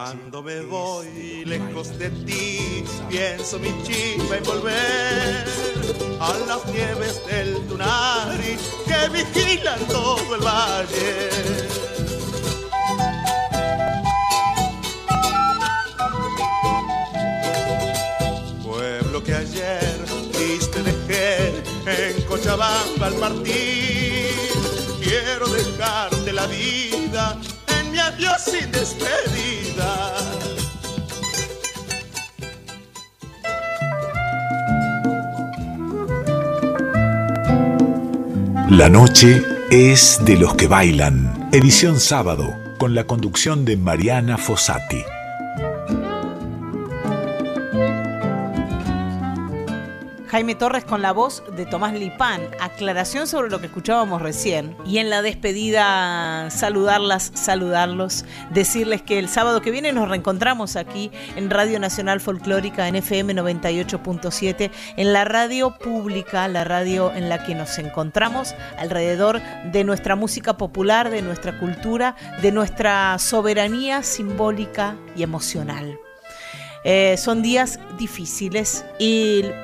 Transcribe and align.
Cuando 0.00 0.44
me 0.44 0.60
voy 0.60 1.44
lejos 1.44 1.98
de 1.98 2.08
ti, 2.10 2.84
pienso 3.08 3.58
mi 3.58 3.74
chiva 3.82 4.36
en 4.36 4.44
volver 4.44 5.44
a 6.20 6.34
las 6.46 6.64
nieves 6.66 7.20
del 7.26 7.66
Tunari 7.66 8.56
que 8.86 9.08
vigilan 9.08 9.80
todo 9.88 10.36
el 10.36 10.40
valle. 10.40 11.28
Pueblo 18.62 19.24
que 19.24 19.34
ayer 19.34 19.98
viste 20.38 20.80
dejé 20.84 21.48
en 21.86 22.22
Cochabamba 22.22 23.08
al 23.08 23.14
partir, 23.14 24.30
quiero 25.02 25.48
dejarte 25.48 26.32
la 26.32 26.46
vida 26.46 26.97
despedida. 28.18 30.14
La 38.70 38.88
noche 38.88 39.42
es 39.70 40.20
de 40.24 40.36
los 40.36 40.54
que 40.54 40.66
bailan. 40.66 41.48
Edición 41.52 42.00
sábado, 42.00 42.54
con 42.78 42.94
la 42.94 43.04
conducción 43.06 43.64
de 43.64 43.76
Mariana 43.76 44.36
Fossati. 44.36 45.04
Jaime 50.38 50.54
Torres 50.54 50.84
con 50.84 51.02
la 51.02 51.10
voz 51.10 51.42
de 51.56 51.66
Tomás 51.66 51.94
Lipán. 51.94 52.40
Aclaración 52.60 53.26
sobre 53.26 53.50
lo 53.50 53.58
que 53.58 53.66
escuchábamos 53.66 54.22
recién. 54.22 54.76
Y 54.86 54.98
en 54.98 55.10
la 55.10 55.20
despedida, 55.20 56.48
saludarlas, 56.52 57.32
saludarlos, 57.34 58.24
decirles 58.50 59.02
que 59.02 59.18
el 59.18 59.28
sábado 59.28 59.60
que 59.60 59.72
viene 59.72 59.90
nos 59.90 60.08
reencontramos 60.08 60.76
aquí 60.76 61.10
en 61.34 61.50
Radio 61.50 61.80
Nacional 61.80 62.20
Folclórica 62.20 62.86
en 62.86 62.94
FM 62.94 63.34
98.7, 63.34 64.70
en 64.96 65.12
la 65.12 65.24
radio 65.24 65.76
pública, 65.76 66.46
la 66.46 66.62
radio 66.62 67.12
en 67.12 67.28
la 67.28 67.42
que 67.42 67.56
nos 67.56 67.76
encontramos 67.80 68.54
alrededor 68.78 69.42
de 69.72 69.82
nuestra 69.82 70.14
música 70.14 70.56
popular, 70.56 71.10
de 71.10 71.20
nuestra 71.20 71.58
cultura, 71.58 72.14
de 72.42 72.52
nuestra 72.52 73.18
soberanía 73.18 74.04
simbólica 74.04 74.94
y 75.16 75.24
emocional. 75.24 75.98
Eh, 76.84 77.16
son 77.18 77.42
días 77.42 77.80
difíciles, 77.98 78.84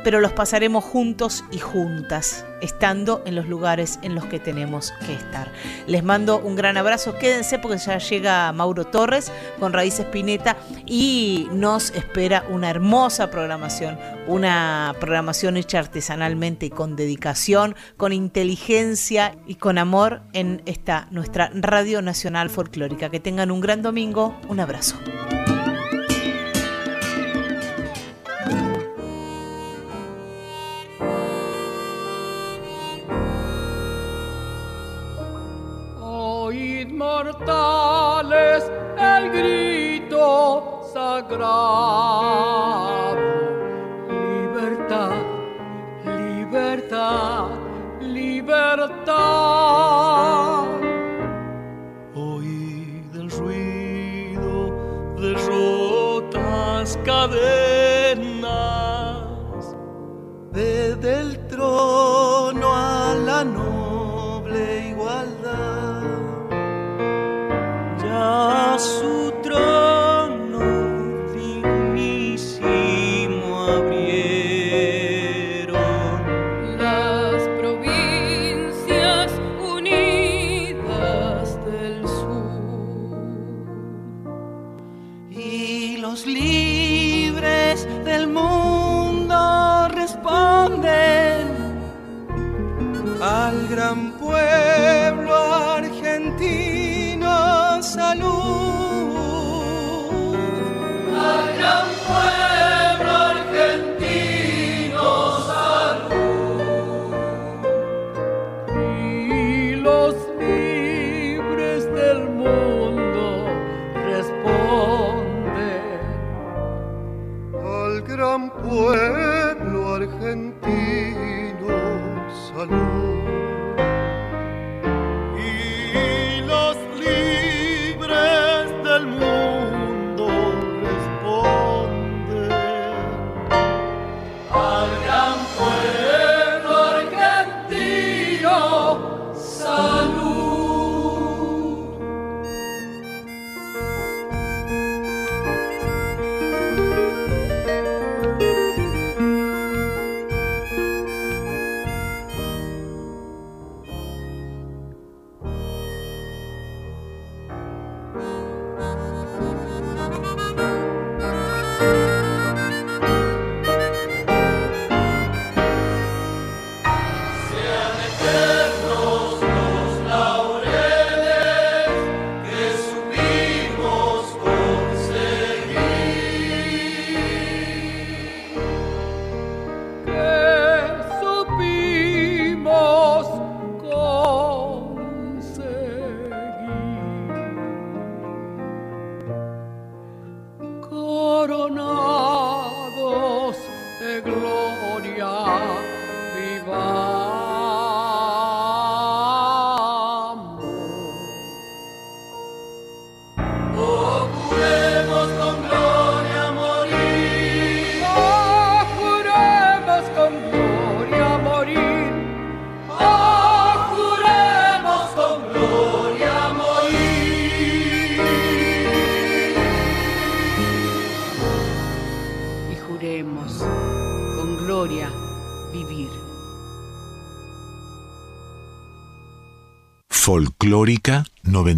pero 0.02 0.20
los 0.20 0.32
pasaremos 0.32 0.84
juntos 0.84 1.44
y 1.50 1.58
juntas, 1.58 2.44
estando 2.60 3.22
en 3.24 3.36
los 3.36 3.46
lugares 3.46 3.98
en 4.02 4.14
los 4.14 4.24
que 4.26 4.40
tenemos 4.40 4.92
que 5.06 5.14
estar. 5.14 5.50
Les 5.86 6.02
mando 6.02 6.38
un 6.38 6.56
gran 6.56 6.76
abrazo, 6.76 7.16
quédense 7.18 7.58
porque 7.58 7.78
ya 7.78 7.98
llega 7.98 8.52
Mauro 8.52 8.84
Torres 8.84 9.30
con 9.60 9.72
Raíz 9.72 10.00
Espineta 10.00 10.56
y 10.86 11.48
nos 11.52 11.90
espera 11.90 12.44
una 12.50 12.70
hermosa 12.70 13.30
programación, 13.30 13.98
una 14.26 14.94
programación 14.98 15.56
hecha 15.56 15.78
artesanalmente 15.78 16.66
y 16.66 16.70
con 16.70 16.96
dedicación, 16.96 17.76
con 17.96 18.12
inteligencia 18.12 19.36
y 19.46 19.54
con 19.54 19.78
amor 19.78 20.22
en 20.32 20.62
esta 20.66 21.06
nuestra 21.10 21.50
Radio 21.54 22.02
Nacional 22.02 22.50
Folclórica. 22.50 23.10
Que 23.10 23.20
tengan 23.20 23.50
un 23.50 23.60
gran 23.60 23.82
domingo, 23.82 24.36
un 24.48 24.60
abrazo. 24.60 24.96
Mortales 37.14 38.62
el 38.98 39.30
grito 39.30 40.80
sagrado. 40.92 42.34
Libertad, 44.08 45.22
libertad, 46.20 47.48
libertad. 48.00 49.14
Oíd 52.16 53.14
el 53.22 53.30
ruido 53.38 54.56
de 55.20 55.30
rotas 55.48 56.98
cadenas, 57.04 58.44
desde 60.52 61.10
el 61.20 61.30
trono 61.46 62.68
a 62.74 63.14
la 63.14 63.44
noble 63.44 64.88
igualdad 64.88 65.93
a 68.34 69.33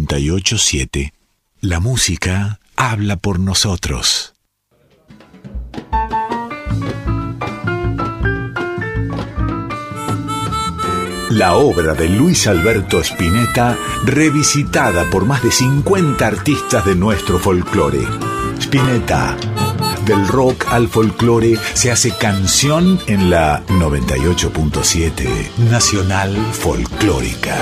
987. 0.07 1.13
La 1.59 1.79
música 1.79 2.59
habla 2.75 3.17
por 3.17 3.39
nosotros. 3.39 4.33
La 11.29 11.55
obra 11.55 11.93
de 11.93 12.07
Luis 12.07 12.47
Alberto 12.47 13.01
Spinetta, 13.01 13.77
revisitada 14.05 15.09
por 15.09 15.25
más 15.25 15.43
de 15.43 15.51
50 15.51 16.25
artistas 16.25 16.85
de 16.85 16.95
nuestro 16.95 17.37
folclore. 17.37 18.01
Spinetta, 18.59 19.35
del 20.05 20.25
rock 20.27 20.67
al 20.69 20.87
folclore, 20.87 21.57
se 21.73 21.91
hace 21.91 22.11
canción 22.17 22.97
en 23.07 23.29
la 23.29 23.61
98.7 23.67 25.57
Nacional 25.69 26.35
Folclórica. 26.53 27.57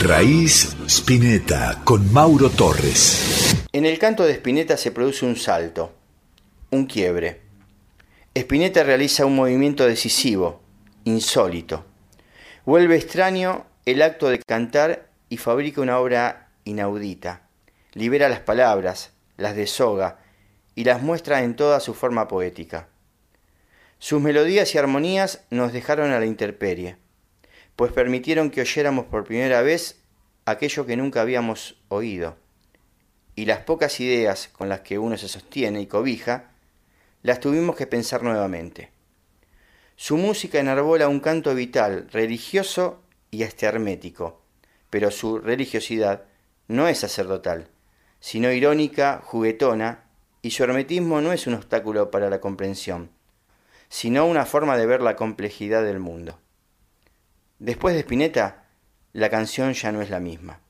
Raíz 0.00 0.77
Spinetta 0.88 1.82
con 1.84 2.10
Mauro 2.14 2.48
Torres. 2.48 3.66
En 3.72 3.84
el 3.84 3.98
canto 3.98 4.24
de 4.24 4.32
Spinetta 4.32 4.78
se 4.78 4.90
produce 4.90 5.26
un 5.26 5.36
salto, 5.36 5.92
un 6.70 6.86
quiebre. 6.86 7.42
Spinetta 8.34 8.82
realiza 8.84 9.26
un 9.26 9.36
movimiento 9.36 9.86
decisivo, 9.86 10.62
insólito. 11.04 11.84
Vuelve 12.64 12.96
extraño 12.96 13.66
el 13.84 14.00
acto 14.00 14.30
de 14.30 14.38
cantar 14.38 15.10
y 15.28 15.36
fabrica 15.36 15.82
una 15.82 15.98
obra 15.98 16.52
inaudita. 16.64 17.42
Libera 17.92 18.30
las 18.30 18.40
palabras, 18.40 19.12
las 19.36 19.54
deshoga 19.54 20.20
y 20.74 20.84
las 20.84 21.02
muestra 21.02 21.42
en 21.42 21.54
toda 21.54 21.80
su 21.80 21.92
forma 21.92 22.28
poética. 22.28 22.88
Sus 23.98 24.22
melodías 24.22 24.74
y 24.74 24.78
armonías 24.78 25.44
nos 25.50 25.74
dejaron 25.74 26.12
a 26.12 26.18
la 26.18 26.24
intemperie, 26.24 26.96
pues 27.76 27.92
permitieron 27.92 28.48
que 28.50 28.62
oyéramos 28.62 29.04
por 29.04 29.24
primera 29.24 29.60
vez 29.60 29.98
aquello 30.50 30.86
que 30.86 30.96
nunca 30.96 31.20
habíamos 31.20 31.76
oído, 31.88 32.36
y 33.34 33.44
las 33.44 33.60
pocas 33.60 34.00
ideas 34.00 34.48
con 34.48 34.68
las 34.68 34.80
que 34.80 34.98
uno 34.98 35.16
se 35.16 35.28
sostiene 35.28 35.80
y 35.80 35.86
cobija, 35.86 36.50
las 37.22 37.40
tuvimos 37.40 37.76
que 37.76 37.86
pensar 37.86 38.22
nuevamente. 38.22 38.90
Su 39.96 40.16
música 40.16 40.60
enarbola 40.60 41.08
un 41.08 41.20
canto 41.20 41.54
vital, 41.54 42.08
religioso 42.10 43.02
y 43.30 43.42
hasta 43.42 43.66
hermético, 43.66 44.40
pero 44.90 45.10
su 45.10 45.38
religiosidad 45.38 46.24
no 46.68 46.88
es 46.88 46.98
sacerdotal, 46.98 47.68
sino 48.20 48.52
irónica, 48.52 49.22
juguetona, 49.24 50.04
y 50.42 50.52
su 50.52 50.64
hermetismo 50.64 51.20
no 51.20 51.32
es 51.32 51.46
un 51.46 51.54
obstáculo 51.54 52.10
para 52.10 52.30
la 52.30 52.40
comprensión, 52.40 53.10
sino 53.88 54.26
una 54.26 54.46
forma 54.46 54.76
de 54.76 54.86
ver 54.86 55.00
la 55.00 55.16
complejidad 55.16 55.82
del 55.82 55.98
mundo. 55.98 56.38
Después 57.58 57.94
de 57.94 58.00
Spinetta, 58.00 58.57
la 59.18 59.30
canción 59.30 59.72
ya 59.74 59.90
no 59.90 60.00
es 60.00 60.10
la 60.10 60.20
misma. 60.20 60.60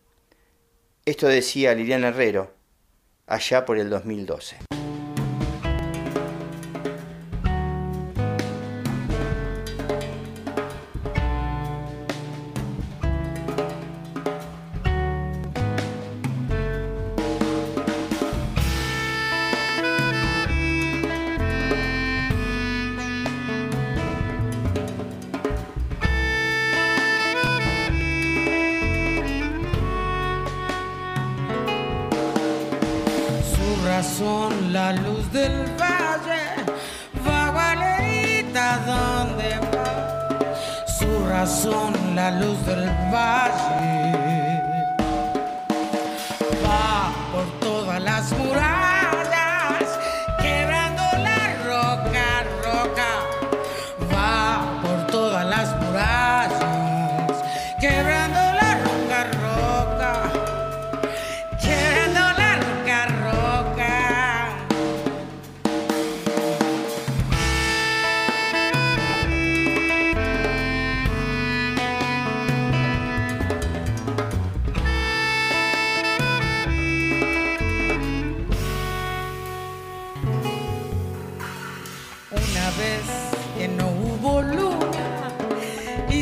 Esto 1.04 1.28
decía 1.28 1.74
Liliana 1.74 2.08
Herrero 2.08 2.54
allá 3.26 3.66
por 3.66 3.78
el 3.78 3.90
2012. 3.90 4.56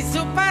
Hizo 0.07 0.25
pasar 0.33 0.46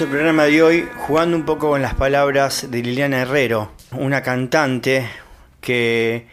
el 0.00 0.08
programa 0.08 0.44
de 0.44 0.62
hoy 0.62 0.88
jugando 1.06 1.36
un 1.38 1.46
poco 1.46 1.70
con 1.70 1.80
las 1.80 1.94
palabras 1.94 2.70
de 2.70 2.82
Liliana 2.82 3.22
Herrero, 3.22 3.72
una 3.92 4.22
cantante 4.22 5.08
que 5.62 6.26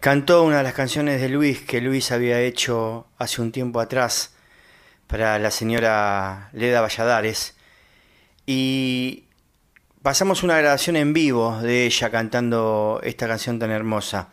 cantó 0.00 0.42
una 0.42 0.58
de 0.58 0.62
las 0.64 0.72
canciones 0.72 1.20
de 1.20 1.28
Luis 1.28 1.60
que 1.60 1.80
Luis 1.80 2.10
había 2.10 2.40
hecho 2.40 3.06
hace 3.16 3.42
un 3.42 3.52
tiempo 3.52 3.78
atrás 3.78 4.34
para 5.06 5.38
la 5.38 5.52
señora 5.52 6.50
Leda 6.52 6.80
Valladares. 6.80 7.54
Y 8.44 9.26
pasamos 10.02 10.42
una 10.42 10.58
grabación 10.58 10.96
en 10.96 11.12
vivo 11.12 11.60
de 11.60 11.86
ella 11.86 12.10
cantando 12.10 13.00
esta 13.04 13.28
canción 13.28 13.60
tan 13.60 13.70
hermosa. 13.70 14.30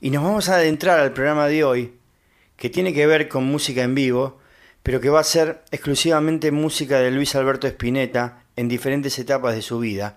Y 0.00 0.10
nos 0.10 0.24
vamos 0.24 0.48
a 0.48 0.56
adentrar 0.56 0.98
al 0.98 1.12
programa 1.12 1.46
de 1.46 1.62
hoy, 1.62 1.94
que 2.56 2.68
tiene 2.68 2.92
que 2.92 3.06
ver 3.06 3.28
con 3.28 3.44
música 3.44 3.82
en 3.84 3.94
vivo, 3.94 4.41
pero 4.82 5.00
que 5.00 5.10
va 5.10 5.20
a 5.20 5.24
ser 5.24 5.62
exclusivamente 5.70 6.50
música 6.50 6.98
de 6.98 7.10
Luis 7.10 7.34
Alberto 7.34 7.66
Spinetta 7.66 8.44
en 8.56 8.68
diferentes 8.68 9.18
etapas 9.18 9.54
de 9.54 9.62
su 9.62 9.78
vida. 9.78 10.16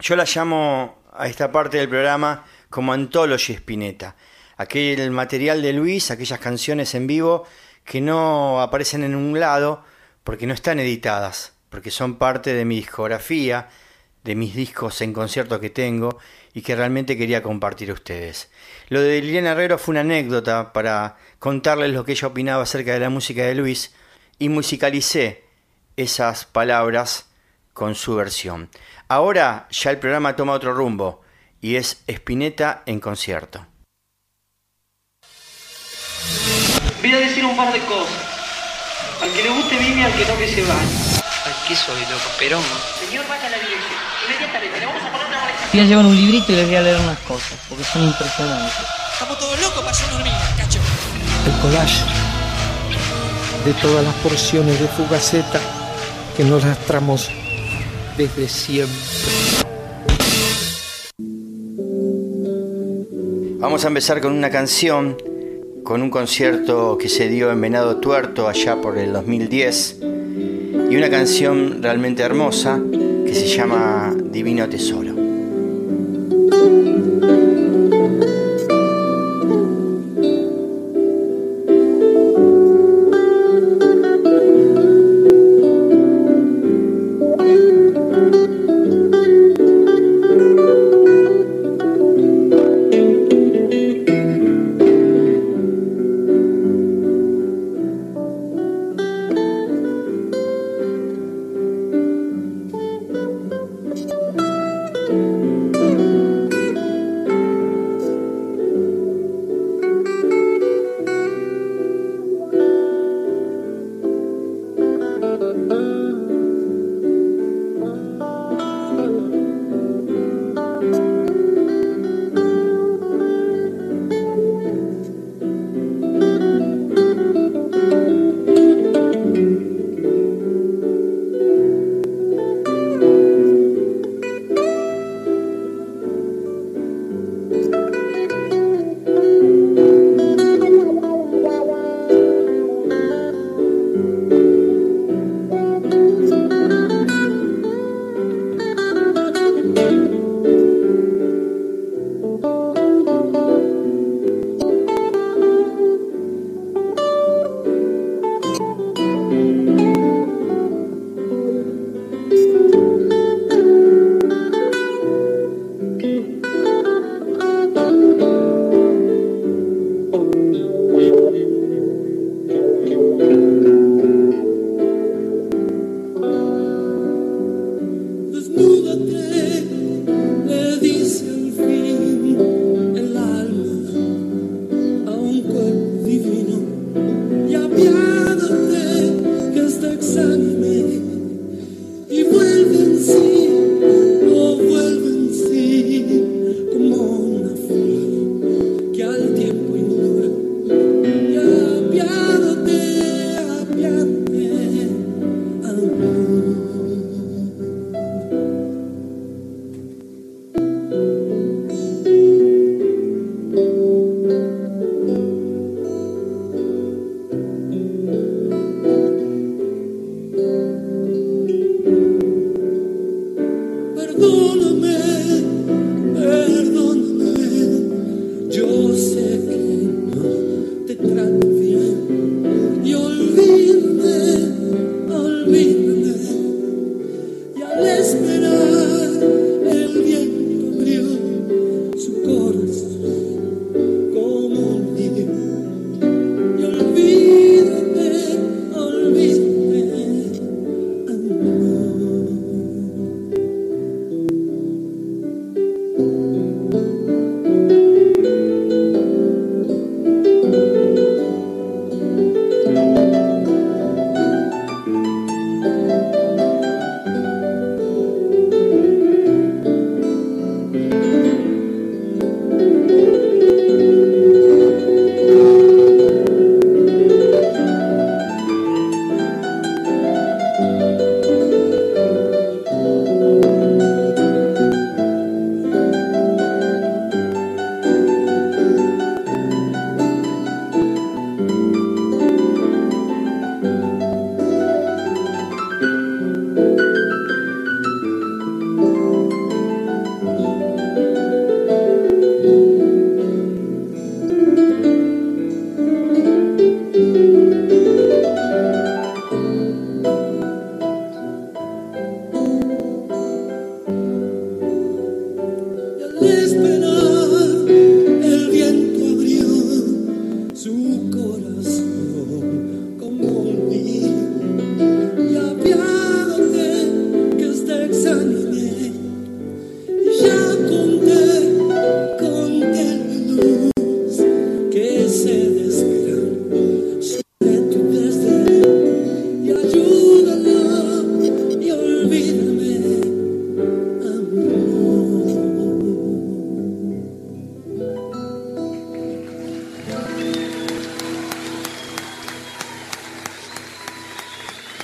Yo 0.00 0.16
la 0.16 0.24
llamo 0.24 1.02
a 1.12 1.28
esta 1.28 1.52
parte 1.52 1.78
del 1.78 1.88
programa 1.88 2.44
como 2.68 2.92
Anthology 2.92 3.54
Spinetta, 3.54 4.16
aquel 4.56 5.10
material 5.10 5.62
de 5.62 5.72
Luis, 5.72 6.10
aquellas 6.10 6.40
canciones 6.40 6.94
en 6.94 7.06
vivo 7.06 7.44
que 7.84 8.00
no 8.00 8.60
aparecen 8.60 9.04
en 9.04 9.14
un 9.14 9.38
lado 9.38 9.84
porque 10.24 10.46
no 10.46 10.54
están 10.54 10.80
editadas, 10.80 11.52
porque 11.70 11.90
son 11.90 12.16
parte 12.16 12.52
de 12.52 12.64
mi 12.64 12.76
discografía, 12.76 13.68
de 14.24 14.34
mis 14.34 14.56
discos 14.56 15.00
en 15.02 15.12
concierto 15.12 15.60
que 15.60 15.70
tengo 15.70 16.18
y 16.52 16.62
que 16.62 16.74
realmente 16.74 17.16
quería 17.16 17.42
compartir 17.42 17.90
a 17.90 17.94
ustedes. 17.94 18.50
Lo 18.88 19.00
de 19.00 19.22
Liliana 19.22 19.52
Herrero 19.52 19.78
fue 19.78 19.92
una 19.92 20.00
anécdota 20.00 20.72
para 20.72 21.16
contarles 21.38 21.92
lo 21.92 22.04
que 22.04 22.12
ella 22.12 22.28
opinaba 22.28 22.62
acerca 22.62 22.92
de 22.92 23.00
la 23.00 23.10
música 23.10 23.42
de 23.44 23.54
Luis 23.54 23.94
y 24.38 24.48
musicalicé 24.48 25.44
esas 25.96 26.44
palabras 26.44 27.26
con 27.72 27.94
su 27.94 28.14
versión. 28.14 28.70
Ahora 29.08 29.68
ya 29.70 29.90
el 29.90 29.98
programa 29.98 30.36
toma 30.36 30.52
otro 30.52 30.74
rumbo 30.74 31.22
y 31.60 31.76
es 31.76 32.02
Spinetta 32.06 32.82
en 32.86 33.00
concierto. 33.00 33.66
Voy 37.00 37.12
a 37.12 37.18
decir 37.18 37.44
un 37.44 37.56
par 37.56 37.72
de 37.72 37.80
cosas. 37.80 38.16
Al 39.22 39.32
que 39.32 39.42
le 39.42 39.50
guste 39.50 39.78
vive, 39.78 40.04
al 40.04 40.12
que 40.12 40.24
no 40.26 40.36
que 40.36 40.48
se 40.48 40.62
vaya. 40.62 41.16
¿Qué 41.68 41.74
soy, 41.74 42.00
loco? 42.02 42.30
Perón. 42.38 42.62
Señor, 43.00 43.26
vaya 43.28 43.46
a 43.46 43.50
la 43.50 43.58
dirección. 43.58 43.98
Inmediatamente, 44.28 44.78
le 44.78 44.86
vamos 44.86 45.02
a 45.02 45.10
poner 45.10 45.26
una 45.26 45.40
molestia. 45.40 45.68
Voy 45.72 45.80
a 45.80 45.84
llevar 45.84 46.04
un 46.04 46.16
librito 46.16 46.52
y 46.52 46.54
les 46.54 46.66
voy 46.66 46.76
a 46.76 46.82
leer 46.82 47.00
unas 47.00 47.18
cosas, 47.20 47.58
porque 47.68 47.82
son 47.82 48.04
impresionantes. 48.04 48.86
Estamos 49.12 49.38
todos 49.40 49.60
locos 49.60 49.78
para 49.78 49.90
hacer 49.90 50.06
una 50.06 50.16
hormiga, 50.16 50.54
cacho. 50.56 50.78
El 51.46 51.52
collage 51.60 52.04
de 53.64 53.72
todas 53.74 54.04
las 54.04 54.14
porciones 54.16 54.80
de 54.80 54.88
Fugaceta 54.88 55.60
que 56.36 56.44
nos 56.44 56.64
arrastramos 56.64 57.30
desde 58.16 58.48
siempre. 58.48 58.96
Vamos 63.58 63.84
a 63.84 63.88
empezar 63.88 64.20
con 64.20 64.32
una 64.32 64.50
canción, 64.50 65.16
con 65.84 66.02
un 66.02 66.10
concierto 66.10 66.98
que 66.98 67.08
se 67.08 67.28
dio 67.28 67.50
en 67.50 67.60
Venado 67.60 67.96
Tuerto 67.96 68.48
allá 68.48 68.80
por 68.80 68.98
el 68.98 69.12
2010 69.12 69.98
y 70.90 70.96
una 70.96 71.10
canción 71.10 71.82
realmente 71.82 72.22
hermosa 72.22 72.80
que 73.26 73.34
se 73.34 73.46
llama 73.46 74.14
Divino 74.30 74.68
Tesoro. 74.68 75.14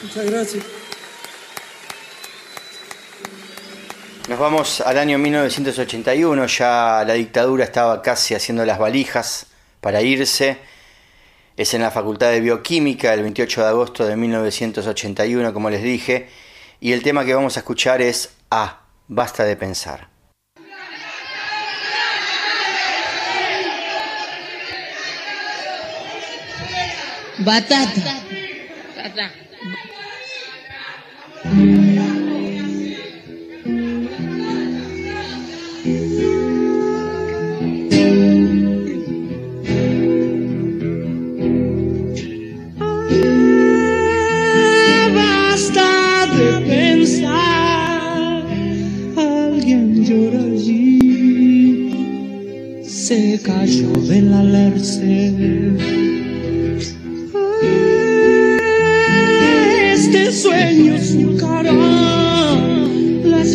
Muchas 0.02 0.30
gracias. 0.30 0.64
Nos 4.28 4.38
vamos 4.38 4.80
al 4.80 4.98
año 4.98 5.18
1981, 5.18 6.46
ya 6.46 7.04
la 7.06 7.14
dictadura 7.14 7.64
estaba 7.64 8.02
casi 8.02 8.34
haciendo 8.34 8.64
las 8.64 8.78
valijas 8.78 9.46
para 9.80 10.00
irse. 10.00 10.58
Es 11.56 11.74
en 11.74 11.82
la 11.82 11.90
Facultad 11.90 12.30
de 12.30 12.40
Bioquímica 12.40 13.12
el 13.14 13.22
28 13.22 13.62
de 13.62 13.68
agosto 13.68 14.06
de 14.06 14.16
1981, 14.16 15.52
como 15.52 15.70
les 15.70 15.82
dije, 15.82 16.28
y 16.80 16.92
el 16.92 17.02
tema 17.02 17.24
que 17.24 17.34
vamos 17.34 17.56
a 17.56 17.60
escuchar 17.60 18.00
es 18.00 18.30
Ah, 18.50 18.80
basta 19.08 19.44
de 19.44 19.56
pensar. 19.56 20.08
Batata. 27.38 28.22
Basta 28.96 29.51
de 46.36 46.50
pensar, 46.66 48.44
alguien 49.16 50.04
llora 50.04 50.40
allí, 50.40 51.92
se 52.82 53.40
cayó 53.44 53.92
del 54.08 54.32
alerce. 54.32 55.91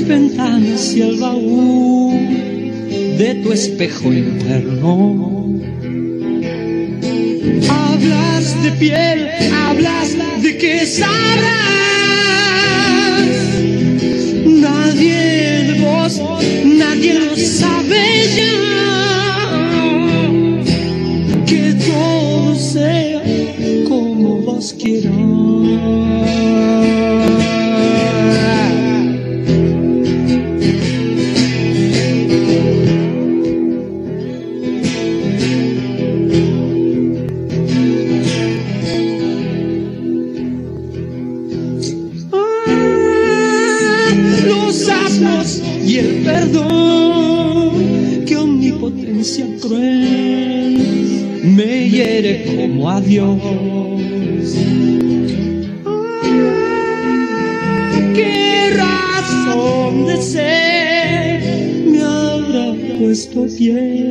Ventanas 0.07 0.95
y 0.95 1.01
el 1.01 1.19
baúl 1.19 2.17
de 3.17 3.35
tu 3.43 3.51
espejo 3.51 4.13
interno. 4.13 5.45
Hablas 7.69 8.63
de 8.63 8.71
piel, 8.71 9.29
hablas 9.53 10.15
de 10.41 10.57
que 10.57 10.85
sabrás. 10.85 11.17
Nadie 14.45 15.63
de 15.67 15.73
vos, 15.81 16.21
nadie 16.63 17.19
lo 17.19 17.35
sabe 17.35 18.03
ya. 18.37 18.63
Que 21.45 21.73
todo 21.85 22.55
sea 22.55 23.21
como 23.87 24.37
vos 24.37 24.73
quieras. 24.79 25.26
Dios. 53.17 54.55
¿Qué 58.13 58.73
razón 58.75 60.05
de 60.05 60.21
ser 60.21 61.41
me 61.87 62.01
habrá 62.03 62.75
puesto 62.99 63.47
pie 63.57 64.06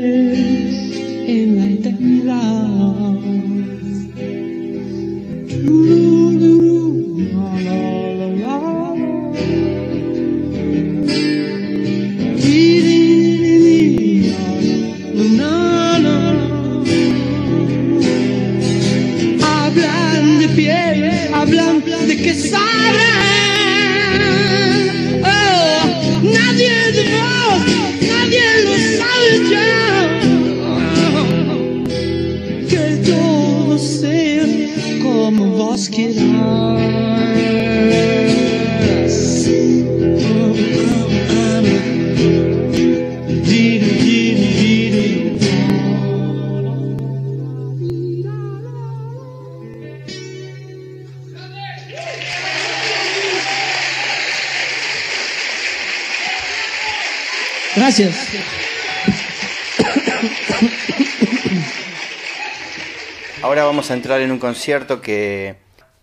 en 64.15 64.31
un 64.31 64.39
concierto 64.39 65.01
que 65.03 65.57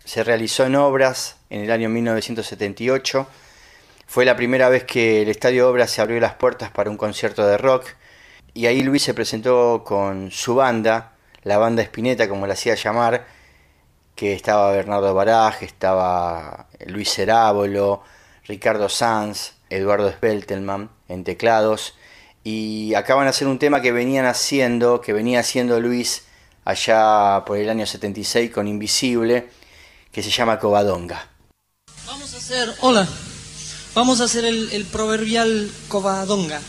se 0.04 0.26
realizó 0.26 0.66
en 0.66 0.76
Obras 0.76 1.38
en 1.50 1.62
el 1.62 1.72
año 1.72 1.88
1978. 1.88 3.26
Fue 4.08 4.26
la 4.26 4.36
primera 4.36 4.68
vez 4.68 4.84
que 4.84 5.22
el 5.22 5.30
Estadio 5.30 5.70
Obras 5.70 5.90
se 5.90 6.02
abrió 6.02 6.20
las 6.20 6.34
puertas 6.34 6.70
para 6.70 6.90
un 6.90 6.98
concierto 6.98 7.48
de 7.48 7.58
rock 7.58 7.86
y 8.54 8.66
ahí 8.66 8.82
Luis 8.82 9.04
se 9.04 9.14
presentó 9.14 9.86
con 9.86 10.32
su 10.32 10.54
banda, 10.54 11.14
la 11.44 11.58
banda 11.58 11.82
Espineta 11.82 12.28
como 12.28 12.46
la 12.46 12.54
hacía 12.54 12.76
llamar, 12.76 13.26
que 14.16 14.34
estaba 14.34 14.72
Bernardo 14.74 15.14
Baraj, 15.14 15.64
estaba 15.64 16.68
Luis 16.86 17.10
Cerábolo, 17.10 18.04
Ricardo 18.44 18.90
Sanz, 18.90 19.54
Eduardo 19.70 20.12
Speltelman 20.12 20.90
en 21.08 21.24
teclados 21.24 21.96
y 22.44 22.96
acaban 22.96 23.26
de 23.26 23.30
hacer 23.30 23.48
un 23.48 23.60
tema 23.60 23.82
que 23.82 23.94
venían 23.94 24.26
haciendo, 24.26 25.00
que 25.00 25.14
venía 25.14 25.40
haciendo 25.40 25.80
Luis 25.80 26.28
allá 26.66 27.44
por 27.46 27.58
el 27.58 27.70
año 27.70 27.86
76 27.86 28.52
con 28.52 28.68
Invisible, 28.68 29.50
que 30.12 30.24
se 30.24 30.30
llama 30.30 30.60
Covadonga. 30.60 31.30
Vamos 32.06 32.34
a 32.34 32.38
hacer, 32.38 32.74
hola, 32.82 33.08
vamos 33.96 34.22
a 34.22 34.26
hacer 34.26 34.46
el, 34.46 34.72
el 34.72 34.86
proverbial 34.86 35.72
covadonga. 35.88 36.62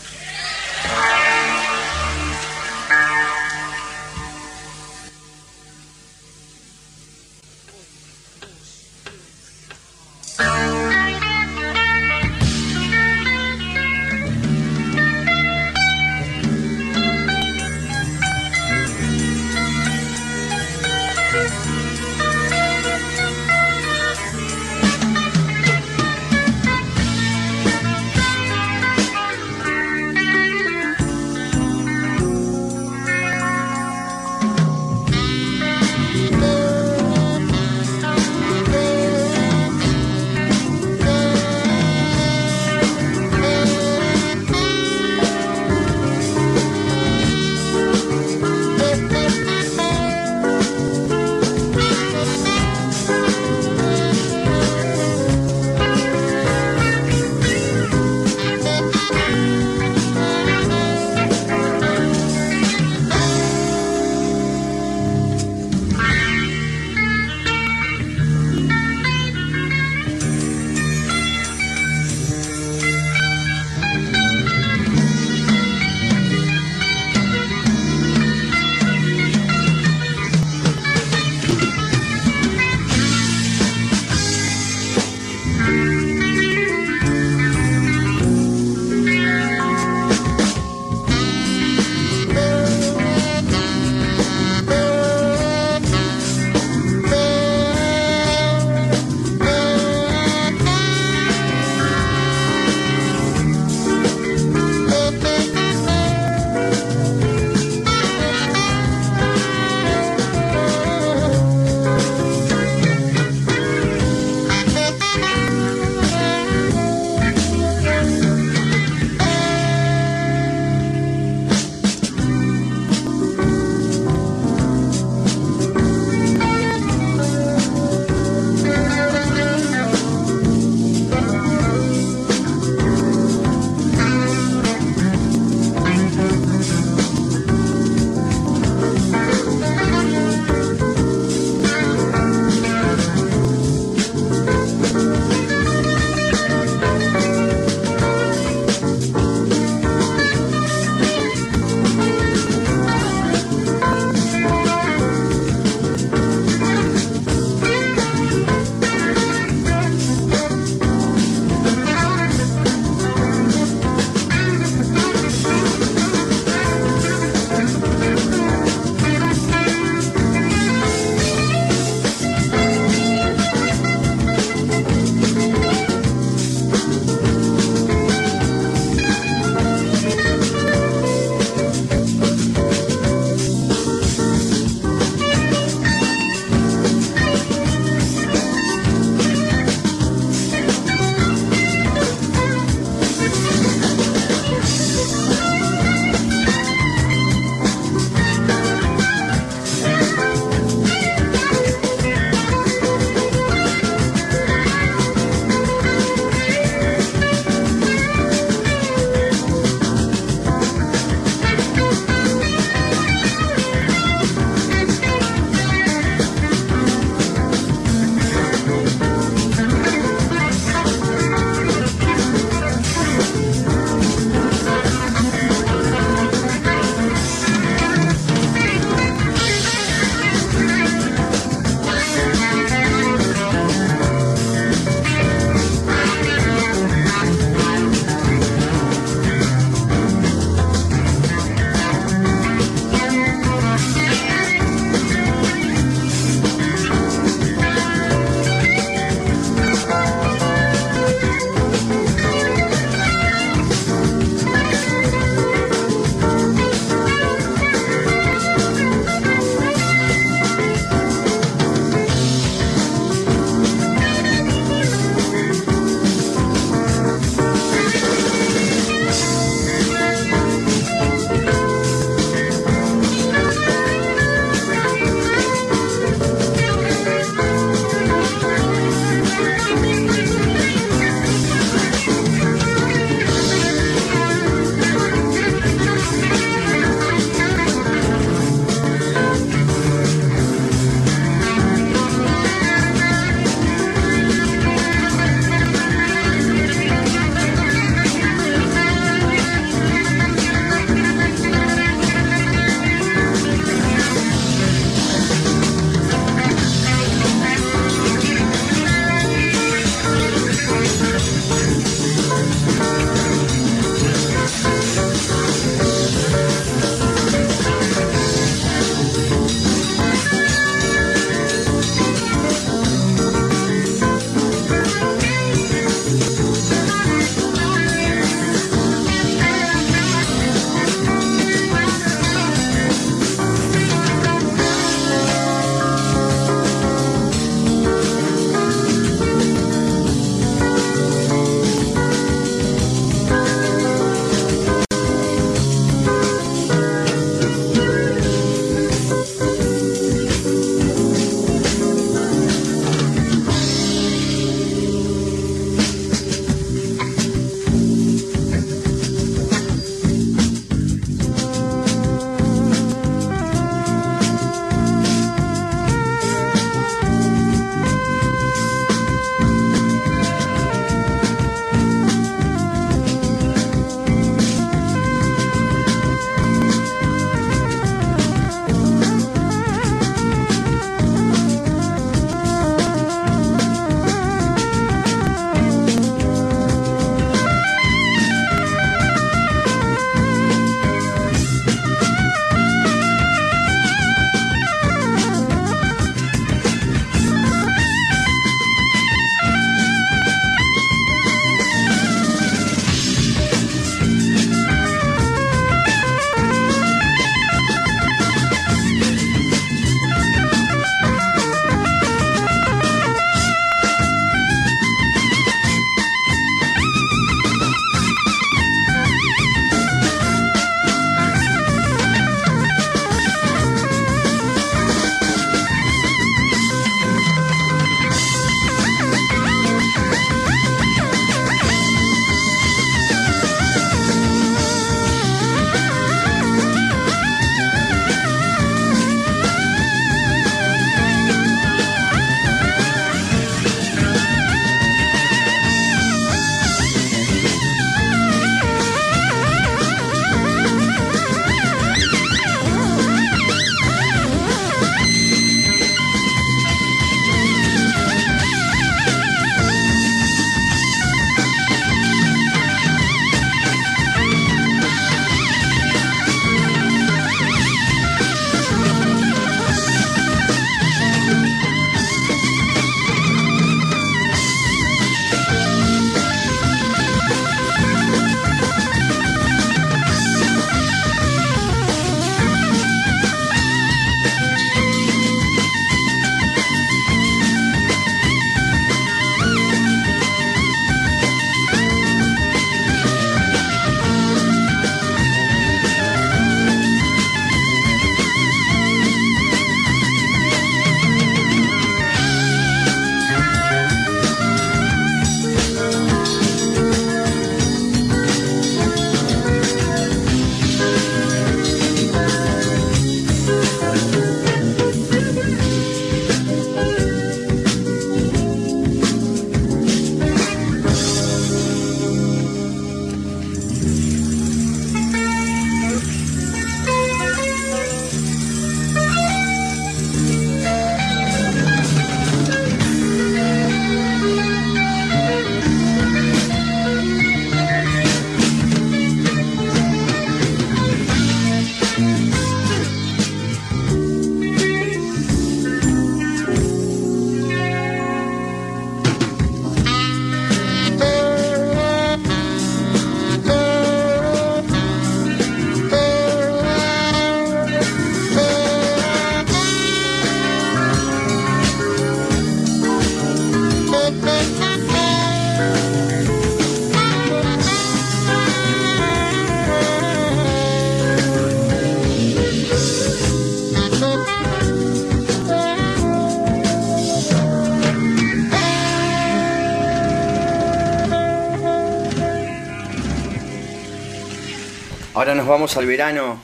Vamos 585.47 585.77
al 585.77 585.85
verano 585.85 586.41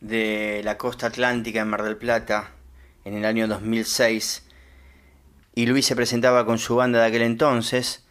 de 0.00 0.62
la 0.64 0.76
costa 0.76 1.06
atlántica 1.06 1.60
en 1.60 1.68
Mar 1.68 1.84
del 1.84 1.96
Plata 1.96 2.50
en 3.04 3.14
el 3.14 3.24
año 3.24 3.46
2006 3.46 4.42
y 5.54 5.66
Luis 5.66 5.86
se 5.86 5.94
presentaba 5.94 6.44
con 6.44 6.58
su 6.58 6.74
banda 6.74 7.00
de 7.00 7.06
aquel 7.06 7.22
entonces, 7.22 8.02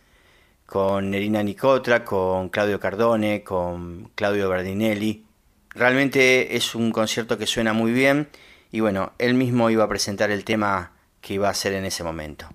con 0.65 1.11
Nerina 1.11 1.43
Nicotra, 1.43 2.05
con 2.05 2.49
Claudio 2.49 2.79
Cardone, 2.79 3.43
con 3.43 4.11
Claudio 4.15 4.47
Bardinelli. 4.47 5.25
Realmente 5.71 6.55
es 6.55 6.75
un 6.75 6.91
concierto 6.91 7.37
que 7.37 7.47
suena 7.47 7.73
muy 7.73 7.91
bien 7.91 8.29
y 8.71 8.79
bueno, 8.79 9.11
él 9.17 9.33
mismo 9.33 9.69
iba 9.69 9.83
a 9.83 9.89
presentar 9.89 10.31
el 10.31 10.45
tema 10.45 10.93
que 11.19 11.33
iba 11.33 11.47
a 11.47 11.51
hacer 11.51 11.73
en 11.73 11.83
ese 11.83 12.03
momento. 12.03 12.47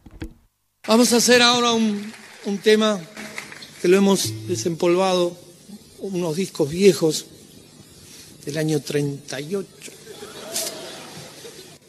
Vamos 0.87 1.13
a 1.13 1.17
hacer 1.17 1.43
ahora 1.43 1.73
un 1.73 2.59
tema 2.63 2.99
que 3.83 3.89
lo 3.89 3.99
hemos 3.99 4.49
desempolvado, 4.49 5.37
unos 5.99 6.37
discos 6.37 6.71
viejos 6.71 7.27
del 8.45 8.59
año 8.59 8.81
38. 8.81 9.69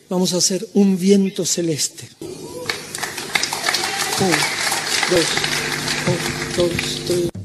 Vamos 0.09 0.33
a 0.33 0.37
hacer 0.37 0.67
un 0.73 0.97
viento 0.97 1.45
celeste. 1.45 2.07
Un, 4.21 4.31
dos, 5.11 5.25
dos, 6.55 6.71
tres. 7.07 7.44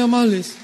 amables. 0.00 0.56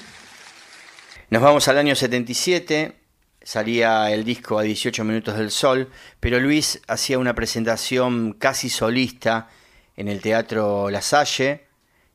Nos 1.29 1.41
vamos 1.41 1.67
al 1.67 1.77
año 1.77 1.95
77, 1.95 2.95
salía 3.41 4.11
el 4.11 4.23
disco 4.23 4.59
a 4.59 4.63
18 4.63 5.03
minutos 5.03 5.37
del 5.37 5.51
sol, 5.51 5.89
pero 6.19 6.39
Luis 6.39 6.81
hacía 6.87 7.19
una 7.19 7.33
presentación 7.35 8.33
casi 8.33 8.69
solista 8.69 9.49
en 9.95 10.07
el 10.07 10.21
Teatro 10.21 10.89
La 10.89 11.01
Salle, 11.01 11.65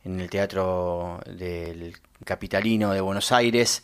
en 0.04 0.20
el 0.20 0.30
Teatro 0.30 1.20
del 1.26 1.96
Capitalino 2.24 2.92
de 2.92 3.00
Buenos 3.00 3.32
Aires, 3.32 3.82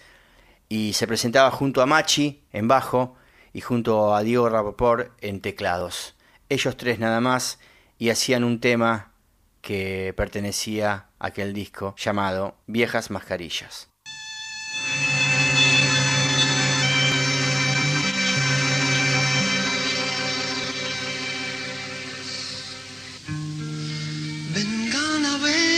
y 0.69 0.93
se 0.93 1.07
presentaba 1.07 1.51
junto 1.51 1.83
a 1.83 1.87
Machi 1.87 2.43
en 2.53 2.69
bajo 2.69 3.17
y 3.53 3.61
junto 3.61 4.15
a 4.15 4.23
Diego 4.23 4.49
Rapoport 4.49 5.13
en 5.21 5.41
teclados. 5.41 6.15
Ellos 6.49 6.77
tres 6.77 6.99
nada 6.99 7.21
más 7.21 7.59
y 7.99 8.11
hacían 8.11 8.45
un 8.45 8.61
tema 8.61 9.13
que 9.61 10.15
pertenecía 10.17 11.06
aquel 11.19 11.53
disco 11.53 11.95
llamado 11.97 12.57
Viejas 12.67 13.11
Mascarillas. 13.11 13.89
Vengan 24.55 25.25
a 25.25 25.39
ver 25.39 25.77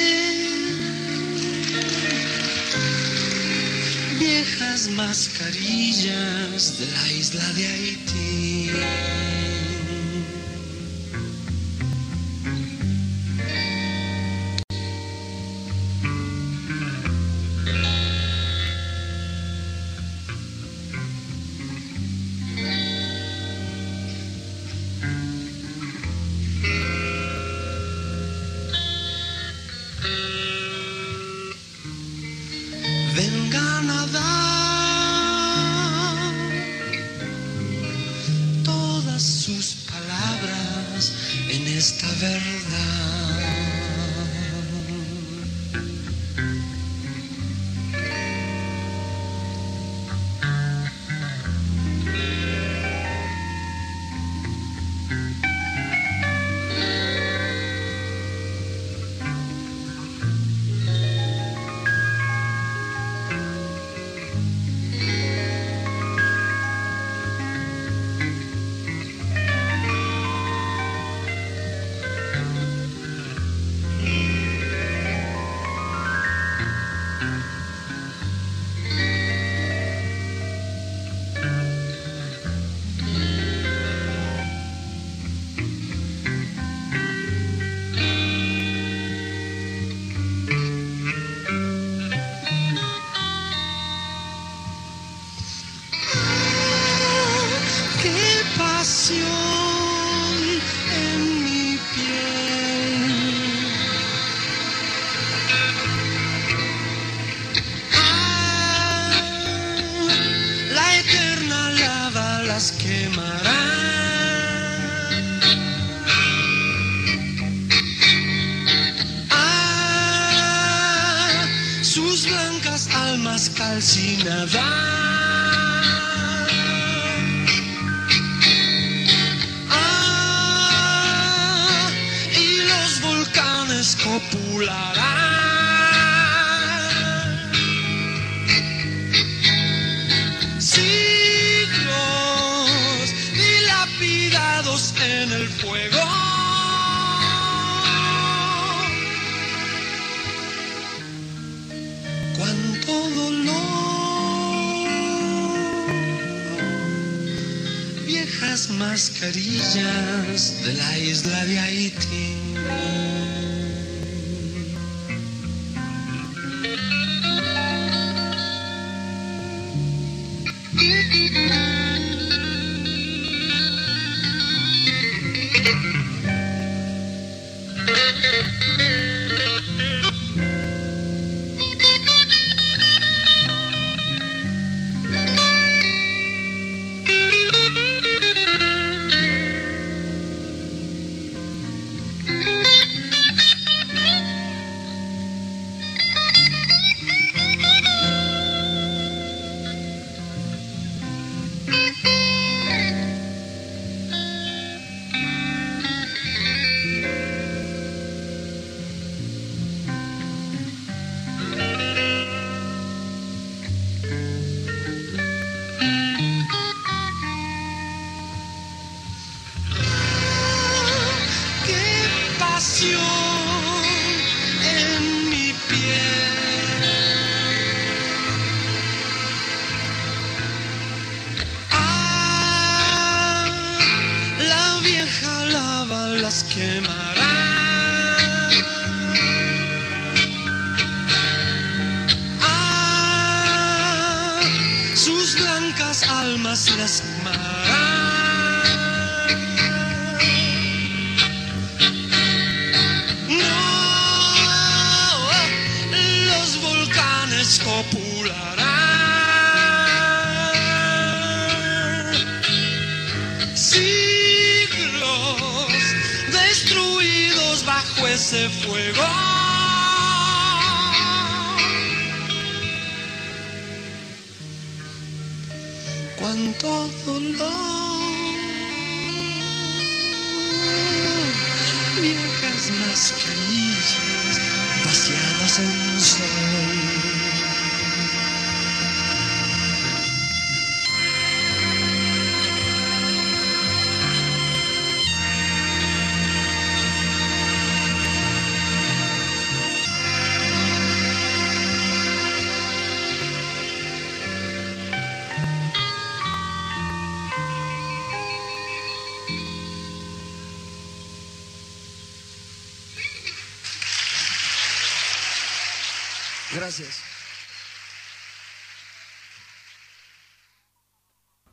viejas 4.18 4.89
mascarillas 4.91 6.78
de 6.78 6.86
la 6.86 7.09
isla 7.12 7.53
de 7.53 7.66
Haití. 7.66 9.47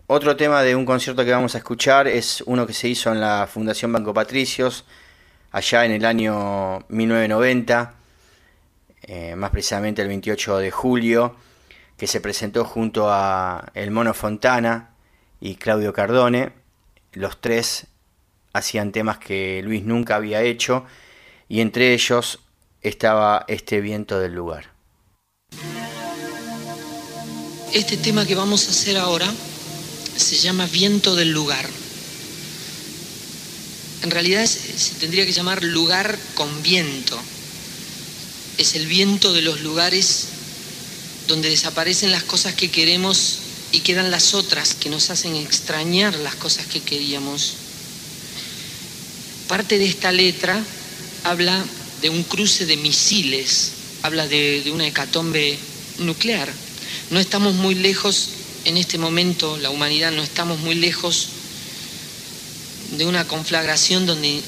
Otro 0.08 0.36
tema 0.36 0.62
de 0.62 0.76
un 0.76 0.86
concierto 0.86 1.26
que 1.26 1.32
vamos 1.32 1.56
a 1.56 1.60
escuchar 1.60 2.08
es 2.08 2.44
uno 2.46 2.68
que 2.68 2.74
se 2.74 2.88
hizo 2.88 3.12
en 3.12 3.20
la 3.20 3.48
Fundación 3.52 3.92
Banco 3.92 4.14
Patricios, 4.14 4.86
allá 5.52 5.86
en 5.86 5.94
el 5.94 6.06
año 6.06 6.86
1990, 6.90 7.94
eh, 9.04 9.36
más 9.36 9.50
precisamente 9.52 10.02
el 10.02 10.10
28 10.10 10.58
de 10.58 10.70
julio, 10.70 11.36
que 11.98 12.08
se 12.08 12.22
presentó 12.22 12.66
junto 12.66 13.10
a 13.10 13.72
El 13.74 13.92
Mono 13.92 14.14
Fontana 14.14 14.92
y 15.40 15.56
Claudio 15.56 15.94
Cardone. 15.94 16.52
Los 17.14 17.40
tres 17.40 17.88
hacían 18.54 18.92
temas 18.92 19.18
que 19.18 19.62
Luis 19.64 19.84
nunca 19.84 20.18
había 20.18 20.42
hecho 20.42 20.86
y 21.48 21.62
entre 21.62 21.94
ellos 21.94 22.42
estaba 22.82 23.46
este 23.48 23.82
viento 23.82 24.20
del 24.20 24.34
lugar. 24.34 24.75
Este 27.76 27.98
tema 27.98 28.26
que 28.26 28.36
vamos 28.36 28.68
a 28.68 28.72
hacer 28.72 28.96
ahora 28.96 29.30
se 30.16 30.38
llama 30.38 30.66
Viento 30.66 31.14
del 31.14 31.32
Lugar. 31.32 31.70
En 34.02 34.12
realidad 34.12 34.46
se, 34.46 34.94
tendría 35.02 35.26
que 35.26 35.34
llamar 35.34 35.62
lugar 35.62 36.18
con 36.36 36.64
viento. 36.64 37.20
Es 38.58 38.76
el 38.76 38.88
viento 38.88 39.34
de 39.34 39.42
los 39.42 39.60
lugares 39.60 40.28
donde 41.28 41.50
desaparecen 41.50 42.14
las 42.14 42.24
cosas 42.24 42.54
que 42.54 42.72
queremos 42.72 43.40
y 43.74 43.82
quedan 43.82 44.10
las 44.10 44.34
otras 44.36 44.74
que 44.74 44.90
nos 44.90 45.10
hacen 45.10 45.36
extrañar 45.36 46.16
las 46.20 46.36
cosas 46.36 46.68
que 46.68 46.80
queríamos. 46.80 47.56
Parte 49.50 49.78
de 49.78 49.86
esta 49.86 50.14
letra 50.14 50.64
habla 51.26 51.62
de 52.02 52.10
un 52.10 52.24
cruce 52.24 52.66
de 52.66 52.78
misiles, 52.78 53.72
habla 54.06 54.28
de, 54.28 54.64
una 54.72 54.88
hecatombe 54.88 55.58
nuclear. 55.98 56.52
No 57.10 57.20
estamos 57.20 57.56
muy 57.56 57.74
lejos 57.74 58.30
en 58.66 58.78
este 58.78 59.00
momento, 59.00 59.58
la 59.58 59.72
humanidad 59.72 60.12
no 60.12 60.22
estamos 60.22 60.60
muy 60.60 60.76
lejos 60.76 61.30
de 62.92 63.06
una 63.06 63.28
conflagración 63.28 64.06
donde 64.06 64.42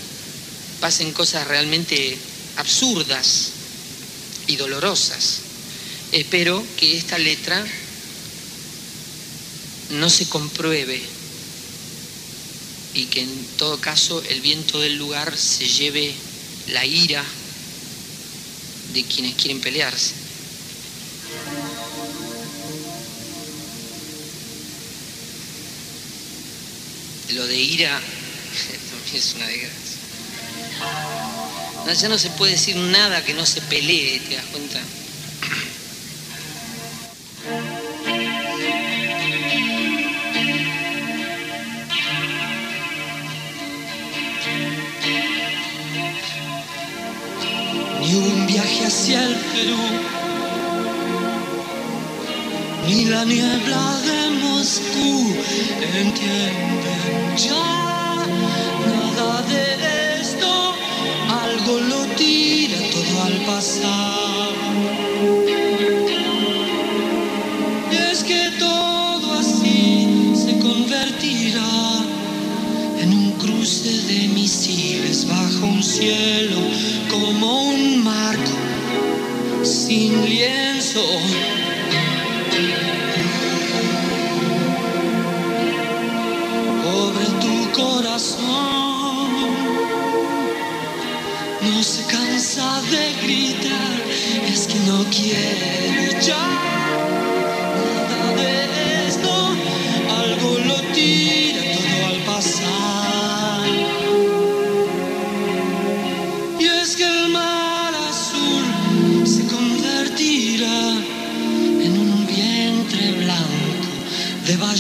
pasen 0.80 1.12
cosas 1.12 1.48
realmente 1.48 2.18
absurdas 2.58 3.50
y 4.46 4.58
dolorosas. 4.58 5.40
Espero 6.12 6.64
que 6.78 6.96
esta 6.96 7.18
letra 7.18 7.66
no 9.90 10.10
se 10.10 10.30
compruebe 10.30 11.02
y 12.94 13.06
que 13.06 13.22
en 13.22 13.46
todo 13.58 13.80
caso 13.82 14.22
el 14.30 14.42
viento 14.42 14.80
del 14.80 14.98
lugar 14.98 15.36
se 15.36 15.68
lleve 15.68 16.14
la 16.68 16.86
ira 16.86 17.26
de 18.98 19.04
quienes 19.04 19.36
quieren 19.36 19.62
pelearse. 19.62 20.16
Lo 27.34 27.46
de 27.46 27.56
ira 27.56 28.02
también 28.90 29.16
es 29.16 29.34
una 29.36 29.48
desgracia. 29.48 29.98
Ya 32.02 32.10
no 32.10 32.18
se 32.18 32.30
puede 32.32 32.54
decir 32.54 32.76
nada 32.76 33.24
que 33.24 33.34
no 33.34 33.46
se 33.46 33.62
pelee, 33.62 34.20
¿te 34.20 34.36
das 34.36 34.46
cuenta? 34.48 34.82
Ni 48.08 48.16
un 48.16 48.48
viaje 48.48 48.86
hacia 48.86 49.22
el 49.22 49.36
Perú, 49.36 49.86
ni 52.88 53.06
la 53.06 53.26
niebla 53.26 53.84
de 54.08 54.20
Moscú 54.42 55.36
entienden 56.04 57.36
ya 57.36 58.26
nada 58.86 59.42
de 59.52 60.22
esto, 60.22 60.52
algo 61.46 61.80
lo 61.92 62.06
tira 62.16 62.78
todo 62.94 63.24
al 63.24 63.38
pasar. 63.52 64.54
Es 67.92 68.24
que 68.24 68.52
todo 68.58 69.34
así 69.34 70.32
se 70.34 70.58
convertirá 70.60 72.06
en 73.02 73.10
un 73.12 73.32
cruce 73.34 73.92
de 74.08 74.28
bajo 75.26 75.66
un 75.66 75.82
cielo 75.82 76.60
como 77.10 77.70
un 77.70 78.04
marco 78.04 78.52
sin 79.64 80.24
lienzo. 80.26 81.04
Pobre 86.84 87.26
tu 87.42 87.72
corazón, 87.72 89.30
no 91.62 91.84
se 91.84 92.04
cansa 92.04 92.82
de 92.92 93.14
gritar, 93.24 93.98
es 94.52 94.68
que 94.68 94.80
no 94.82 95.04
quiere 95.10 96.20
ya 96.22 96.48
nada 98.10 98.34
de 98.36 99.08
esto, 99.08 99.56
algo 100.22 100.60
lo 100.60 100.76
tira 100.94 101.47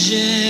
de 0.09 0.46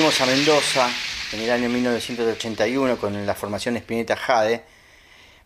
A 0.00 0.24
Mendoza 0.24 0.90
en 1.30 1.40
el 1.42 1.50
año 1.50 1.68
1981 1.68 2.96
con 2.96 3.26
la 3.26 3.34
formación 3.34 3.76
Spinetta 3.76 4.16
Jade, 4.16 4.64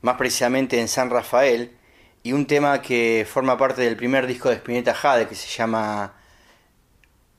más 0.02 0.16
precisamente 0.16 0.78
en 0.80 0.86
San 0.86 1.10
Rafael, 1.10 1.76
y 2.22 2.32
un 2.32 2.46
tema 2.46 2.80
que 2.80 3.26
forma 3.28 3.58
parte 3.58 3.82
del 3.82 3.96
primer 3.96 4.28
disco 4.28 4.48
de 4.48 4.54
Spinetta 4.54 4.94
Jade 4.94 5.26
que 5.26 5.34
se 5.34 5.48
llama 5.48 6.14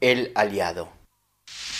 El 0.01 0.33
Aliado. 0.35 0.91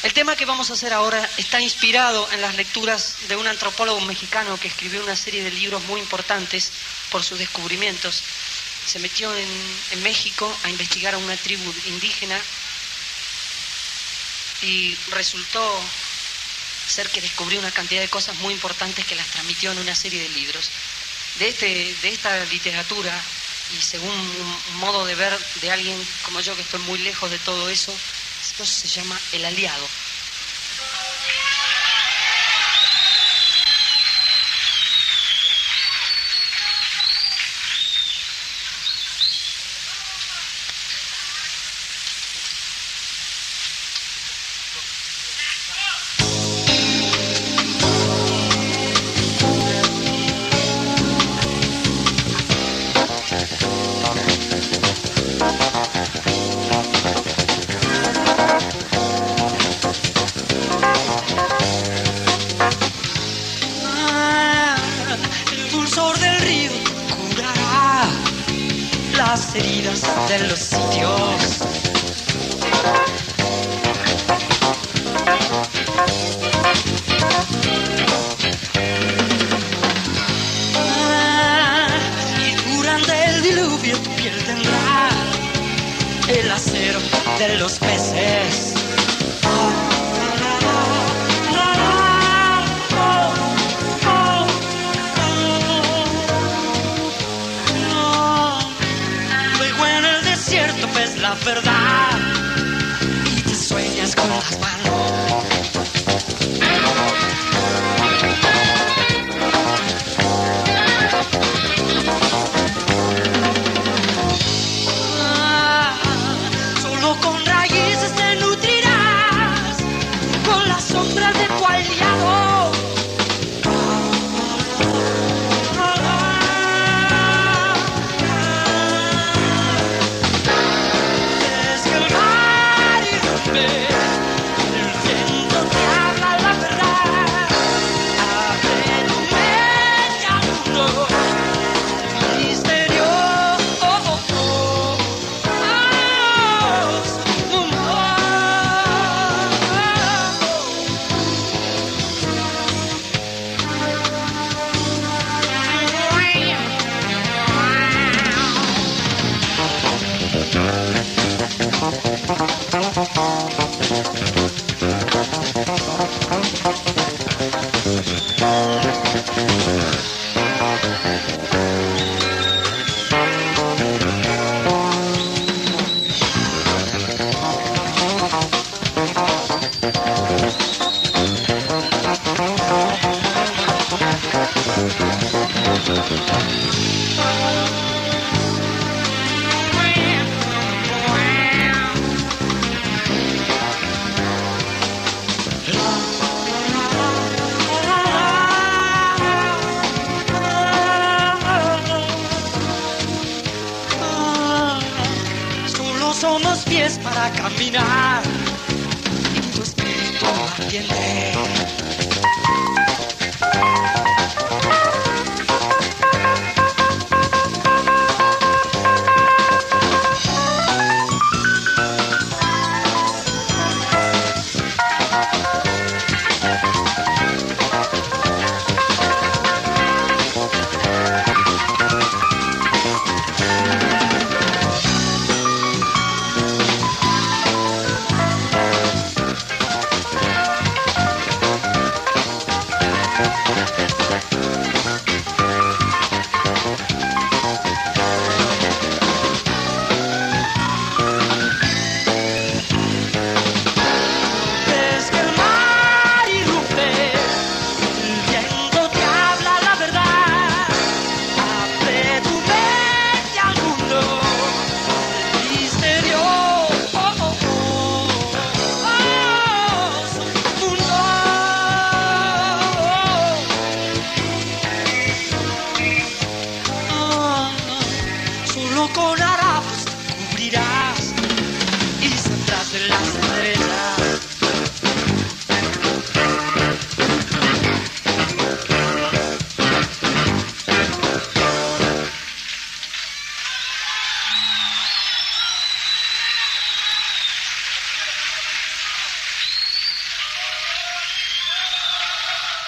El 0.04 0.14
tema 0.14 0.38
que 0.38 0.46
vamos 0.46 0.70
a 0.70 0.74
hacer 0.74 0.94
ahora 0.94 1.22
está 1.38 1.60
inspirado 1.60 2.26
en 2.32 2.40
las 2.40 2.56
lecturas 2.56 3.18
de 3.28 3.36
un 3.36 3.46
antropólogo 3.46 4.00
mexicano 4.02 4.58
que 4.58 4.70
escribió 4.70 5.04
una 5.04 5.18
serie 5.18 5.44
de 5.44 5.52
libros 5.52 5.84
muy 5.84 6.00
importantes 6.00 6.72
por 7.12 7.24
sus 7.24 7.38
descubrimientos. 7.38 8.24
Se 8.88 9.00
metió 9.00 9.36
en, 9.36 9.50
en 9.92 10.02
México 10.02 10.50
a 10.64 10.70
investigar 10.70 11.14
a 11.14 11.18
una 11.18 11.36
tribu 11.36 11.74
indígena 11.88 12.40
y 14.62 14.95
resultó 15.12 15.82
ser 16.88 17.10
que 17.10 17.22
descubrió 17.22 17.60
una 17.60 17.72
cantidad 17.72 18.01
de 18.01 18.10
cosas 18.10 18.38
muy 18.38 18.53
importantes 18.53 19.06
que 19.06 19.16
las 19.16 19.28
transmitió 19.28 19.72
en 19.72 19.80
una 19.80 19.95
serie 19.95 20.22
de 20.22 20.30
libros. 20.30 20.70
De, 21.39 21.49
este, 21.49 21.95
de 22.01 22.10
esta 22.10 22.45
literatura, 22.45 23.14
y 23.72 23.82
según 23.82 24.12
un 24.12 24.78
modo 24.78 25.06
de 25.06 25.16
ver 25.16 25.38
de 25.62 25.72
alguien 25.72 25.97
como 26.24 26.39
yo 26.39 26.56
que 26.56 26.62
estoy 26.62 26.80
muy 26.82 26.99
lejos 26.99 27.30
de 27.30 27.39
todo 27.39 27.70
eso, 27.70 27.93
esto 28.41 28.66
se 28.66 28.88
llama 28.88 29.20
El 29.32 29.43
Aliado. 29.45 29.88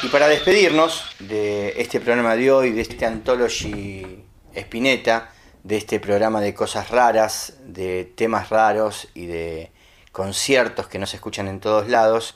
Y 0.04 0.10
para 0.10 0.28
despedirnos 0.28 1.06
de 1.18 1.74
este 1.82 2.00
programa 2.00 2.36
de 2.36 2.52
hoy, 2.52 2.72
de 2.72 2.82
este 2.82 3.04
Anthology 3.04 4.24
Spinetta, 4.54 5.32
de 5.64 5.78
este 5.78 6.00
programa 6.00 6.40
de 6.40 6.54
cosas 6.54 6.92
raras, 6.92 7.56
de 7.66 8.06
temas 8.06 8.50
raros 8.50 9.08
y 9.16 9.26
de 9.26 9.72
conciertos 10.12 10.88
que 10.88 11.00
no 11.00 11.08
se 11.08 11.16
escuchan 11.16 11.48
en 11.48 11.60
todos 11.60 11.90
lados, 11.90 12.36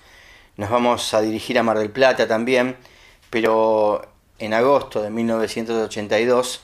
nos 0.57 0.72
vamos 0.72 1.14
a 1.14 1.22
dirigir 1.22 1.59
a 1.59 1.64
Mar 1.64 1.78
del 1.78 1.91
Plata 1.91 2.28
también, 2.28 2.78
pero 3.30 4.01
en 4.39 4.55
agosto 4.55 5.03
de 5.03 5.12
1982, 5.12 6.62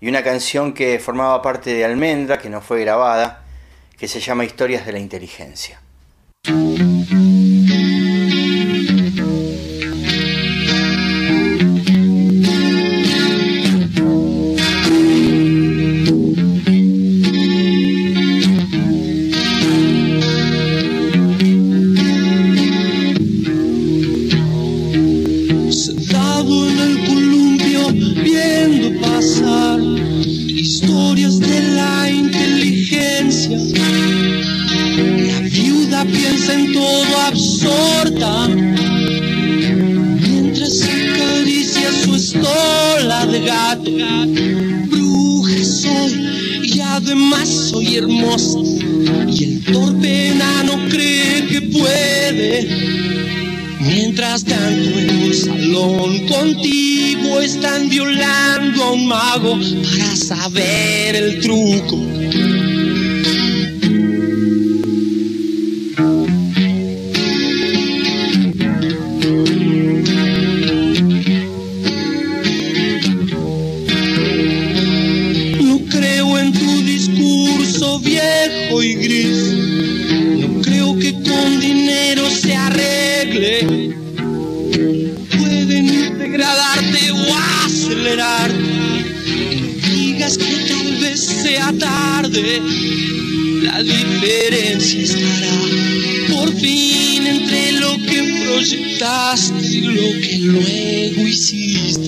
y 0.00 0.08
una 0.08 0.22
canción 0.22 0.72
que 0.72 1.00
formaba 1.00 1.42
parte 1.42 1.74
de 1.74 1.84
Almendra, 1.84 2.38
que 2.38 2.48
no 2.48 2.60
fue 2.60 2.80
grabada, 2.80 3.44
que 3.98 4.06
se 4.06 4.20
llama 4.20 4.44
Historias 4.44 4.86
de 4.86 4.92
la 4.92 5.00
Inteligencia. 5.00 5.80
Mientras 54.44 54.70
en 54.70 55.22
un 55.22 55.34
salón 55.34 56.26
contigo 56.26 57.40
están 57.40 57.88
violando 57.88 58.84
a 58.84 58.92
un 58.92 59.06
mago 59.06 59.52
para 59.58 60.14
saber 60.14 61.16
el 61.16 61.40
truco. 61.40 62.15
Luego 101.52 102.05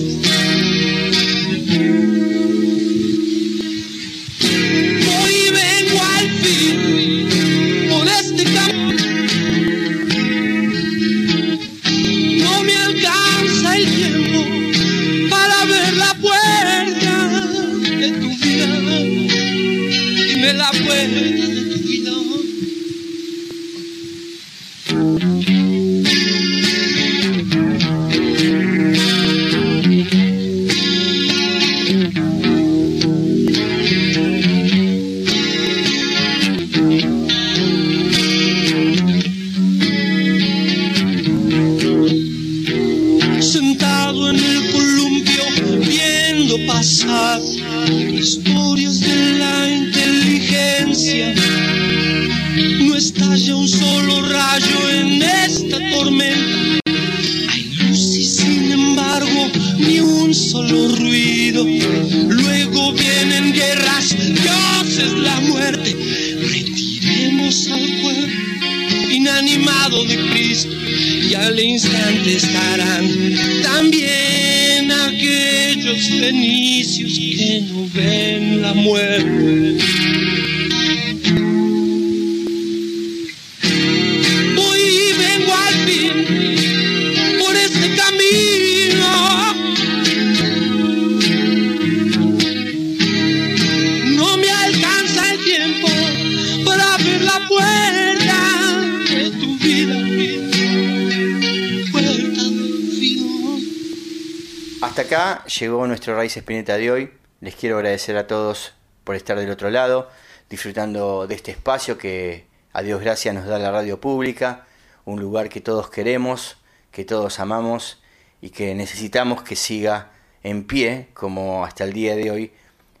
nuestro 105.89 106.15
Raíz 106.15 106.37
Espineta 106.37 106.77
de 106.77 106.91
hoy. 106.91 107.11
Les 107.41 107.55
quiero 107.55 107.77
agradecer 107.77 108.15
a 108.15 108.27
todos 108.27 108.73
por 109.03 109.15
estar 109.15 109.37
del 109.39 109.49
otro 109.49 109.71
lado, 109.71 110.07
disfrutando 110.49 111.25
de 111.25 111.33
este 111.33 111.51
espacio 111.51 111.97
que 111.97 112.45
a 112.73 112.83
Dios 112.83 113.01
gracias 113.01 113.33
nos 113.33 113.47
da 113.47 113.57
la 113.57 113.71
radio 113.71 113.99
pública, 113.99 114.67
un 115.05 115.19
lugar 115.19 115.49
que 115.49 115.61
todos 115.61 115.89
queremos, 115.89 116.57
que 116.91 117.05
todos 117.05 117.39
amamos 117.39 118.01
y 118.39 118.51
que 118.51 118.75
necesitamos 118.75 119.41
que 119.41 119.55
siga 119.55 120.11
en 120.43 120.65
pie 120.65 121.07
como 121.15 121.65
hasta 121.65 121.85
el 121.85 121.93
día 121.93 122.15
de 122.15 122.29
hoy, 122.29 122.53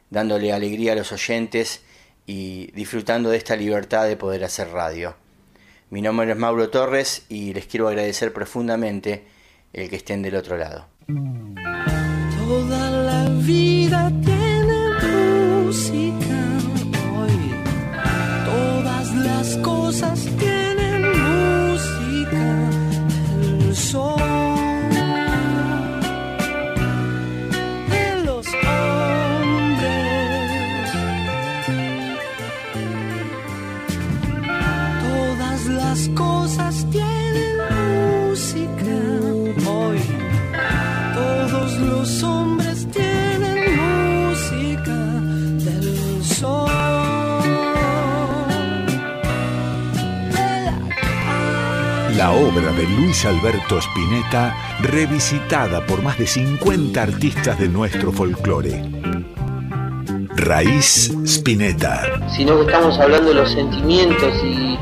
dándole 0.09 0.51
alegría 0.51 0.93
a 0.93 0.95
los 0.95 1.11
oyentes 1.11 1.83
y 2.25 2.71
disfrutando 2.71 3.29
de 3.29 3.37
esta 3.37 3.55
libertad 3.55 4.07
de 4.07 4.17
poder 4.17 4.43
hacer 4.43 4.69
radio. 4.71 5.15
Mi 5.91 6.01
nombre 6.01 6.31
es 6.31 6.37
Mauro 6.37 6.71
Torres 6.71 7.23
y 7.29 7.53
les 7.53 7.67
quiero 7.67 7.87
agradecer 7.87 8.33
profundamente 8.33 9.27
el 9.73 9.89
que 9.91 9.95
estén 9.97 10.23
del 10.23 10.35
otro 10.35 10.57
lado. 10.57 10.87
Toda 12.49 12.89
la 12.89 13.29
vida 13.45 14.11
la 52.19 52.33
obra 52.33 52.73
de 52.73 52.83
Luis 52.83 53.23
Alberto 53.23 53.77
Spinetta, 53.77 54.53
revisitada 54.81 55.85
por 55.85 56.01
más 56.01 56.17
de 56.17 56.27
50 56.27 57.01
artistas 57.01 57.57
de 57.57 57.69
nuestro 57.69 58.11
folclore. 58.11 58.83
Raíz 60.35 61.13
Spinetta. 61.23 62.19
sino 62.35 62.57
que 62.57 62.63
estamos 62.63 62.99
hablando 62.99 63.29
de 63.29 63.35
los 63.35 63.49
sentimientos 63.49 64.33
y, 64.43 64.77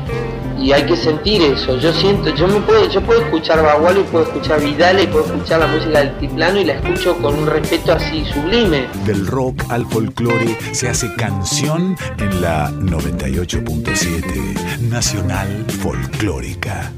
y 0.60 0.72
hay 0.72 0.82
que 0.82 0.96
sentir 0.96 1.40
eso. 1.42 1.78
Yo 1.78 1.92
siento, 1.92 2.34
yo 2.34 2.48
me 2.48 2.58
puedo, 2.58 2.90
yo 2.90 3.00
puedo 3.02 3.20
escuchar 3.20 3.62
Bagualo 3.62 4.00
y 4.00 4.04
puedo 4.04 4.24
escuchar 4.24 4.60
Vidal 4.60 5.00
y 5.00 5.06
puedo 5.06 5.26
escuchar 5.26 5.60
la 5.60 5.68
música 5.68 6.00
del 6.00 6.18
Tiplano 6.18 6.58
y 6.58 6.64
la 6.64 6.72
escucho 6.72 7.16
con 7.18 7.38
un 7.38 7.46
respeto 7.46 7.92
así 7.92 8.24
sublime. 8.24 8.88
Del 9.06 9.28
rock 9.28 9.62
al 9.68 9.86
folclore 9.86 10.58
se 10.72 10.88
hace 10.88 11.14
canción 11.14 11.96
en 12.18 12.40
la 12.40 12.72
98.7 12.72 14.80
Nacional 14.80 15.66
Folclórica. 15.80 16.90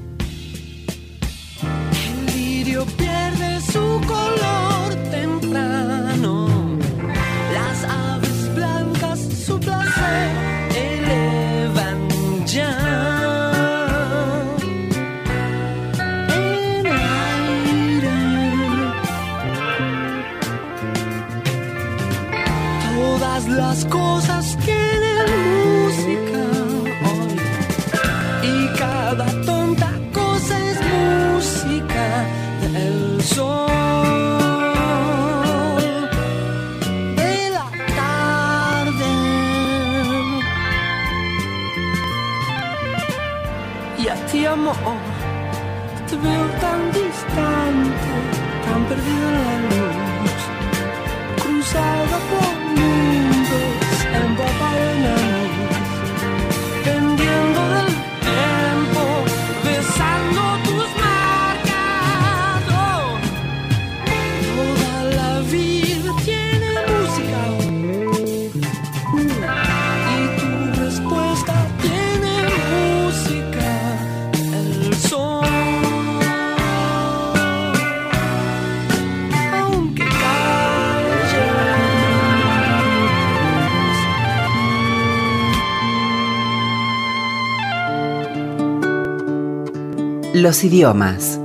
Los 90.41 90.65
idiomas. 90.65 91.39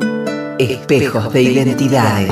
Espejos 0.57 1.33
de 1.33 1.41
identidades. 1.41 2.31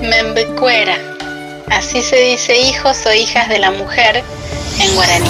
Membecuera. 0.00 0.96
Así 1.66 2.00
se 2.02 2.20
dice 2.20 2.56
hijos 2.56 3.04
o 3.04 3.12
hijas 3.12 3.48
de 3.48 3.58
la 3.58 3.72
mujer 3.72 4.22
en 4.80 4.94
guaraní. 4.94 5.28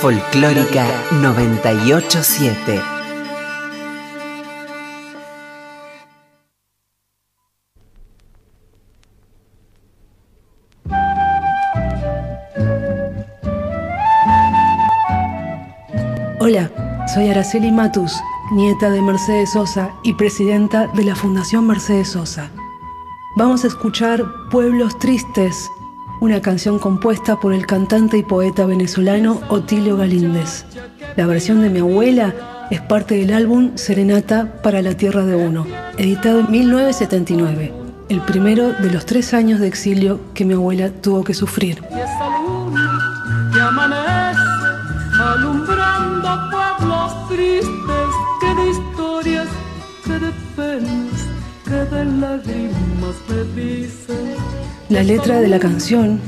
Folclórica 0.00 0.86
987. 1.20 2.97
Soy 17.18 17.30
Araceli 17.30 17.72
Matus, 17.72 18.12
nieta 18.52 18.90
de 18.90 19.02
Mercedes 19.02 19.50
Sosa 19.50 19.90
y 20.04 20.12
presidenta 20.12 20.86
de 20.86 21.02
la 21.02 21.16
Fundación 21.16 21.66
Mercedes 21.66 22.10
Sosa. 22.10 22.48
Vamos 23.34 23.64
a 23.64 23.66
escuchar 23.66 24.24
Pueblos 24.52 24.96
Tristes, 25.00 25.68
una 26.20 26.40
canción 26.40 26.78
compuesta 26.78 27.40
por 27.40 27.52
el 27.52 27.66
cantante 27.66 28.18
y 28.18 28.22
poeta 28.22 28.66
venezolano 28.66 29.40
Otilio 29.48 29.96
Galíndez. 29.96 30.64
La 31.16 31.26
versión 31.26 31.60
de 31.60 31.70
mi 31.70 31.80
abuela 31.80 32.68
es 32.70 32.80
parte 32.82 33.16
del 33.16 33.34
álbum 33.34 33.72
Serenata 33.74 34.62
para 34.62 34.80
la 34.80 34.96
Tierra 34.96 35.24
de 35.24 35.34
Uno, 35.34 35.66
editado 35.96 36.38
en 36.38 36.52
1979, 36.52 37.74
el 38.10 38.20
primero 38.20 38.74
de 38.74 38.92
los 38.92 39.06
tres 39.06 39.34
años 39.34 39.58
de 39.58 39.66
exilio 39.66 40.20
que 40.34 40.44
mi 40.44 40.54
abuela 40.54 40.90
tuvo 40.90 41.24
que 41.24 41.34
sufrir. 41.34 41.82
Tristes 47.38 48.14
que 48.40 48.54
de 48.54 48.70
historias, 48.70 49.48
que 50.04 50.12
de 50.18 50.32
penas, 50.56 51.20
que 51.64 51.70
de 51.70 52.04
lágrimas 52.04 53.16
me 53.28 53.62
dicen. 53.62 54.36
La 54.88 55.02
letra 55.02 55.40
de 55.40 55.48
la 55.48 55.60
canción, 55.60 56.20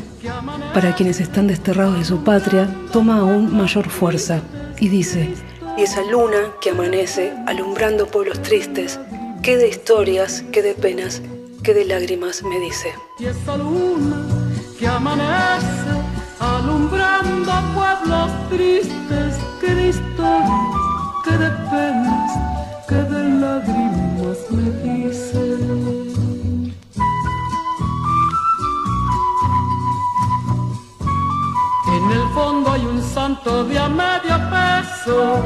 para 0.73 0.95
quienes 0.95 1.21
están 1.21 1.49
desterrados 1.49 1.99
de 1.99 2.05
su 2.05 2.23
patria, 2.23 2.69
toma 2.93 3.19
aún 3.19 3.57
mayor 3.57 3.89
fuerza 3.89 4.41
y 4.79 4.89
dice, 4.89 5.35
Y 5.77 5.83
esa 5.83 6.03
luna 6.05 6.53
que 6.61 6.71
amanece 6.71 7.33
alumbrando 7.47 8.07
pueblos 8.07 8.41
tristes, 8.43 9.01
qué 9.43 9.57
de 9.57 9.69
historias, 9.69 10.45
qué 10.53 10.63
de 10.63 10.75
penas, 10.75 11.23
qué 11.65 11.75
de 11.75 11.87
lágrimas 11.87 12.43
me 12.45 12.61
dice. 12.61 12.93
Y 13.19 13.27
esa 13.27 13.57
luna 13.57 14.27
que 14.79 14.87
amanece 14.87 15.91
alumbrando 16.39 17.53
pueblos 17.75 18.31
tristes, 18.51 19.35
qué 19.61 19.75
de 19.75 19.89
historias, 19.89 20.80
qué 21.25 21.37
de 21.37 21.51
penas, 21.71 22.33
qué 22.89 22.95
de 22.95 23.23
lágrimas 23.41 24.39
me 24.51 24.71
dice. 24.83 25.43
En 31.97 32.11
el 32.11 32.29
fondo 32.35 32.73
hay 32.73 32.85
un 32.87 33.03
santo 33.03 33.65
de 33.65 33.79
a 33.79 33.89
medio 33.89 34.37
peso. 34.55 35.43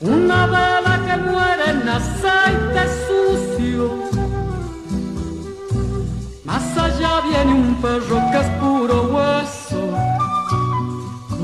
Una 0.00 0.46
vela 0.46 1.00
que 1.06 1.16
muere 1.16 1.70
en 1.70 1.88
aceite 1.88 2.82
sucio. 3.06 3.84
Más 6.44 6.76
allá 6.76 7.20
viene 7.22 7.52
un 7.54 7.74
perro 7.80 8.16
que 8.30 8.38
es 8.38 8.48
puro 8.60 9.02
hueso. 9.14 9.63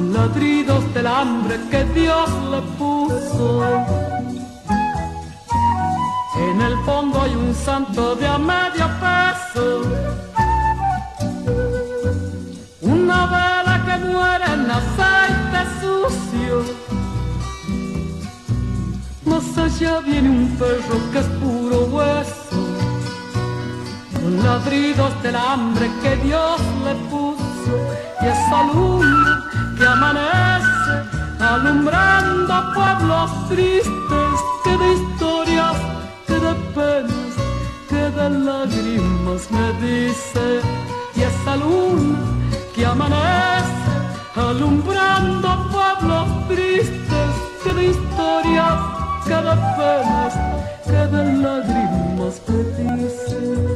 Ladridos 0.01 0.94
del 0.94 1.07
hambre 1.07 1.61
que 1.70 1.84
Dios 1.84 2.30
le 2.51 2.62
puso. 2.78 3.62
En 6.36 6.61
el 6.62 6.74
fondo 6.86 7.20
hay 7.20 7.34
un 7.34 7.55
santo 7.55 8.16
de 8.16 8.26
a 8.26 8.38
medio 8.38 8.86
peso. 8.98 9.82
Una 12.80 13.26
vela 13.26 13.82
que 13.84 14.05
muere 14.07 14.44
en 14.55 14.70
aceite 14.70 15.61
sucio. 15.82 16.64
Más 19.26 19.59
allá 19.59 20.01
viene 20.01 20.30
un 20.30 20.48
perro 20.57 20.96
que 21.12 21.18
es 21.18 21.26
puro 21.42 21.84
hueso. 21.92 22.57
Ladridos 24.42 25.22
del 25.22 25.36
hambre 25.36 25.90
que 26.03 26.16
Dios 26.16 26.61
le 26.86 26.94
puso. 27.11 27.74
Y 28.22 28.26
esa 28.26 28.62
luna 28.72 29.51
que 29.81 29.87
amanece 29.87 30.93
alumbrando 31.41 32.55
pueblos 32.74 33.31
tristes. 33.49 34.37
Que 34.62 34.76
de 34.76 34.93
historias, 34.93 35.76
que 36.26 36.35
de 36.35 36.55
penas, 36.74 37.35
que 37.89 38.05
de 38.18 38.31
lágrimas 38.49 39.51
me 39.51 39.66
dice. 39.85 40.61
Y 41.16 41.22
esa 41.22 41.57
luna 41.57 42.18
que 42.74 42.85
amanece 42.85 43.91
alumbrando 44.37 45.49
pueblos 45.72 46.28
tristes 46.49 47.33
que 47.64 47.72
de 47.72 47.85
historias, 47.95 48.78
que 49.24 49.39
de 49.49 49.57
penas, 49.78 50.35
que 50.85 51.03
de 51.14 51.22
lágrimas 51.43 52.35
me 52.47 52.59
dice. 52.78 53.69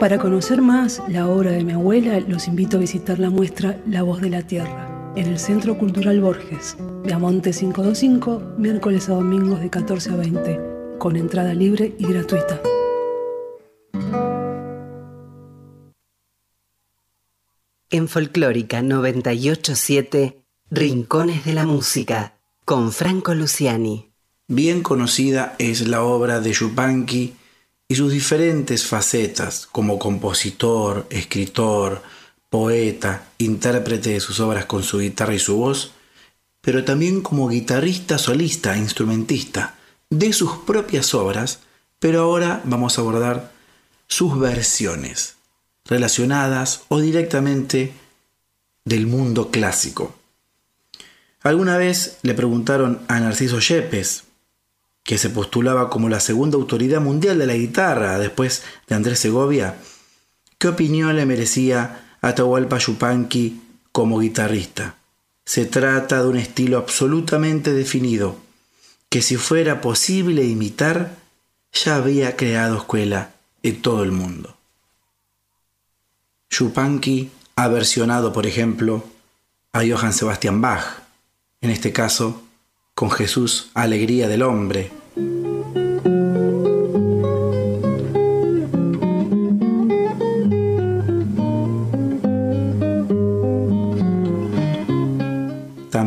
Para 0.00 0.18
conocer 0.18 0.62
más 0.62 1.02
la 1.08 1.28
obra 1.28 1.50
de 1.50 1.62
mi 1.62 1.74
abuela, 1.74 2.18
los 2.20 2.48
invito 2.48 2.78
a 2.78 2.80
visitar 2.80 3.18
la 3.18 3.28
muestra 3.28 3.78
La 3.86 4.02
Voz 4.02 4.22
de 4.22 4.30
la 4.30 4.40
Tierra 4.40 5.12
en 5.14 5.26
el 5.26 5.38
Centro 5.38 5.76
Cultural 5.76 6.22
Borges, 6.22 6.78
de 7.04 7.12
Amonte 7.12 7.50
525, 7.50 8.54
miércoles 8.56 9.10
a 9.10 9.12
domingos 9.12 9.60
de 9.60 9.68
14 9.68 10.12
a 10.12 10.16
20, 10.16 10.60
con 10.98 11.16
entrada 11.16 11.52
libre 11.52 11.94
y 11.98 12.06
gratuita. 12.06 12.62
En 17.90 18.08
Folclórica 18.08 18.80
987, 18.80 20.40
Rincones 20.70 21.44
de 21.44 21.52
la 21.52 21.66
Música, 21.66 22.38
con 22.64 22.92
Franco 22.92 23.34
Luciani. 23.34 24.08
Bien 24.48 24.82
conocida 24.82 25.56
es 25.58 25.86
la 25.86 26.02
obra 26.02 26.40
de 26.40 26.54
Yupanqui 26.54 27.34
y 27.90 27.96
sus 27.96 28.12
diferentes 28.12 28.86
facetas 28.86 29.66
como 29.66 29.98
compositor, 29.98 31.08
escritor, 31.10 32.00
poeta, 32.48 33.24
intérprete 33.38 34.10
de 34.10 34.20
sus 34.20 34.38
obras 34.38 34.66
con 34.66 34.84
su 34.84 35.00
guitarra 35.00 35.34
y 35.34 35.40
su 35.40 35.56
voz, 35.56 35.90
pero 36.60 36.84
también 36.84 37.20
como 37.20 37.48
guitarrista 37.48 38.16
solista, 38.16 38.76
instrumentista 38.76 39.74
de 40.08 40.32
sus 40.32 40.52
propias 40.58 41.14
obras, 41.14 41.62
pero 41.98 42.20
ahora 42.20 42.60
vamos 42.62 42.96
a 42.96 43.00
abordar 43.00 43.50
sus 44.06 44.38
versiones 44.38 45.34
relacionadas 45.84 46.82
o 46.86 47.00
directamente 47.00 47.92
del 48.84 49.08
mundo 49.08 49.50
clásico. 49.50 50.14
Alguna 51.42 51.76
vez 51.76 52.18
le 52.22 52.34
preguntaron 52.34 53.00
a 53.08 53.18
Narciso 53.18 53.58
Yepes, 53.58 54.29
que 55.10 55.18
se 55.18 55.28
postulaba 55.28 55.90
como 55.90 56.08
la 56.08 56.20
segunda 56.20 56.56
autoridad 56.56 57.00
mundial 57.00 57.36
de 57.36 57.46
la 57.48 57.54
guitarra 57.54 58.16
después 58.20 58.62
de 58.86 58.94
Andrés 58.94 59.18
Segovia, 59.18 59.74
qué 60.56 60.68
opinión 60.68 61.16
le 61.16 61.26
merecía 61.26 62.14
Atahualpa 62.20 62.78
Yupanqui 62.78 63.60
como 63.90 64.20
guitarrista. 64.20 64.98
Se 65.44 65.66
trata 65.66 66.22
de 66.22 66.28
un 66.28 66.36
estilo 66.36 66.78
absolutamente 66.78 67.72
definido, 67.72 68.36
que 69.08 69.20
si 69.20 69.34
fuera 69.34 69.80
posible 69.80 70.44
imitar, 70.44 71.16
ya 71.72 71.96
había 71.96 72.36
creado 72.36 72.76
escuela 72.76 73.32
en 73.64 73.82
todo 73.82 74.04
el 74.04 74.12
mundo. 74.12 74.56
Yupanqui 76.50 77.32
ha 77.56 77.66
versionado, 77.66 78.32
por 78.32 78.46
ejemplo, 78.46 79.02
a 79.72 79.80
Johann 79.80 80.12
Sebastian 80.12 80.60
Bach, 80.60 81.02
en 81.62 81.70
este 81.70 81.92
caso, 81.92 82.44
con 82.94 83.10
Jesús 83.10 83.72
Alegría 83.74 84.28
del 84.28 84.42
Hombre. 84.42 84.99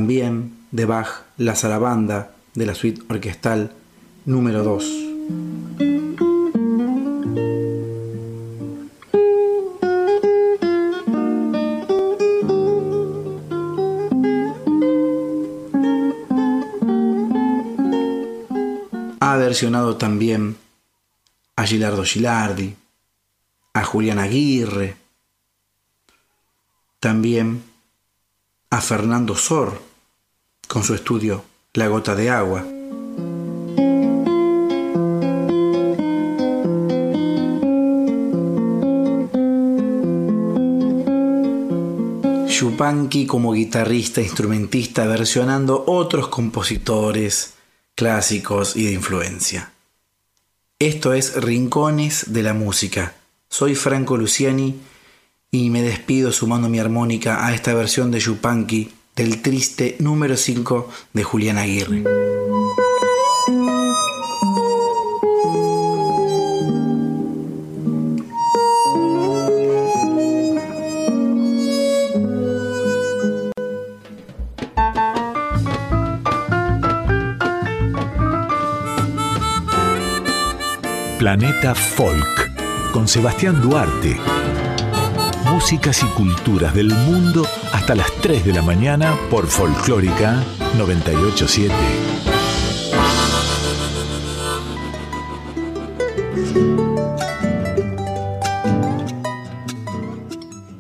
También 0.04 0.68
de 0.72 0.84
Bach 0.84 1.24
la 1.38 1.56
zarabanda 1.56 2.36
de 2.56 2.66
la 2.66 2.76
suite 2.76 3.02
orquestal 3.08 3.72
número 4.26 4.62
2. 4.62 4.84
Ha 19.22 19.38
versionado 19.38 19.96
también 19.96 20.58
a 21.56 21.66
Gilardo 21.66 22.04
Gilardi, 22.04 22.76
a 23.74 23.86
Julián 23.86 24.20
Aguirre, 24.20 24.98
también 27.00 27.64
a 28.70 28.82
Fernando 28.82 29.38
Sor 29.38 29.93
con 30.74 30.84
su 30.84 30.96
estudio 30.96 31.46
La 31.74 31.88
gota 31.88 32.16
de 32.16 32.32
agua. 32.32 32.66
Yupanqui 42.48 43.28
como 43.28 43.54
guitarrista, 43.54 44.20
instrumentista, 44.22 45.06
versionando 45.06 45.84
otros 45.86 46.30
compositores 46.30 47.54
clásicos 47.94 48.76
y 48.76 48.86
de 48.86 48.94
influencia. 48.94 49.74
Esto 50.80 51.14
es 51.14 51.36
Rincones 51.36 52.34
de 52.34 52.42
la 52.42 52.56
Música. 52.56 53.14
Soy 53.48 53.76
Franco 53.76 54.18
Luciani 54.18 54.80
y 55.52 55.70
me 55.70 55.84
despido 55.84 56.32
sumando 56.32 56.68
mi 56.68 56.80
armónica 56.80 57.46
a 57.46 57.54
esta 57.54 57.76
versión 57.76 58.10
de 58.10 58.20
Yupanqui 58.20 58.92
del 59.16 59.42
triste 59.42 59.96
número 60.00 60.36
5 60.38 60.90
de 61.14 61.24
Julián 61.24 61.58
Aguirre. 61.58 62.04
Planeta 81.24 81.74
Folk 81.74 82.92
con 82.92 83.08
Sebastián 83.08 83.62
Duarte. 83.62 84.43
Músicas 85.54 86.02
y 86.02 86.08
culturas 86.08 86.74
del 86.74 86.90
mundo 86.90 87.46
hasta 87.74 87.94
las 87.94 88.12
3 88.22 88.44
de 88.44 88.54
la 88.54 88.64
mañana 88.64 89.16
por 89.30 89.46
Folclórica 89.46 90.44
987. 90.80 91.72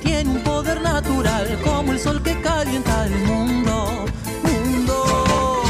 Tiene 0.01 0.29
un 0.29 0.43
poder 0.43 0.81
natural 0.81 1.59
como 1.63 1.91
el 1.91 1.99
sol 1.99 2.21
que 2.21 2.39
calienta 2.41 3.05
el 3.05 3.15
mundo. 3.25 4.05
Mundo. 4.43 5.63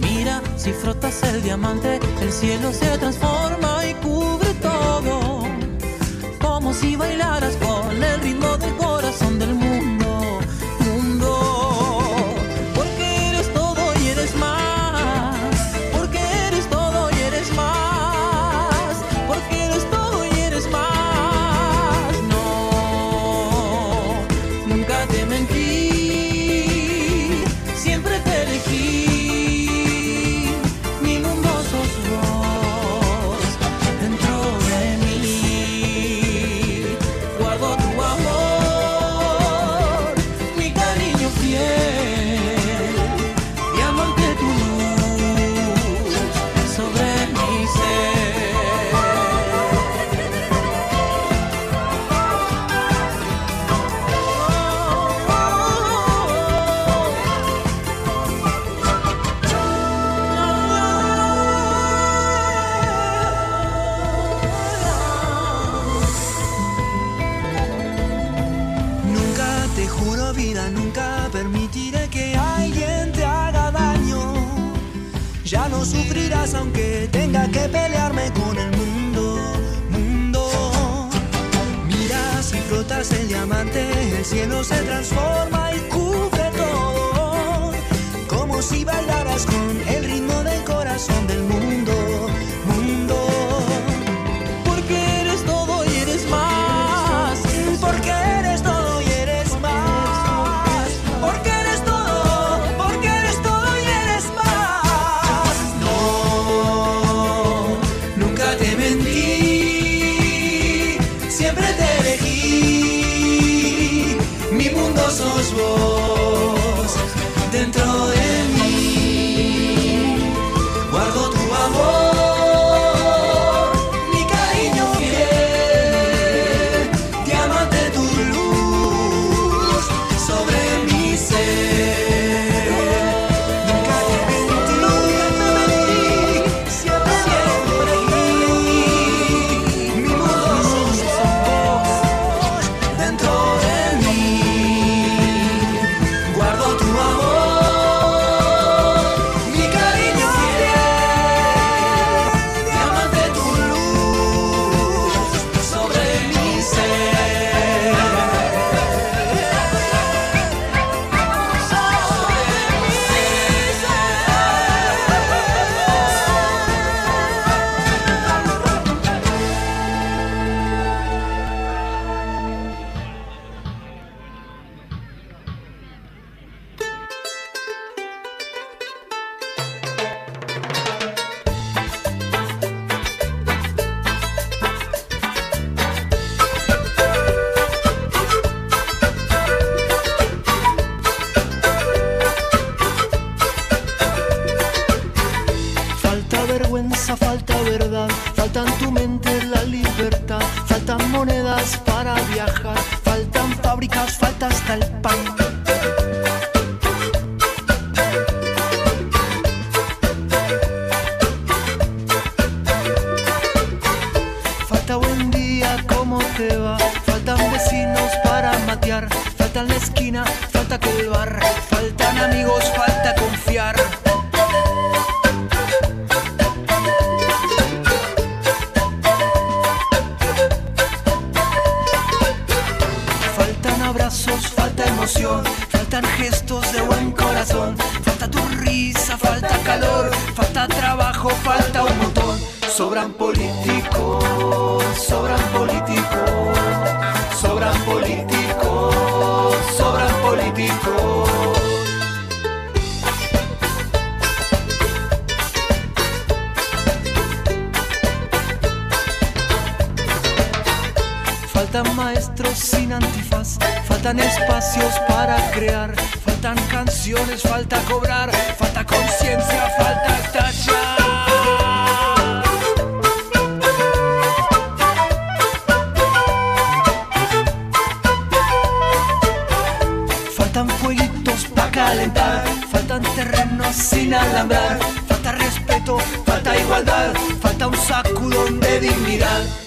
Mira, 0.00 0.40
si 0.56 0.72
frotas 0.72 1.22
el 1.24 1.42
diamante, 1.42 2.00
el 2.20 2.32
cielo 2.32 2.72
se 2.72 2.98
transforma 2.98 3.61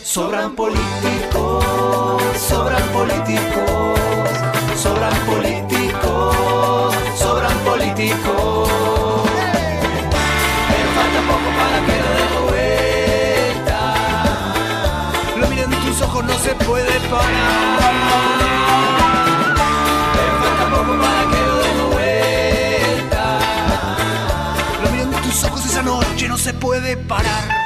Sobran 0.04 0.56
políticos, 0.56 1.66
sobran 2.38 2.84
políticos, 2.94 4.00
sobran 4.82 5.14
políticos, 5.26 6.96
sobran 7.18 7.58
políticos. 7.66 8.70
Pero 10.70 10.90
falta 10.96 11.20
poco 11.32 11.50
para 11.60 11.78
que 11.86 11.96
lo 12.04 12.10
den 12.18 12.34
vuelta. 12.48 13.80
Lo 15.38 15.48
miren 15.48 15.74
en 15.74 15.80
tus 15.82 16.02
ojos, 16.02 16.24
no 16.24 16.34
se 16.40 16.56
puede 16.56 17.00
parar. 17.10 17.80
Pero 20.14 20.34
falta 20.44 20.66
poco 20.76 20.94
para 21.02 21.22
que 21.32 21.40
lo 21.50 21.56
den 21.66 21.80
vuelta. 21.92 23.24
Lo 24.84 24.88
miren 24.92 25.14
en 25.14 25.22
tus 25.22 25.44
ojos 25.44 25.66
esa 25.66 25.82
noche, 25.82 26.28
no 26.30 26.38
se 26.38 26.54
puede 26.54 26.96
parar. 26.96 27.65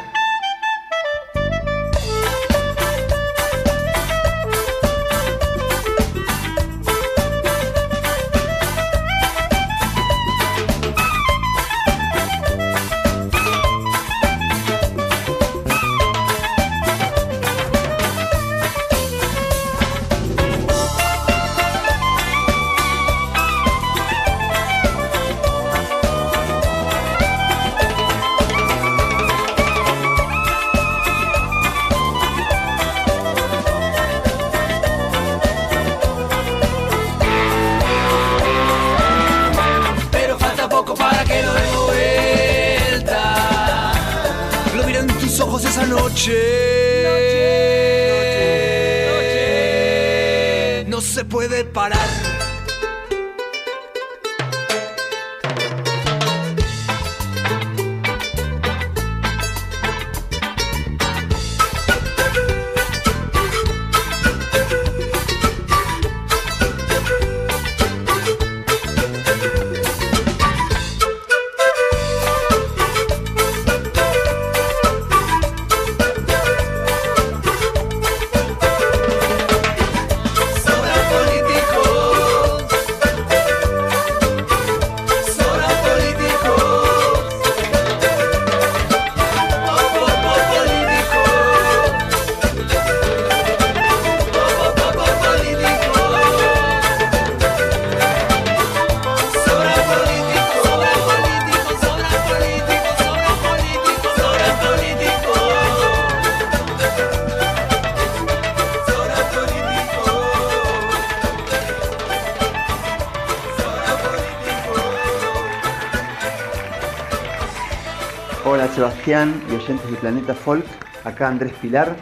Y 119.10 119.12
oyentes 119.12 119.90
de 119.90 119.98
Planeta 119.98 120.36
Folk, 120.36 120.64
acá 121.04 121.30
Andrés 121.30 121.52
Pilar 121.60 121.96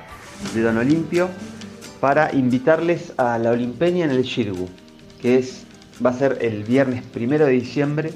de 0.54 0.62
Don 0.62 0.76
Olimpio 0.76 1.30
para 2.02 2.36
invitarles 2.36 3.14
a 3.16 3.38
la 3.38 3.52
Olimpeña 3.52 4.04
en 4.04 4.12
el 4.12 4.24
Shirgu, 4.24 4.68
que 5.22 5.38
es, 5.38 5.66
va 6.06 6.10
a 6.10 6.14
ser 6.14 6.40
el 6.42 6.66
viernes 6.66 7.04
primero 7.06 7.46
de 7.46 7.54
diciembre 7.54 8.12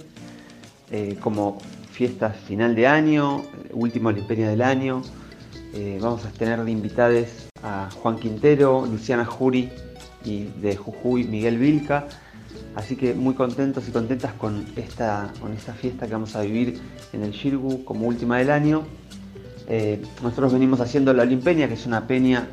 eh, 0.92 1.16
como 1.22 1.60
fiesta 1.90 2.32
final 2.32 2.76
de 2.76 2.88
año, 2.88 3.44
última 3.72 4.10
Olimpeña 4.10 4.50
del 4.50 4.62
año. 4.62 5.04
Eh, 5.74 5.98
vamos 6.02 6.26
a 6.26 6.30
tener 6.32 6.62
de 6.62 6.72
invitades 6.72 7.48
a 7.64 7.90
Juan 8.02 8.18
Quintero, 8.18 8.86
Luciana 8.86 9.24
Juri 9.24 9.70
y 10.26 10.50
de 10.60 10.76
Jujuy 10.76 11.24
Miguel 11.24 11.58
Vilca. 11.58 12.08
Así 12.76 12.96
que 12.96 13.14
muy 13.14 13.34
contentos 13.34 13.88
y 13.88 13.92
contentas 13.92 14.34
con 14.34 14.66
esta, 14.76 15.34
con 15.42 15.52
esta 15.54 15.74
fiesta 15.74 16.08
que 16.08 16.14
vamos 16.14 16.36
a 16.36 16.42
vivir 16.42 16.80
en 17.12 17.24
el 17.24 17.32
Shirgu 17.32 17.84
como 17.84 18.08
última 18.08 18.38
del 18.38 18.50
año. 18.50 18.84
Eh, 19.68 20.02
nosotros 20.24 20.54
venimos 20.54 20.80
haciendo 20.80 21.14
la 21.14 21.24
Olimpeña, 21.24 21.68
que 21.68 21.74
es 21.74 21.86
una 21.86 22.08
peña 22.08 22.48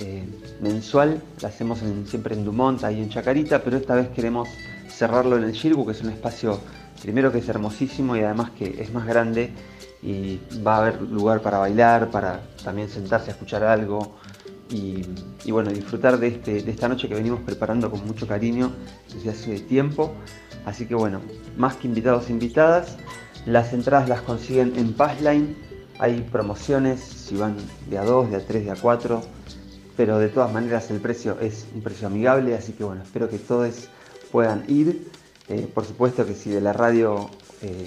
eh, 0.00 0.24
mensual, 0.60 1.22
la 1.40 1.48
hacemos 1.48 1.80
siempre 2.06 2.34
en 2.34 2.44
Dumont, 2.44 2.82
ahí 2.84 3.00
en 3.00 3.10
Chacarita, 3.10 3.62
pero 3.62 3.76
esta 3.76 3.94
vez 3.94 4.08
queremos 4.08 4.48
cerrarlo 4.88 5.36
en 5.36 5.44
el 5.44 5.52
Shirgu, 5.52 5.84
que 5.84 5.92
es 5.92 6.02
un 6.02 6.10
espacio 6.10 6.60
primero 7.02 7.30
que 7.30 7.38
es 7.38 7.48
hermosísimo 7.48 8.16
y 8.16 8.20
además 8.20 8.50
que 8.50 8.82
es 8.82 8.92
más 8.92 9.06
grande 9.06 9.52
y 10.02 10.40
va 10.66 10.76
a 10.76 10.78
haber 10.78 11.02
lugar 11.02 11.40
para 11.40 11.58
bailar, 11.58 12.10
para 12.10 12.40
también 12.64 12.88
sentarse 12.88 13.30
a 13.30 13.34
escuchar 13.34 13.64
algo 13.64 14.16
y, 14.70 15.50
bueno, 15.50 15.70
disfrutar 15.70 16.18
de, 16.18 16.28
este, 16.28 16.62
de 16.62 16.70
esta 16.70 16.88
noche 16.88 17.08
que 17.08 17.14
venimos 17.14 17.40
preparando 17.40 17.90
con 17.90 18.04
mucho 18.06 18.26
cariño 18.26 18.72
desde 19.14 19.30
hace 19.30 19.60
tiempo. 19.60 20.12
Así 20.64 20.86
que 20.86 20.94
bueno, 20.94 21.20
más 21.56 21.76
que 21.76 21.86
invitados, 21.86 22.28
e 22.28 22.32
invitadas, 22.32 22.96
las 23.46 23.72
entradas 23.72 24.08
las 24.08 24.22
consiguen 24.22 24.72
en 24.76 24.92
Passline. 24.92 25.56
Hay 25.98 26.20
promociones, 26.32 27.00
si 27.00 27.36
van 27.36 27.56
de 27.88 27.98
a 27.98 28.04
2, 28.04 28.30
de 28.30 28.36
a 28.36 28.46
3, 28.46 28.64
de 28.64 28.70
a 28.72 28.76
4, 28.76 29.22
pero 29.96 30.18
de 30.18 30.28
todas 30.28 30.52
maneras 30.52 30.90
el 30.90 31.00
precio 31.00 31.38
es 31.40 31.66
un 31.74 31.82
precio 31.82 32.08
amigable, 32.08 32.54
así 32.54 32.72
que 32.72 32.84
bueno, 32.84 33.02
espero 33.02 33.30
que 33.30 33.38
todos 33.38 33.88
puedan 34.32 34.64
ir. 34.68 35.08
Eh, 35.48 35.68
por 35.72 35.84
supuesto 35.84 36.26
que 36.26 36.34
si 36.34 36.50
de 36.50 36.60
la 36.60 36.72
radio 36.72 37.30
eh, 37.62 37.86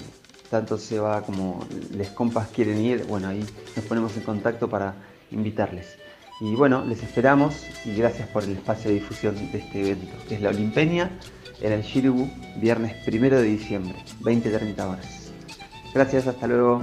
tanto 0.50 0.78
va 1.02 1.20
como 1.22 1.64
les 1.92 2.08
compas 2.08 2.48
quieren 2.48 2.78
ir, 2.78 3.04
bueno, 3.04 3.28
ahí 3.28 3.44
nos 3.76 3.84
ponemos 3.84 4.16
en 4.16 4.22
contacto 4.22 4.68
para 4.68 4.94
invitarles. 5.30 5.98
Y 6.40 6.54
bueno, 6.54 6.84
les 6.86 7.02
esperamos 7.02 7.66
y 7.84 7.94
gracias 7.94 8.26
por 8.28 8.44
el 8.44 8.52
espacio 8.52 8.90
de 8.90 8.94
difusión 8.94 9.34
de 9.52 9.58
este 9.58 9.80
evento, 9.80 10.16
que 10.26 10.36
es 10.36 10.40
la 10.40 10.48
Olimpeña 10.48 11.10
en 11.60 11.72
el 11.72 11.82
Shiribu, 11.82 12.30
viernes 12.56 12.94
primero 13.04 13.36
de 13.36 13.44
diciembre, 13.44 13.94
20-30 14.22 14.88
horas. 14.88 15.32
Gracias, 15.92 16.26
hasta 16.26 16.46
luego. 16.46 16.80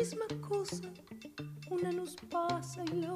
misma 0.00 0.26
cosa. 0.40 0.90
Una 1.68 1.92
nos 1.92 2.16
pasa 2.30 2.82
y 2.90 3.00
la 3.00 3.12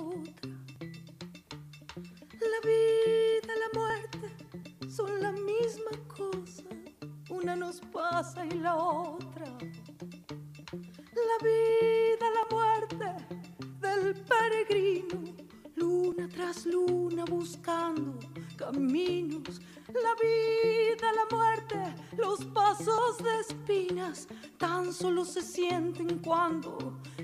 cuando 26.25 26.79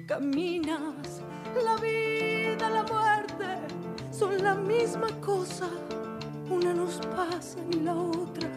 caminas. 0.07 1.23
La 1.65 1.77
vida, 1.77 2.69
la 2.69 2.83
muerte 2.83 3.59
son 4.11 4.43
la 4.43 4.55
misma 4.55 5.09
cosa, 5.21 5.69
una 6.49 6.75
nos 6.75 6.99
pasa 7.17 7.59
y 7.71 7.81
la 7.81 7.95
otra. 7.95 8.49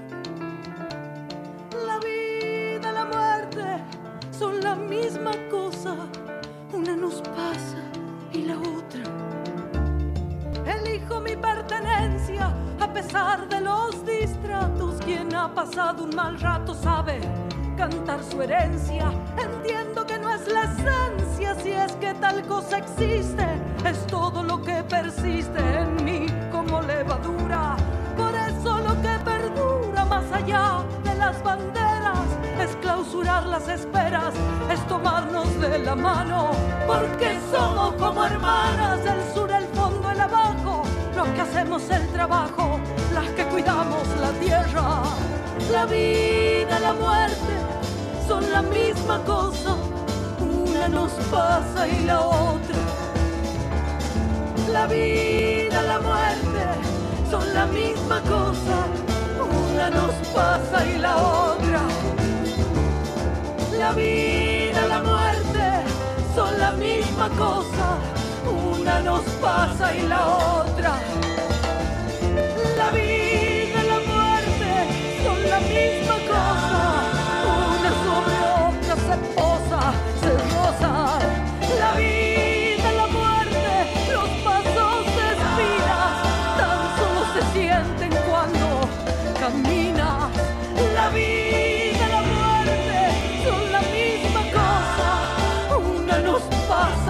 La 1.88 1.98
vida, 2.00 2.92
la 2.92 3.06
muerte 3.06 3.84
son 4.32 4.62
la 4.62 4.76
misma 4.76 5.32
cosa, 5.50 5.96
una 6.74 6.96
nos 6.96 7.22
pasa 7.22 7.82
y 8.34 8.44
la 8.44 8.58
otra. 8.58 9.04
Elijo 10.66 11.20
mi 11.22 11.36
pertenencia 11.36 12.54
a 12.80 12.94
pesar 12.94 13.48
de 13.48 13.62
los 13.62 14.06
distratos. 14.06 14.96
Quien 15.06 15.34
ha 15.34 15.54
pasado 15.54 16.04
un 16.04 16.16
mal 16.16 16.40
rato 16.40 16.74
sabe 16.74 17.20
cantar 17.76 18.24
su 18.24 18.42
herencia. 18.42 19.12
Tal 22.24 22.42
cosa 22.48 22.78
existe. 22.78 23.46
Es 23.86 24.08
todo 24.08 24.44
lo 24.44 24.62
que 24.62 24.82
persiste 24.84 25.60
en 25.82 26.06
mí 26.06 26.28
como 26.54 26.82
levadura. 26.82 27.76
Por 28.16 28.34
eso 28.34 28.72
lo 28.88 28.94
que 29.02 29.14
perdura 29.32 30.06
más 30.06 30.32
allá 30.32 30.86
de 31.04 31.16
las 31.16 31.44
banderas 31.44 32.28
es 32.64 32.78
clausurar 32.78 33.46
las 33.48 33.68
esperas, 33.68 34.34
es 34.72 34.80
tomarnos 34.88 35.50
de 35.60 35.80
la 35.80 35.96
mano. 35.96 36.52
Porque 36.88 37.40
somos 37.52 37.94
como 37.96 38.24
hermanas, 38.24 39.00
el 39.14 39.22
sur, 39.34 39.52
el 39.52 39.68
fondo, 39.78 40.10
el 40.10 40.22
abajo. 40.22 40.84
Los 41.18 41.28
que 41.28 41.42
hacemos 41.42 41.90
el 41.90 42.08
trabajo, 42.18 42.80
las 43.14 43.28
que 43.36 43.44
cuidamos 43.48 44.08
la 44.22 44.32
tierra. 44.44 44.88
La 45.74 45.86
vida, 45.86 46.80
la 46.80 46.94
muerte 46.94 47.54
son 48.28 48.50
la 48.52 48.62
misma 48.62 49.20
cosa, 49.26 49.73
nos 50.94 51.12
pasa 51.32 51.88
y 51.88 52.06
la 52.06 52.22
otra. 52.22 52.82
La 54.72 54.88
vida, 54.88 55.82
la 55.84 56.00
muerte 56.00 56.64
son 57.30 57.54
la 57.54 57.66
misma 57.66 58.22
cosa, 58.22 58.78
una 59.70 59.90
nos 59.90 60.16
pasa 60.34 60.86
y 60.86 60.98
la 61.00 61.16
otra. 61.18 61.82
La 63.78 63.92
vida, 63.94 64.88
la 64.88 65.02
muerte 65.02 65.66
son 66.36 66.60
la 66.60 66.72
misma 66.74 67.30
cosa, 67.30 67.88
una 68.76 69.00
nos 69.02 69.24
pasa 69.42 69.96
y 69.96 70.08
la 70.08 70.28
otra. 70.28 70.43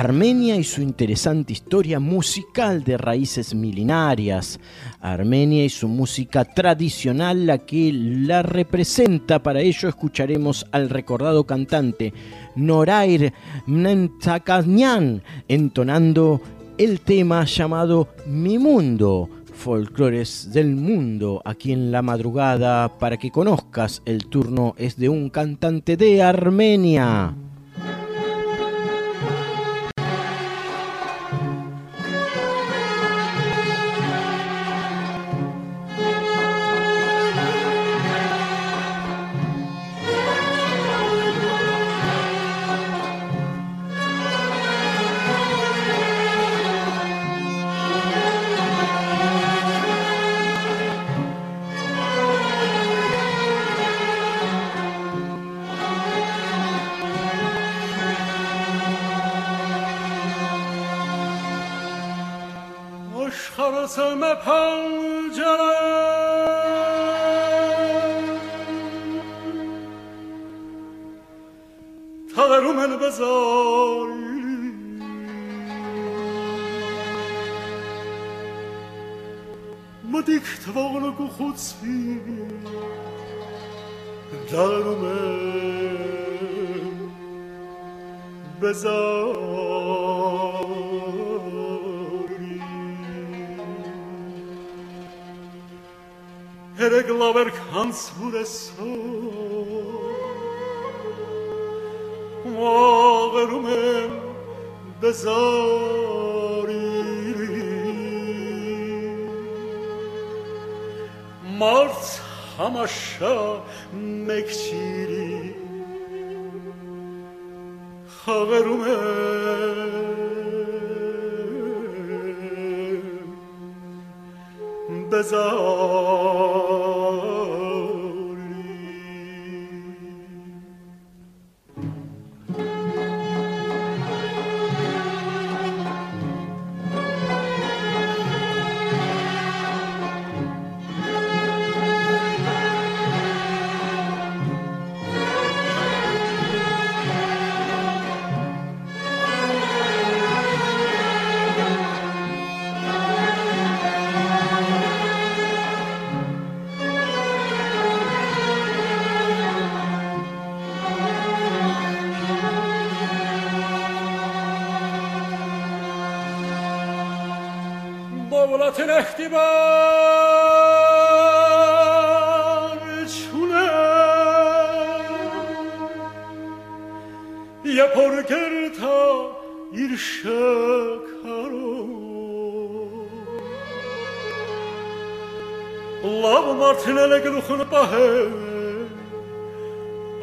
Armenia 0.00 0.56
y 0.56 0.64
su 0.64 0.80
interesante 0.80 1.52
historia 1.52 2.00
musical 2.00 2.82
de 2.84 2.96
raíces 2.96 3.54
milenarias. 3.54 4.58
Armenia 4.98 5.62
y 5.62 5.68
su 5.68 5.88
música 5.88 6.46
tradicional, 6.46 7.44
la 7.44 7.58
que 7.58 7.92
la 7.92 8.40
representa. 8.40 9.42
Para 9.42 9.60
ello 9.60 9.90
escucharemos 9.90 10.64
al 10.72 10.88
recordado 10.88 11.44
cantante 11.44 12.14
Norair 12.56 13.34
Mnentakasnyan 13.66 15.22
entonando 15.48 16.40
el 16.78 17.02
tema 17.02 17.44
llamado 17.44 18.08
Mi 18.24 18.58
Mundo. 18.58 19.28
Folclores 19.52 20.50
del 20.50 20.76
mundo 20.76 21.42
aquí 21.44 21.72
en 21.72 21.92
la 21.92 22.00
madrugada 22.00 22.98
para 22.98 23.18
que 23.18 23.30
conozcas 23.30 24.00
el 24.06 24.24
turno 24.24 24.74
es 24.78 24.96
de 24.96 25.10
un 25.10 25.28
cantante 25.28 25.98
de 25.98 26.22
Armenia. 26.22 27.34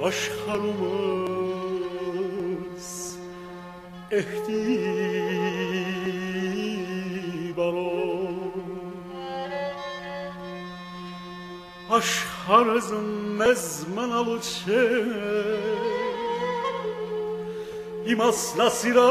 aşk 0.03 0.31
hanımız 0.47 1.87
ehdi 4.11 4.77
balon. 7.57 8.51
Aşk 11.91 12.27
hanızın 12.47 13.05
mezmen 13.37 14.09
alıçı 14.09 15.05
İmasla 18.07 18.69
sıra 18.69 19.06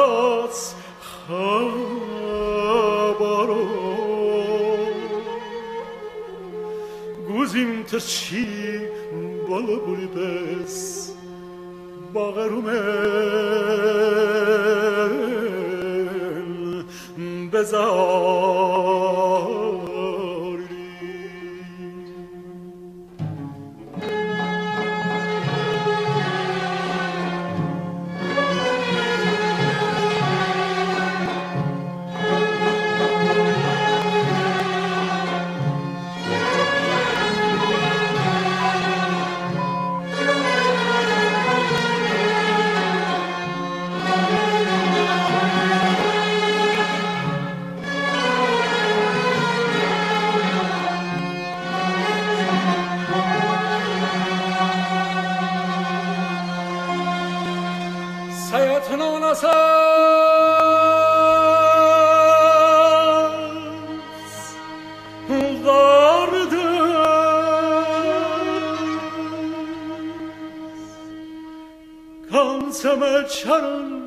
شران 73.47 74.03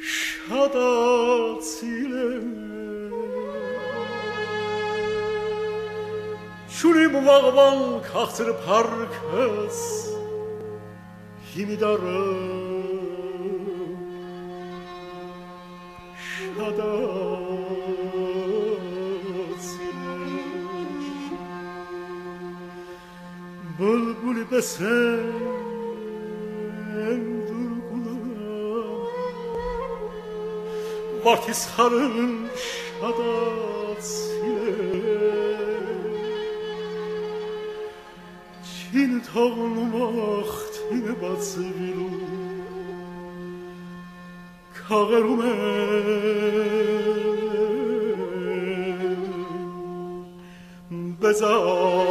شدا 0.00 1.60
سیله 1.60 2.40
چونی 6.78 7.06
مواقبان 7.06 8.00
کاختر 8.00 8.52
پرکس 8.52 10.08
هیمی 11.54 11.76
دارم 11.76 12.82
شدا 16.16 16.96
بلبل 23.78 24.44
بسه 24.44 25.01
sarılmış 31.54 32.50
adasıyla 33.02 34.42
Çin 38.64 39.20
tağılmak 39.20 40.52
tine 40.74 41.22
batsı 41.22 41.60
bilu 41.60 42.10
Kağerume 44.88 45.52
Bezar 51.22 52.01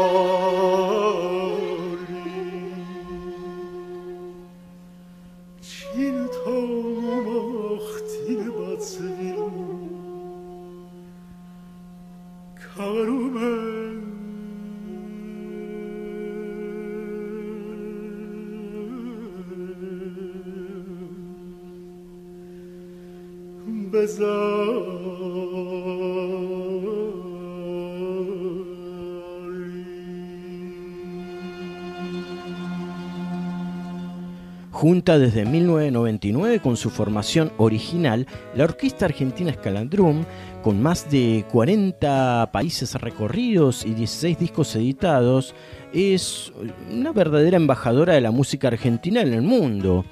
Junta 34.91 35.17
desde 35.17 35.45
1999 35.45 36.59
con 36.59 36.75
su 36.75 36.89
formación 36.89 37.53
original, 37.55 38.27
la 38.53 38.65
Orquesta 38.65 39.05
Argentina 39.05 39.49
Escalandrum, 39.49 40.25
con 40.61 40.81
más 40.81 41.09
de 41.09 41.45
40 41.49 42.49
países 42.51 42.95
recorridos 42.95 43.85
y 43.85 43.93
16 43.93 44.37
discos 44.37 44.75
editados, 44.75 45.55
es 45.93 46.51
una 46.91 47.13
verdadera 47.13 47.55
embajadora 47.55 48.15
de 48.15 48.19
la 48.19 48.31
música 48.31 48.67
argentina 48.67 49.21
en 49.21 49.33
el 49.33 49.41
mundo. 49.41 50.03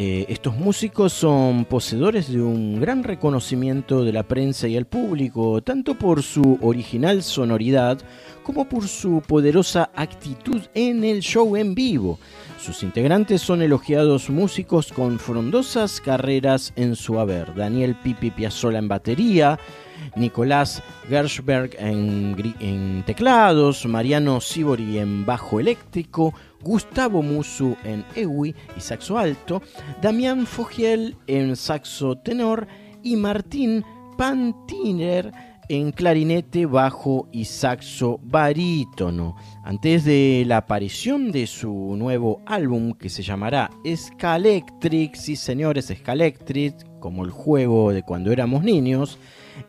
Eh, 0.00 0.26
estos 0.28 0.54
músicos 0.56 1.12
son 1.12 1.64
poseedores 1.64 2.30
de 2.30 2.40
un 2.40 2.80
gran 2.80 3.02
reconocimiento 3.02 4.04
de 4.04 4.12
la 4.12 4.22
prensa 4.22 4.68
y 4.68 4.76
el 4.76 4.86
público, 4.86 5.60
tanto 5.60 5.96
por 5.96 6.22
su 6.22 6.56
original 6.62 7.24
sonoridad 7.24 7.98
como 8.44 8.68
por 8.68 8.86
su 8.86 9.20
poderosa 9.26 9.90
actitud 9.96 10.62
en 10.74 11.02
el 11.02 11.18
show 11.18 11.56
en 11.56 11.74
vivo. 11.74 12.20
Sus 12.60 12.84
integrantes 12.84 13.42
son 13.42 13.60
elogiados 13.60 14.30
músicos 14.30 14.92
con 14.92 15.18
frondosas 15.18 16.00
carreras 16.00 16.72
en 16.76 16.94
su 16.94 17.18
haber. 17.18 17.52
Daniel 17.56 17.96
Pipi 17.96 18.30
Piazzolla 18.30 18.78
en 18.78 18.86
batería, 18.86 19.58
Nicolás 20.16 20.82
Gershberg 21.08 21.76
en, 21.78 23.02
teclados, 23.06 23.86
Mariano 23.86 24.40
Sibori 24.40 24.98
en 24.98 25.24
bajo 25.24 25.60
eléctrico, 25.60 26.34
Gustavo 26.62 27.22
Musu 27.22 27.76
en 27.84 28.04
EWI 28.14 28.54
y 28.76 28.80
saxo 28.80 29.18
alto, 29.18 29.62
Damián 30.02 30.46
Fogiel 30.46 31.16
en 31.26 31.56
saxo 31.56 32.16
tenor 32.16 32.66
y 33.02 33.16
Martín 33.16 33.84
Pantiner 34.16 35.32
en 35.68 35.92
clarinete, 35.92 36.66
bajo 36.66 37.28
y 37.30 37.44
saxo 37.44 38.18
barítono. 38.22 39.36
Antes 39.64 40.04
de 40.04 40.44
la 40.46 40.58
aparición 40.58 41.30
de 41.30 41.46
su 41.46 41.94
nuevo 41.96 42.40
álbum 42.46 42.94
que 42.94 43.10
se 43.10 43.22
llamará 43.22 43.70
Scalectric, 43.86 45.14
sí 45.14 45.36
señores, 45.36 45.92
Scalectric, 45.94 46.74
como 47.00 47.24
el 47.24 47.30
juego 47.30 47.92
de 47.92 48.02
cuando 48.02 48.32
éramos 48.32 48.64
niños, 48.64 49.18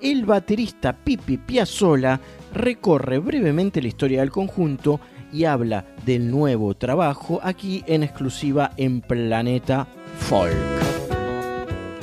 el 0.01 0.25
baterista 0.25 0.93
Pipi 0.93 1.37
Piazzolla 1.37 2.19
recorre 2.53 3.19
brevemente 3.19 3.81
la 3.81 3.87
historia 3.87 4.21
del 4.21 4.31
conjunto 4.31 4.99
y 5.31 5.45
habla 5.45 5.85
del 6.05 6.31
nuevo 6.31 6.73
trabajo 6.75 7.39
aquí 7.43 7.83
en 7.87 8.03
exclusiva 8.03 8.71
en 8.77 9.01
Planeta 9.01 9.87
Folk. 10.17 10.55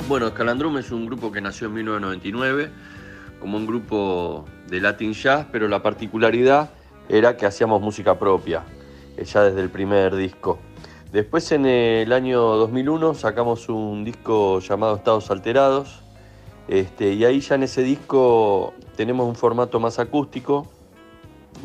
Bueno, 0.07 0.27
Escalandrum 0.27 0.77
es 0.77 0.91
un 0.91 1.05
grupo 1.05 1.31
que 1.31 1.41
nació 1.41 1.67
en 1.67 1.73
1999 1.73 2.71
como 3.39 3.57
un 3.57 3.67
grupo 3.67 4.45
de 4.67 4.81
Latin 4.81 5.13
Jazz, 5.13 5.47
pero 5.51 5.67
la 5.67 5.83
particularidad 5.83 6.71
era 7.09 7.37
que 7.37 7.45
hacíamos 7.45 7.81
música 7.81 8.17
propia, 8.17 8.63
eh, 9.15 9.25
ya 9.25 9.43
desde 9.43 9.61
el 9.61 9.69
primer 9.69 10.15
disco. 10.15 10.59
Después 11.11 11.51
en 11.51 11.65
el 11.65 12.11
año 12.11 12.41
2001 12.41 13.13
sacamos 13.13 13.69
un 13.69 14.03
disco 14.03 14.59
llamado 14.59 14.95
Estados 14.95 15.31
Alterados, 15.31 16.03
este, 16.67 17.13
y 17.13 17.23
ahí 17.23 17.39
ya 17.39 17.55
en 17.55 17.63
ese 17.63 17.81
disco 17.81 18.73
tenemos 18.95 19.27
un 19.27 19.35
formato 19.35 19.79
más 19.79 19.99
acústico 19.99 20.67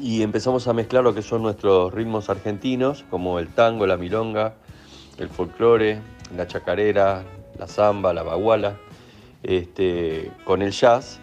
y 0.01 0.23
empezamos 0.23 0.69
a 0.69 0.73
mezclar 0.73 1.03
lo 1.03 1.15
que 1.15 1.23
son 1.23 1.43
nuestros 1.43 1.93
ritmos 1.93 2.31
argentinos, 2.31 3.05
como 3.11 3.39
el 3.39 3.49
tango, 3.49 3.87
la 3.87 3.97
milonga, 3.97 4.55
el 5.19 5.29
folclore, 5.29 6.01
la 6.37 6.47
chacarera, 6.47 7.25
la 7.59 7.67
samba, 7.67 8.13
la 8.13 8.23
baguala, 8.23 8.79
este, 9.43 10.31
con 10.45 10.63
el 10.63 10.71
jazz. 10.71 11.21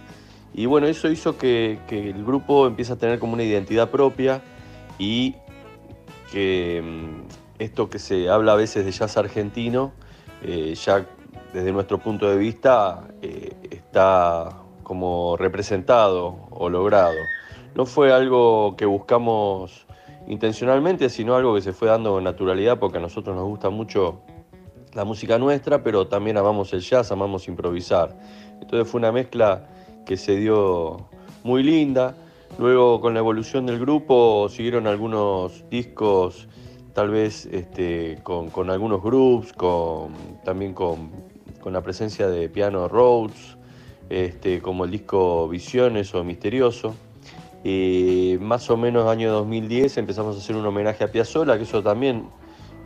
Y 0.54 0.66
bueno, 0.66 0.88
eso 0.88 1.10
hizo 1.10 1.38
que, 1.38 1.80
el 1.90 2.26
grupo 2.26 2.68
empiece 2.68 2.94
a 2.94 2.96
tener 2.98 3.20
como 3.20 3.34
una 3.34 3.44
identidad 3.44 3.90
propia 3.90 4.42
y 4.98 5.36
que 6.32 6.82
mm, 6.84 7.62
esto 7.62 7.90
que 7.90 8.00
se 8.00 8.30
habla 8.30 8.54
a 8.54 8.56
veces 8.56 8.86
de 8.86 8.92
jazz 8.92 9.18
argentino, 9.18 9.94
eh, 10.44 10.76
ya 10.76 11.08
desde 11.54 11.72
nuestro 11.72 11.98
punto 11.98 12.30
de 12.30 12.38
vista 12.38 13.08
eh, 13.22 13.54
está 13.72 14.50
como 14.84 15.36
representado 15.38 16.48
o 16.52 16.70
logrado. 16.70 17.18
No 17.76 17.86
fue 17.86 18.12
algo 18.12 18.76
que 18.76 18.86
buscamos 18.86 19.86
intencionalmente, 20.28 21.10
sino 21.10 21.36
algo 21.36 21.56
que 21.56 21.62
se 21.62 21.74
fue 21.74 21.88
dando 21.88 22.14
con 22.14 22.24
naturalidad 22.24 22.80
porque 22.80 22.98
a 22.98 23.02
nosotros 23.02 23.36
nos 23.36 23.46
gusta 23.46 23.70
mucho 23.70 24.22
la 24.94 25.06
música 25.06 25.38
nuestra, 25.38 25.84
pero 25.84 26.08
también 26.08 26.38
amamos 26.38 26.74
el 26.74 26.82
jazz, 26.82 27.12
amamos 27.12 27.48
improvisar. 27.48 28.16
Entonces 28.62 28.88
fue 28.90 29.00
una 29.00 29.12
mezcla 29.12 29.68
que 30.06 30.18
se 30.18 30.36
dio 30.36 31.08
muy 31.44 31.64
linda. 31.64 32.16
Luego 32.58 33.00
con 33.00 33.14
la 33.14 33.20
evolución 33.20 33.66
del 33.66 33.80
grupo 33.80 34.50
siguieron 34.50 34.88
algunos 34.88 35.64
discos, 35.70 36.48
tal 36.94 37.10
vez 37.10 37.46
este, 37.46 38.20
con, 38.24 38.50
con, 38.50 38.70
algunos 38.70 39.02
groups, 39.02 39.54
con, 39.54 40.14
también 40.44 40.74
con, 40.74 41.29
con, 41.62 41.74
la 41.74 41.82
presencia 41.82 42.28
de 42.28 42.50
Piano 42.50 42.88
Rhodes, 42.88 43.58
este, 44.10 44.62
como 44.62 44.86
el 44.86 44.92
disco 44.92 45.48
Visiones 45.48 46.14
o 46.16 46.24
Misterioso. 46.24 46.96
Y 47.64 48.38
más 48.40 48.70
o 48.70 48.78
menos 48.78 49.08
año 49.08 49.32
2010 49.32 49.98
empezamos 49.98 50.36
a 50.36 50.40
hacer 50.40 50.56
un 50.56 50.66
homenaje 50.66 51.04
a 51.04 51.12
Piazzolla, 51.12 51.58
que 51.58 51.64
eso 51.64 51.84
también 51.84 52.30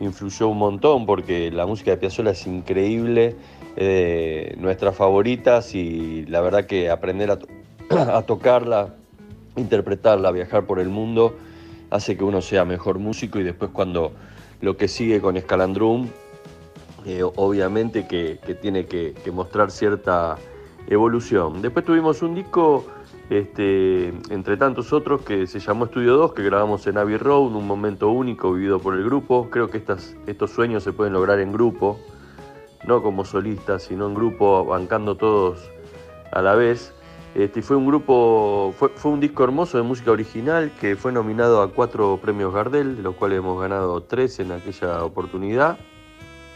influyó 0.00 0.48
un 0.48 0.58
montón 0.58 1.06
porque 1.06 1.50
la 1.50 1.66
música 1.66 1.92
de 1.92 1.96
Piazzolla 1.96 2.32
es 2.32 2.46
increíble, 2.46 3.36
eh, 3.76 4.54
nuestras 4.58 4.96
favoritas 4.96 5.74
y 5.74 6.26
la 6.26 6.40
verdad 6.40 6.66
que 6.66 6.90
aprender 6.90 7.30
a, 7.30 7.38
a, 8.16 8.22
tocarla, 8.22 8.94
interpretarla, 9.56 10.30
viajar 10.30 10.66
por 10.66 10.80
el 10.80 10.88
mundo 10.88 11.36
hace 11.90 12.16
que 12.16 12.24
uno 12.24 12.40
sea 12.40 12.64
mejor 12.64 12.98
músico 12.98 13.38
y 13.38 13.44
después 13.44 13.70
cuando 13.72 14.12
lo 14.60 14.76
que 14.76 14.88
sigue 14.88 15.20
con 15.20 15.36
Escalandrum, 15.36 16.08
obviamente 17.36 18.06
que, 18.06 18.38
que 18.44 18.54
tiene 18.54 18.86
que, 18.86 19.14
que, 19.24 19.30
mostrar 19.30 19.70
cierta 19.70 20.36
evolución. 20.88 21.62
Después 21.62 21.84
tuvimos 21.84 22.22
un 22.22 22.34
disco 22.34 22.84
este, 23.30 24.08
entre 24.30 24.56
tantos 24.56 24.92
otros 24.92 25.22
que 25.22 25.46
se 25.46 25.58
llamó 25.58 25.86
Estudio 25.86 26.16
2, 26.16 26.34
que 26.34 26.42
grabamos 26.42 26.86
en 26.86 26.98
Abbey 26.98 27.16
Road, 27.16 27.54
un 27.54 27.66
momento 27.66 28.10
único 28.10 28.52
vivido 28.52 28.78
por 28.78 28.94
el 28.94 29.04
grupo. 29.04 29.48
Creo 29.50 29.70
que 29.70 29.78
estas, 29.78 30.14
estos 30.26 30.50
sueños 30.50 30.82
se 30.82 30.92
pueden 30.92 31.14
lograr 31.14 31.40
en 31.40 31.52
grupo, 31.52 31.98
no 32.86 33.02
como 33.02 33.24
solistas, 33.24 33.84
sino 33.84 34.06
en 34.06 34.14
grupo, 34.14 34.64
bancando 34.64 35.16
todos 35.16 35.70
a 36.32 36.42
la 36.42 36.54
vez. 36.54 36.92
Este, 37.34 37.62
fue 37.62 37.76
un 37.76 37.86
grupo, 37.86 38.74
fue, 38.78 38.90
fue, 38.90 39.10
un 39.10 39.20
disco 39.20 39.42
hermoso 39.42 39.76
de 39.78 39.82
música 39.82 40.12
original 40.12 40.70
que 40.80 40.94
fue 40.94 41.10
nominado 41.10 41.62
a 41.62 41.72
cuatro 41.72 42.18
premios 42.22 42.54
Gardel, 42.54 42.96
de 42.96 43.02
los 43.02 43.16
cuales 43.16 43.38
hemos 43.38 43.60
ganado 43.60 44.02
tres 44.02 44.38
en 44.38 44.52
aquella 44.52 45.02
oportunidad. 45.02 45.78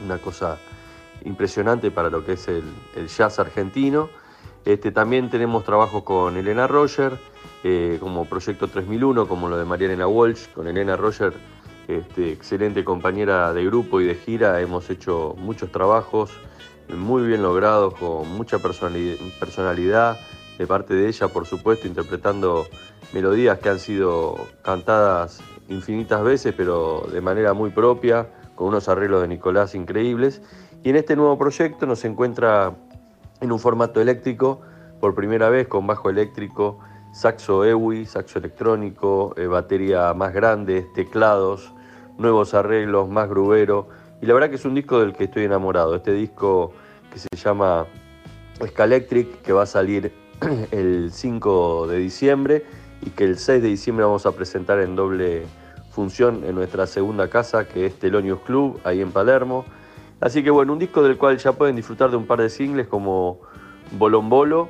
Una 0.04 0.18
cosa 0.18 0.58
impresionante 1.24 1.90
para 1.90 2.10
lo 2.10 2.24
que 2.24 2.32
es 2.32 2.48
el, 2.48 2.62
jazz 3.08 3.38
argentino. 3.38 4.08
Este, 4.64 4.92
también 4.92 5.30
tenemos 5.30 5.64
trabajos 5.64 6.02
con 6.02 6.36
Elena 6.36 6.66
Roger, 6.66 7.18
eh, 7.64 7.96
como 8.00 8.24
Proyecto 8.26 8.68
3001, 8.68 9.26
como 9.26 9.48
lo 9.48 9.56
de 9.56 9.64
Mariana 9.64 10.06
Walsh. 10.06 10.48
Con 10.52 10.68
Elena 10.68 10.96
Roger, 10.96 11.32
este, 11.88 12.32
excelente 12.32 12.84
compañera 12.84 13.52
de 13.52 13.64
grupo 13.64 14.00
y 14.00 14.06
de 14.06 14.14
gira, 14.14 14.60
hemos 14.60 14.90
hecho 14.90 15.34
muchos 15.38 15.72
trabajos 15.72 16.30
muy 16.94 17.26
bien 17.26 17.42
logrados, 17.42 17.94
con 17.94 18.28
mucha 18.30 18.58
personalidad 18.58 20.18
de 20.58 20.66
parte 20.66 20.94
de 20.94 21.08
ella, 21.08 21.28
por 21.28 21.46
supuesto, 21.46 21.86
interpretando 21.86 22.66
melodías 23.12 23.58
que 23.58 23.68
han 23.68 23.78
sido 23.78 24.36
cantadas 24.62 25.40
infinitas 25.68 26.22
veces, 26.22 26.54
pero 26.56 27.06
de 27.12 27.20
manera 27.20 27.52
muy 27.52 27.70
propia, 27.70 28.28
con 28.58 28.66
unos 28.66 28.88
arreglos 28.88 29.22
de 29.22 29.28
Nicolás 29.28 29.76
increíbles. 29.76 30.42
Y 30.82 30.90
en 30.90 30.96
este 30.96 31.14
nuevo 31.14 31.38
proyecto 31.38 31.86
nos 31.86 32.04
encuentra 32.04 32.74
en 33.40 33.52
un 33.52 33.60
formato 33.60 34.00
eléctrico, 34.00 34.62
por 34.98 35.14
primera 35.14 35.48
vez 35.48 35.68
con 35.68 35.86
bajo 35.86 36.10
eléctrico, 36.10 36.80
saxo 37.12 37.64
EWI, 37.64 38.04
saxo 38.04 38.40
electrónico, 38.40 39.32
eh, 39.36 39.46
batería 39.46 40.12
más 40.12 40.34
grande, 40.34 40.84
teclados, 40.92 41.72
nuevos 42.18 42.52
arreglos, 42.52 43.08
más 43.08 43.28
grubero. 43.28 43.90
Y 44.20 44.26
la 44.26 44.34
verdad 44.34 44.50
que 44.50 44.56
es 44.56 44.64
un 44.64 44.74
disco 44.74 44.98
del 44.98 45.12
que 45.12 45.24
estoy 45.24 45.44
enamorado. 45.44 45.94
Este 45.94 46.12
disco 46.12 46.72
que 47.12 47.20
se 47.20 47.28
llama 47.36 47.86
Scalectric, 48.60 49.40
que 49.42 49.52
va 49.52 49.62
a 49.62 49.66
salir 49.66 50.12
el 50.72 51.12
5 51.12 51.86
de 51.86 51.98
diciembre 51.98 52.66
y 53.02 53.10
que 53.10 53.22
el 53.22 53.38
6 53.38 53.62
de 53.62 53.68
diciembre 53.68 54.04
vamos 54.04 54.26
a 54.26 54.32
presentar 54.32 54.80
en 54.80 54.96
doble 54.96 55.46
función 55.90 56.44
en 56.44 56.54
nuestra 56.54 56.86
segunda 56.86 57.28
casa, 57.28 57.66
que 57.66 57.86
es 57.86 57.98
Telonius 57.98 58.40
Club, 58.40 58.80
ahí 58.84 59.00
en 59.00 59.12
Palermo. 59.12 59.64
Así 60.20 60.42
que 60.42 60.50
bueno, 60.50 60.72
un 60.72 60.78
disco 60.78 61.02
del 61.02 61.16
cual 61.16 61.38
ya 61.38 61.52
pueden 61.52 61.76
disfrutar 61.76 62.10
de 62.10 62.16
un 62.16 62.26
par 62.26 62.40
de 62.40 62.50
singles 62.50 62.88
como 62.88 63.40
Bolombolo 63.92 64.68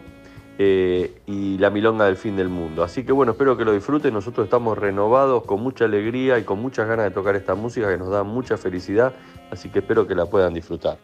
eh, 0.59 1.21
y 1.27 1.57
La 1.59 1.71
Milonga 1.71 2.05
del 2.05 2.17
Fin 2.17 2.37
del 2.37 2.49
Mundo. 2.49 2.83
Así 2.83 3.05
que 3.05 3.13
bueno, 3.13 3.33
espero 3.33 3.57
que 3.57 3.65
lo 3.65 3.73
disfruten. 3.73 4.13
Nosotros 4.13 4.45
estamos 4.45 4.77
renovados 4.77 5.45
con 5.45 5.63
mucha 5.63 5.87
alegría 5.87 6.39
y 6.39 6.45
con 6.45 6.61
muchas 6.61 6.87
ganas 6.87 7.07
de 7.07 7.11
tocar 7.13 7.37
esta 7.37 7.55
música 7.55 7.89
que 7.89 7.97
nos 7.97 8.11
da 8.11 8.25
mucha 8.25 8.57
felicidad. 8.57 9.15
Así 9.51 9.71
que 9.71 9.79
espero 9.79 10.07
que 10.07 10.15
la 10.15 10.27
puedan 10.27 10.53
disfrutar. 10.53 10.99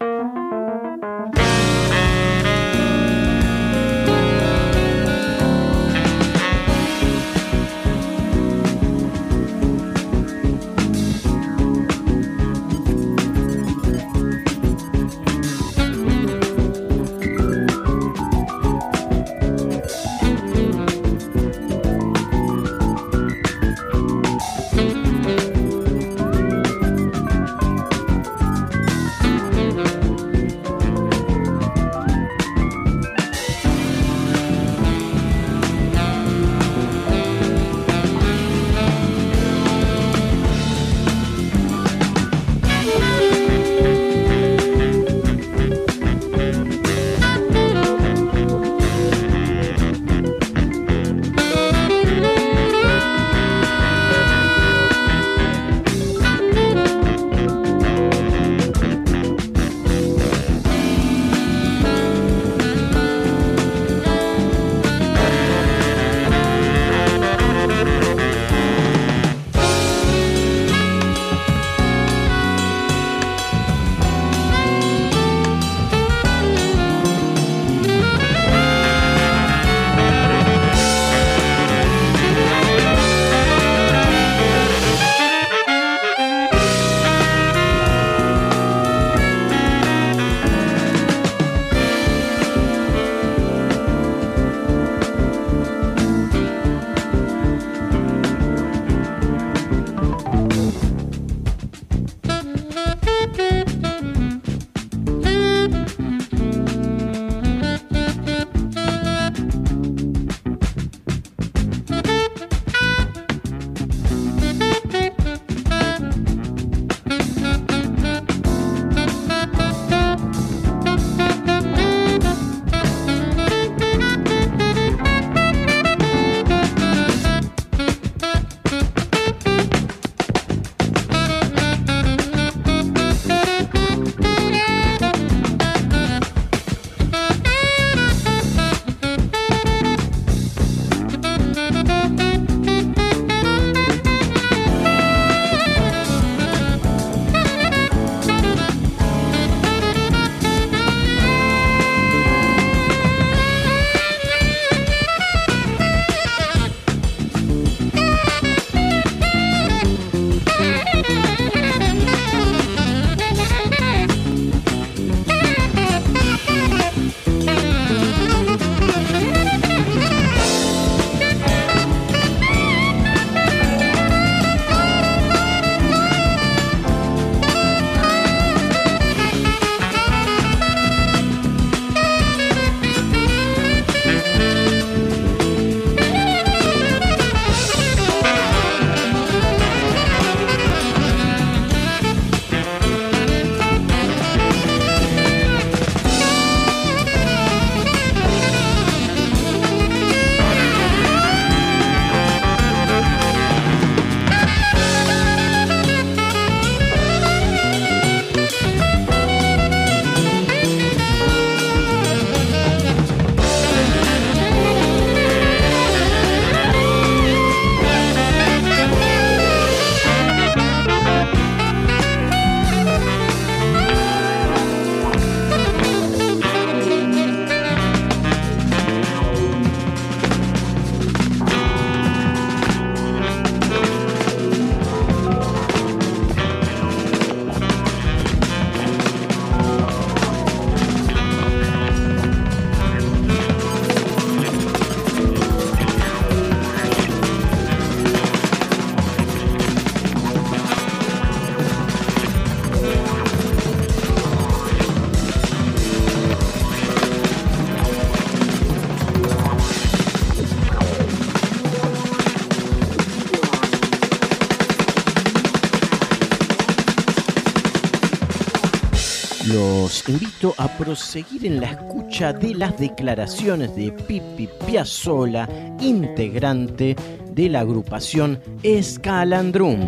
Invito 270.08 270.54
a 270.58 270.68
proseguir 270.68 271.46
en 271.46 271.60
la 271.60 271.70
escucha 271.70 272.32
de 272.32 272.54
las 272.54 272.78
declaraciones 272.78 273.74
de 273.74 273.90
Pipi 273.90 274.48
Piazzola, 274.66 275.48
integrante 275.80 276.94
de 277.30 277.48
la 277.48 277.60
agrupación 277.60 278.38
Escalandrum. 278.62 279.80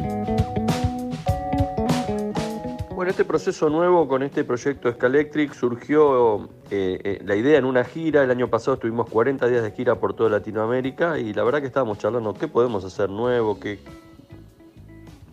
Bueno, 2.94 3.10
este 3.10 3.26
proceso 3.26 3.68
nuevo 3.68 4.08
con 4.08 4.22
este 4.22 4.42
proyecto 4.42 4.90
Scalectric 4.90 5.52
surgió 5.52 6.48
eh, 6.70 6.98
eh, 7.04 7.20
la 7.22 7.36
idea 7.36 7.58
en 7.58 7.66
una 7.66 7.84
gira. 7.84 8.22
El 8.22 8.30
año 8.30 8.48
pasado 8.48 8.74
estuvimos 8.74 9.10
40 9.10 9.46
días 9.48 9.62
de 9.62 9.70
gira 9.72 9.96
por 9.96 10.14
toda 10.14 10.30
Latinoamérica 10.30 11.18
y 11.18 11.34
la 11.34 11.44
verdad 11.44 11.60
que 11.60 11.66
estábamos 11.66 11.98
charlando 11.98 12.32
qué 12.32 12.48
podemos 12.48 12.86
hacer 12.86 13.10
nuevo, 13.10 13.60
qué, 13.60 13.80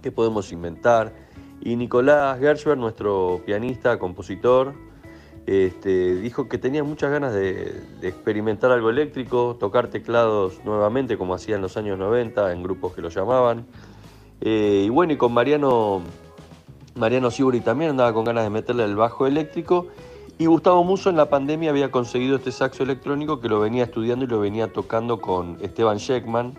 qué 0.02 0.12
podemos 0.12 0.52
inventar. 0.52 1.23
Y 1.66 1.78
Nicolás 1.78 2.40
Gershberg, 2.40 2.78
nuestro 2.78 3.42
pianista, 3.46 3.98
compositor, 3.98 4.74
este, 5.46 6.16
dijo 6.16 6.50
que 6.50 6.58
tenía 6.58 6.84
muchas 6.84 7.10
ganas 7.10 7.34
de, 7.34 7.82
experimentar 8.02 8.72
algo 8.72 8.90
eléctrico, 8.90 9.56
tocar 9.58 9.88
teclados 9.88 10.60
nuevamente 10.66 11.18
como 11.18 11.34
hacía 11.34 11.56
en 11.56 11.62
los 11.62 11.78
años 11.78 11.98
90 11.98 12.52
en 12.52 12.64
grupos 12.64 12.94
que 12.94 13.02
lo 13.02 13.08
llamaban. 13.08 13.66
Eh, 14.42 14.84
y 14.86 14.90
bueno, 14.90 15.14
y 15.14 15.18
con 15.18 15.34
Mariano, 15.34 16.02
Mariano 16.96 17.32
Sibori 17.32 17.62
también 17.62 17.92
andaba 17.92 18.14
con 18.14 18.26
ganas 18.26 18.44
de 18.44 18.50
meterle 18.50 18.84
el 18.84 18.98
bajo 18.98 19.26
eléctrico. 19.26 19.88
Y 20.38 20.48
Gustavo 20.48 20.84
Muso 20.84 21.10
en 21.10 21.16
la 21.16 21.30
pandemia 21.30 21.70
había 21.70 21.92
conseguido 21.92 22.36
este 22.36 22.52
saxo 22.52 22.84
electrónico 22.84 23.40
que 23.40 23.48
lo 23.48 23.62
venía 23.62 23.86
estudiando 23.86 24.26
y 24.26 24.28
lo 24.28 24.42
venía 24.42 24.74
tocando 24.74 25.22
con 25.22 25.58
Esteban 25.62 25.98
Sheckman 25.98 26.56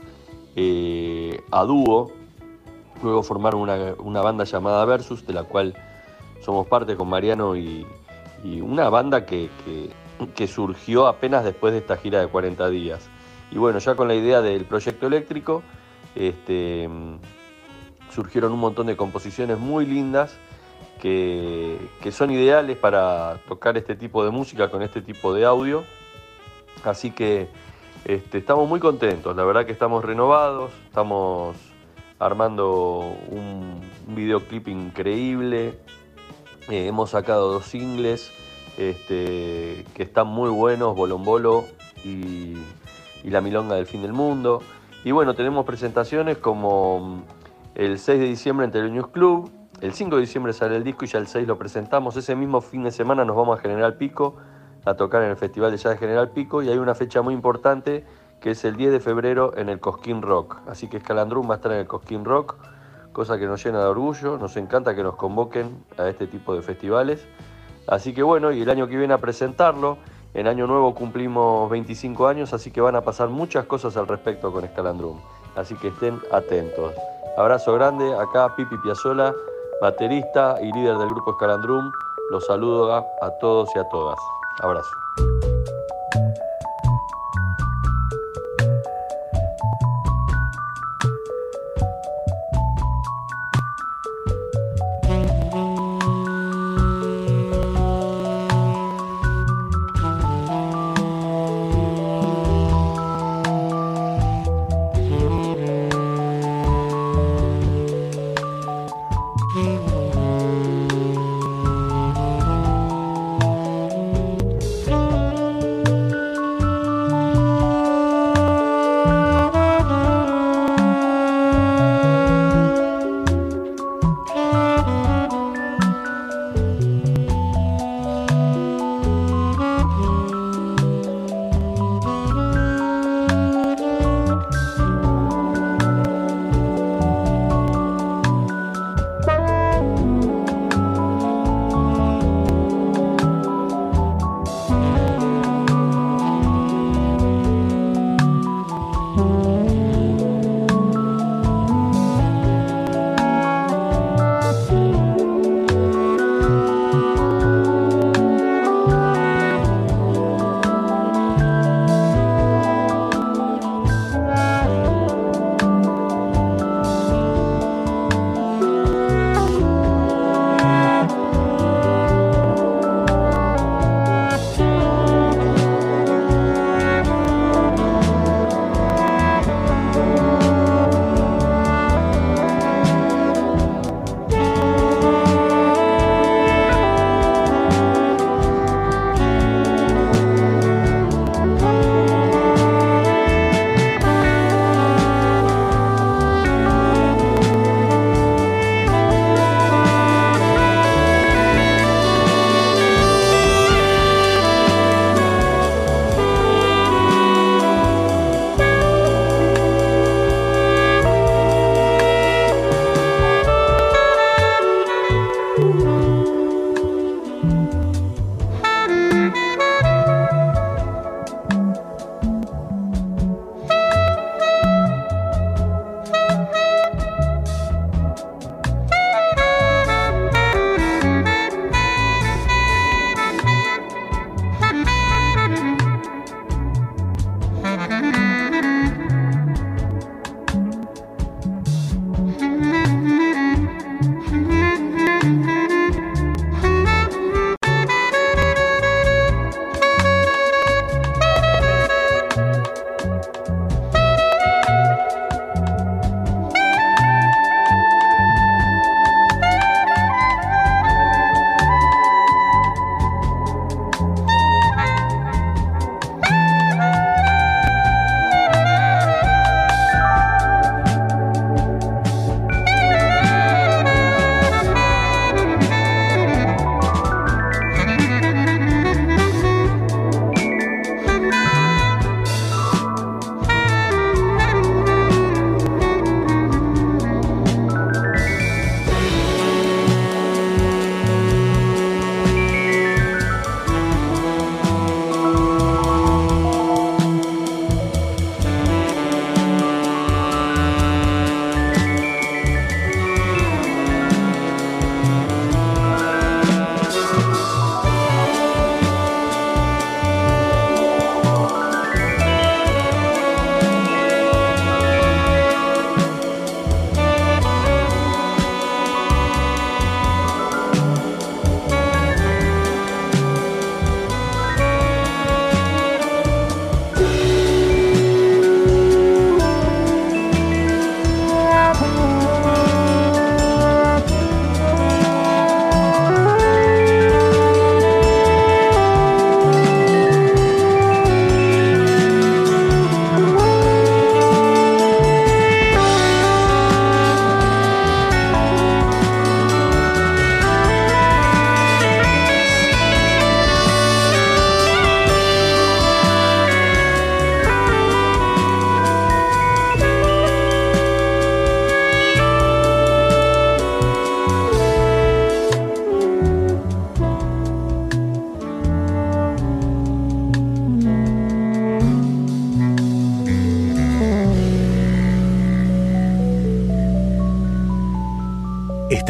eh, 0.56 1.43
a 1.51 1.64
dúo. 1.64 2.24
Luego 3.05 3.22
formaron 3.22 3.60
una, 3.60 3.76
una 3.98 4.22
banda 4.22 4.44
llamada 4.44 4.82
Versus, 4.86 5.26
de 5.26 5.35
la 5.35 5.44
cual 5.44 5.74
somos 6.43 6.66
parte 6.66 6.97
con 6.97 7.06
Mariano 7.09 7.55
y, 7.55 7.86
una 8.62 8.89
banda 8.89 9.26
que, 9.26 9.51
que- 9.64 10.47
surgió 10.47 11.06
apenas 11.06 11.44
después 11.44 11.72
de 11.74 11.81
esta 11.81 11.97
gira 11.98 12.20
de 12.20 12.28
40 12.28 12.68
días. 12.70 13.06
Y 13.51 13.59
bueno, 13.59 13.78
ya 13.78 13.94
con 13.94 14.09
la 14.09 14.14
idea 14.14 14.40
del 14.40 14.64
proyecto 14.64 15.06
eléctrico, 15.06 15.62
este, 16.14 16.89
surgieron 18.14 18.52
un 18.52 18.60
montón 18.60 18.86
de 18.86 18.97
composiciones 18.97 19.59
muy 19.59 19.85
lindas 19.86 20.36
que, 21.01 21.78
que 22.01 22.10
son 22.12 22.31
ideales 22.31 22.76
para 22.78 23.39
tocar 23.48 23.76
este 23.76 23.97
tipo 23.97 24.24
de 24.24 24.31
música 24.31 24.70
con 24.70 24.82
este 24.82 25.02
tipo 25.02 25.35
de 25.35 25.44
audio. 25.44 25.85
Así 26.85 27.10
que 27.10 27.48
este, 28.05 28.39
estamos 28.39 28.68
muy 28.68 28.81
contentos, 28.81 29.35
la 29.36 29.44
verdad 29.44 29.66
que 29.66 29.72
estamos 29.72 30.05
renovados, 30.05 30.70
estamos 30.86 31.56
armando 32.19 33.15
un, 33.31 33.81
videoclip 34.09 34.69
increíble, 34.69 35.78
eh, 36.69 36.86
hemos 36.86 37.11
sacado 37.11 37.53
dos 37.53 37.66
singles 37.66 38.31
este, 38.77 39.85
que 39.95 40.03
están 40.03 40.27
muy 40.27 40.51
buenos, 40.51 40.95
Bolombolo 40.95 41.65
y, 42.05 42.55
y 43.23 43.31
La 43.31 43.41
Milonga 43.41 43.77
del 43.77 43.86
Fin 43.86 44.03
del 44.03 44.12
Mundo. 44.12 44.62
Y 45.05 45.12
bueno, 45.12 45.35
tenemos 45.35 45.65
presentaciones 45.65 46.39
como 46.39 47.01
mm, 47.01 47.23
el 47.74 47.99
6 47.99 48.20
de 48.20 48.27
diciembre 48.27 48.66
en 48.66 48.73
Tele 48.73 48.91
News 48.91 49.09
Club, 49.09 49.51
el 49.81 49.93
5 49.93 50.16
de 50.16 50.23
diciembre 50.23 50.53
sale 50.53 50.77
el 50.77 50.85
disco 50.85 51.05
y 51.05 51.09
ya 51.09 51.19
el 51.19 51.27
6 51.27 51.47
lo 51.47 51.59
presentamos. 51.59 52.16
Ese 52.16 52.35
mismo 52.36 52.61
fin 52.61 52.85
de 52.85 52.91
semana 52.91 53.24
nos 53.24 53.36
vamos 53.36 53.59
a 53.59 53.62
General 53.62 53.97
Pico 53.97 54.36
a 54.85 54.95
tocar 54.95 55.23
en 55.23 55.31
el 55.31 55.36
Festival 55.36 55.70
de 55.73 55.77
Jazz 55.77 55.93
de 55.93 55.99
General 55.99 56.31
Pico 56.31 56.62
y 56.62 56.69
hay 56.69 56.78
una 56.78 56.95
fecha 56.95 57.23
muy 57.23 57.35
importante 57.35 58.05
que 58.45 58.51
es 58.51 58.62
el 58.66 58.77
10 58.77 58.93
de 58.93 59.01
febrero 59.01 59.55
en 59.57 59.71
el 59.71 59.81
Cosquín 59.81 60.21
Rock. 60.21 60.59
Así 60.69 60.87
que 60.87 60.99
Escalandrum 60.99 61.49
va 61.49 61.55
a 61.55 61.57
estar 61.57 61.73
en 61.73 61.79
el 61.79 61.87
Cosquín 61.87 62.27
Rock, 62.27 62.57
cosa 63.15 63.39
que 63.39 63.47
nos 63.47 63.65
llena 63.65 63.79
de 63.79 63.87
orgullo, 63.87 64.37
nos 64.37 64.59
encanta 64.59 64.95
que 64.95 65.03
nos 65.03 65.16
convoquen 65.16 65.83
a 65.97 66.07
este 66.11 66.27
tipo 66.27 66.55
de 66.55 66.61
festivales. 66.61 67.27
Así 67.87 68.12
que 68.12 68.23
bueno, 68.23 68.53
y 68.53 68.61
el 68.61 68.69
año 68.69 68.87
que 68.87 68.99
viene 68.99 69.15
a 69.15 69.19
presentarlo, 69.19 69.97
en 70.35 70.47
Año 70.47 70.66
Nuevo 70.66 70.95
cumplimos 70.95 71.71
25 71.71 72.29
años, 72.29 72.53
así 72.53 72.71
que 72.71 72.83
van 72.83 72.97
a 72.97 73.01
pasar 73.01 73.31
muchas 73.31 73.65
cosas 73.65 73.97
al 73.97 74.07
respecto 74.07 74.53
con 74.53 74.62
Escalandrum. 74.62 75.19
Así 75.57 75.75
que 75.77 75.89
estén 75.89 76.21
atentos. 76.31 76.93
Abrazo 77.39 77.73
grande, 77.73 78.15
acá 78.15 78.55
Pipi 78.55 78.77
Piazzola, 78.77 79.35
baterista 79.81 80.59
y 80.61 80.71
líder 80.71 80.99
del 80.99 81.09
grupo 81.09 81.31
Escalandrum. 81.31 81.91
Los 82.31 82.45
saludo 82.45 82.93
a, 82.93 82.99
a 82.99 83.31
todos 83.41 83.71
y 83.75 83.79
a 83.79 83.89
todas. 83.89 84.19
Abrazo. 84.61 85.53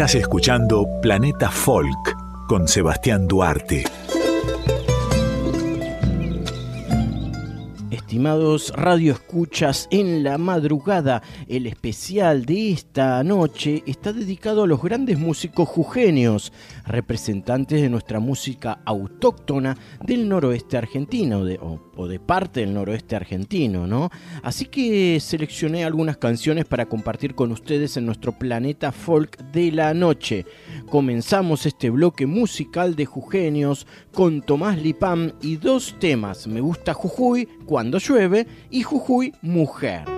Estás 0.05 0.21
escuchando 0.21 0.87
Planeta 1.01 1.51
Folk 1.51 2.47
con 2.47 2.69
Sebastián 2.69 3.27
Duarte. 3.27 3.85
Estimados 7.91 8.71
radioescuchas, 8.77 9.89
en 9.91 10.23
la 10.23 10.37
madrugada, 10.37 11.23
el 11.49 11.67
especial 11.67 12.45
de 12.45 12.73
esta 12.73 13.25
noche 13.25 13.83
está 13.87 14.13
dedicado 14.13 14.65
a 14.65 14.67
los 14.67 14.83
grandes 14.83 15.19
músicos 15.19 15.71
jujeños, 15.71 16.53
representantes 16.87 17.81
de 17.81 17.89
nuestra 17.89 18.21
música 18.21 18.81
autóctona 18.85 19.77
del 20.05 20.29
noroeste 20.29 20.77
argentino, 20.77 21.45
de- 21.45 21.59
o, 21.61 22.07
de 22.07 22.19
parte 22.21 22.61
del 22.61 22.75
noroeste 22.75 23.17
argentino, 23.17 23.87
¿no? 23.87 24.11
Así 24.43 24.67
que 24.67 25.19
seleccioné 25.21 25.85
algunas 25.85 26.17
canciones 26.17 26.65
para 26.65 26.87
compartir 26.87 27.35
con 27.35 27.53
ustedes 27.53 27.97
en 27.97 28.07
nuestro 28.07 28.33
planeta 28.33 28.93
folk 28.93 29.39
de 29.53 29.73
la 29.73 29.95
noche. 29.95 30.45
Comenzamos 30.91 31.67
este 31.67 31.91
bloque 31.91 32.27
musical 32.27 32.95
de 32.97 33.07
jujeños 33.07 33.87
con 34.13 34.43
Tomás 34.43 34.81
Lipam 34.81 35.33
y 35.43 35.57
dos 35.57 35.97
temas, 35.99 36.47
Me 36.47 36.61
gusta 36.61 36.95
Jujuy, 36.95 37.47
Cuando 37.67 37.99
llueve 37.99 38.47
y 38.71 38.83
Jujuy 38.83 39.33
Mujer. 39.43 40.14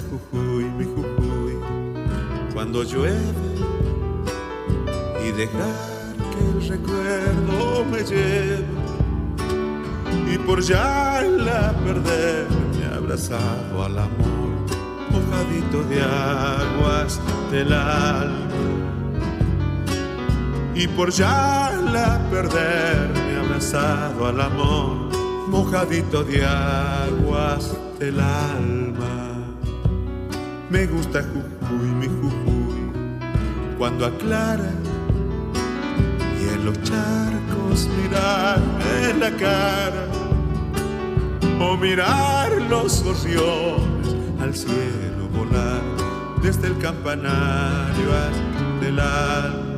Jujuy, 0.00 0.64
mi 0.64 0.84
Jujuy, 0.84 1.58
cuando 2.54 2.82
llueve 2.82 3.18
y 5.22 5.32
dejar 5.32 6.16
que 6.16 6.38
el 6.48 6.68
recuerdo 6.68 7.84
me 7.84 7.98
lleve 8.02 8.64
y 10.32 10.38
por 10.38 10.62
ya 10.62 11.22
la 11.22 11.72
perder 11.84 12.46
me 12.78 12.86
abrazado 12.96 13.84
al 13.84 13.98
amor, 13.98 14.66
mojadito 15.10 15.82
de 15.84 16.02
aguas 16.02 17.20
del 17.50 17.72
alma 17.72 18.48
y 20.74 20.88
por 20.88 21.10
ya 21.10 21.70
la 21.92 22.18
perder 22.30 23.10
me 23.14 23.36
abrazado 23.36 24.26
al 24.26 24.40
amor, 24.40 25.10
mojadito 25.48 26.24
de 26.24 26.46
aguas 26.46 27.76
del 27.98 28.18
alma. 28.20 28.81
Me 30.72 30.86
gusta 30.86 31.22
Jujuy, 31.22 31.88
mi 32.00 32.06
Jujuy, 32.06 32.90
cuando 33.76 34.06
aclara 34.06 34.70
y 36.40 36.48
en 36.48 36.64
los 36.64 36.82
charcos 36.82 37.90
mirarme 38.02 39.12
la 39.20 39.30
cara 39.36 40.06
o 41.60 41.76
mirar 41.76 42.52
los 42.70 43.04
gorriones 43.04 44.16
al 44.40 44.54
cielo 44.54 45.28
volar 45.36 45.82
desde 46.40 46.68
el 46.68 46.78
campanario 46.78 48.08
hasta 48.10 48.88
el 48.88 48.98
alma 48.98 49.76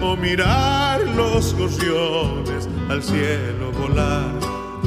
o 0.00 0.16
mirar 0.16 1.00
los 1.16 1.54
gorriones 1.54 2.68
al 2.88 3.02
cielo 3.02 3.72
volar 3.72 4.30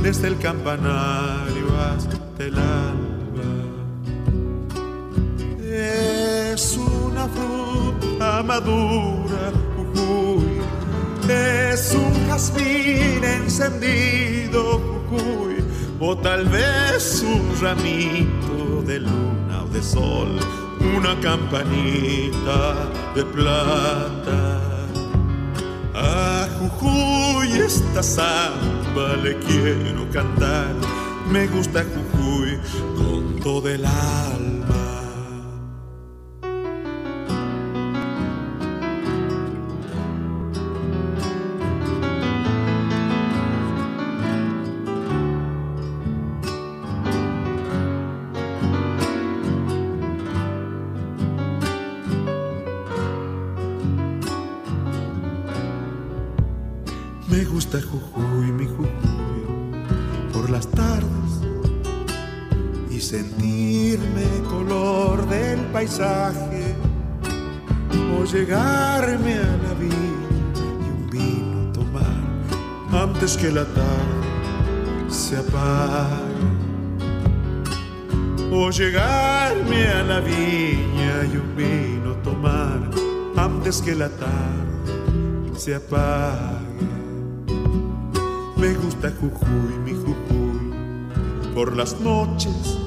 desde 0.02 0.30
el 0.30 0.38
campanario 0.38 1.68
hasta 1.82 2.44
el 2.46 2.58
alba. 2.58 3.03
Fruta 7.34 8.44
madura, 8.44 9.52
Jujuy. 9.76 10.62
Es 11.30 11.94
un 11.96 12.28
jazmín 12.28 13.24
encendido, 13.24 14.80
Jujuy. 15.10 15.64
O 16.00 16.18
tal 16.18 16.46
vez 16.46 17.24
un 17.24 17.54
ramito 17.62 18.82
de 18.86 19.00
luna 19.00 19.64
o 19.64 19.68
de 19.70 19.82
sol. 19.82 20.40
Una 20.98 21.20
campanita 21.22 22.90
de 23.16 23.24
plata. 23.24 24.60
A 25.96 26.48
Jujuy 26.60 27.52
esta 27.54 28.04
samba 28.04 29.16
le 29.24 29.38
quiero 29.40 30.10
cantar. 30.12 30.74
Me 31.32 31.48
gusta 31.48 31.84
Jujuy 31.84 32.60
con 32.98 33.40
todo 33.40 33.70
el 33.70 33.86
alma. 33.86 34.43
La 73.54 73.66
tarde 73.66 75.10
se 75.10 75.38
apague 75.38 76.24
o 78.52 78.72
llegarme 78.72 79.88
a 79.90 80.04
la 80.04 80.20
viña 80.20 81.26
y 81.32 81.38
un 81.38 81.56
vino 81.56 82.16
tomar 82.24 82.90
antes 83.38 83.80
que 83.84 83.94
la 83.94 84.10
tarde 84.10 85.52
se 85.56 85.76
apague. 85.76 86.64
Me 88.58 88.74
gusta 88.74 89.12
Jujuy, 89.20 89.78
mi 89.86 89.94
Jujuy, 89.94 91.54
por 91.54 91.78
las 91.78 92.00
noches, 92.02 92.80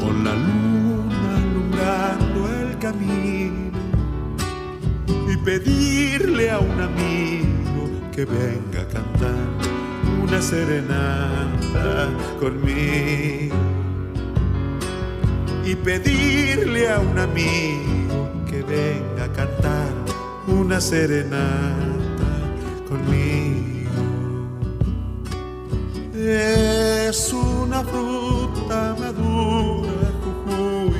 con 0.00 0.24
la 0.24 0.34
luna 0.34 1.36
alumbrando 1.36 2.48
el 2.62 2.78
camino 2.78 3.70
y 5.30 5.36
pedirle 5.36 6.50
a 6.50 6.58
un 6.58 6.80
amigo 6.80 7.56
que 8.16 8.24
venga 8.24 8.80
a 8.80 8.88
cantar 8.88 9.15
serenata 10.46 12.08
conmigo 12.38 13.56
y 15.64 15.74
pedirle 15.74 16.88
a 16.88 17.00
un 17.00 17.18
amigo 17.18 18.30
que 18.48 18.62
venga 18.62 19.24
a 19.24 19.32
cantar 19.32 19.88
una 20.46 20.80
serenata 20.80 21.96
conmigo. 22.88 23.90
Es 26.14 27.32
una 27.32 27.82
fruta 27.82 28.94
madura, 29.00 30.12
Jujuy. 30.22 30.94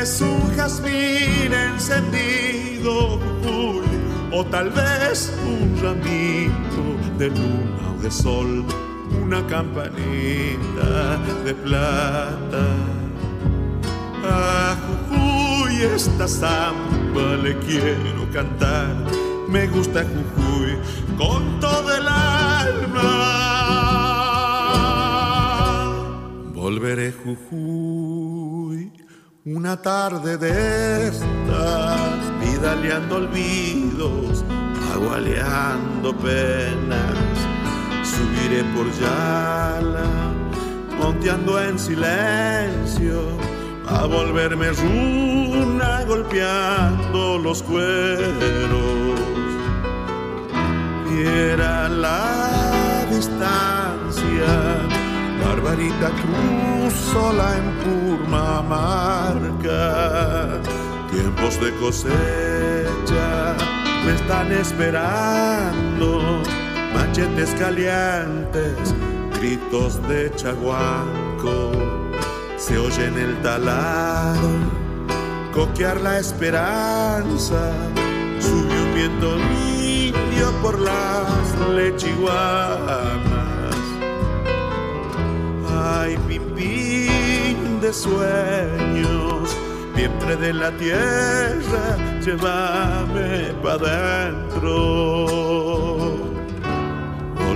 Es 0.00 0.20
un 0.20 0.48
jazmín 0.54 1.52
encendido, 1.52 3.18
Jujuy. 3.18 3.82
O 4.32 4.44
tal 4.46 4.70
vez 4.70 5.32
un 5.44 5.76
ramito 5.82 7.18
de 7.18 7.28
luna 7.28 7.81
sol. 8.12 8.64
Una 9.24 9.46
campanita 9.46 11.18
de 11.44 11.54
plata. 11.54 12.64
A 14.24 14.76
Jujuy 14.84 15.82
esta 15.82 16.28
samba 16.28 17.36
le 17.42 17.58
quiero 17.58 18.30
cantar. 18.32 18.94
Me 19.48 19.66
gusta 19.68 20.04
Jujuy 20.04 20.78
con 21.18 21.60
todo 21.60 21.96
el 21.96 22.06
alma. 22.06 23.12
Volveré 26.54 27.12
Jujuy 27.12 28.92
una 29.44 29.76
tarde 29.76 30.38
de 30.38 31.08
estas, 31.08 32.00
vidaleando 32.40 33.16
olvidos, 33.16 34.44
agualeando 34.94 36.16
penas. 36.16 37.31
Subiré 38.22 38.62
por 38.74 38.86
Yala, 39.00 40.10
monteando 40.96 41.60
en 41.60 41.76
silencio, 41.76 43.20
a 43.88 44.06
volverme 44.06 44.70
runa 44.70 46.04
golpeando 46.06 47.38
los 47.38 47.64
cueros. 47.64 49.18
Viera 51.10 51.88
la 51.88 53.04
distancia 53.10 54.52
Barbarita 55.44 56.10
Cruz 56.20 56.94
sola 57.12 57.48
en 57.58 57.68
Purmamarca. 57.82 59.82
Tiempos 61.10 61.60
de 61.60 61.70
cosecha 61.80 63.26
me 64.06 64.12
están 64.14 64.52
esperando, 64.52 66.40
machetes 66.94 67.50
calientes, 67.58 68.94
gritos 69.38 70.00
de 70.08 70.30
chaguanco, 70.36 71.72
se 72.56 72.78
oye 72.78 73.06
en 73.06 73.18
el 73.18 73.42
talar, 73.42 74.36
coquear 75.52 76.00
la 76.00 76.18
esperanza, 76.18 77.72
subió 78.40 78.84
un 78.84 78.94
viento 78.94 79.36
limpio 79.36 80.52
por 80.62 80.78
las 80.78 81.58
lechiguanas. 81.74 83.12
Ay, 85.70 86.16
pim, 86.28 86.42
pim 86.54 87.80
de 87.80 87.92
sueños 87.92 89.56
vientre 89.94 90.36
de 90.36 90.52
la 90.52 90.70
tierra, 90.72 91.96
llévame 92.24 93.52
pa' 93.62 93.78
dentro. 93.78 94.72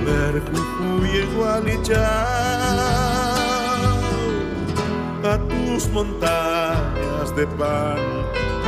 Jujuy 0.07 1.11
igual 1.19 1.65
y 1.69 1.77
a 5.27 5.39
tus 5.49 5.89
montañas 5.89 7.35
de 7.35 7.47
pan 7.59 7.99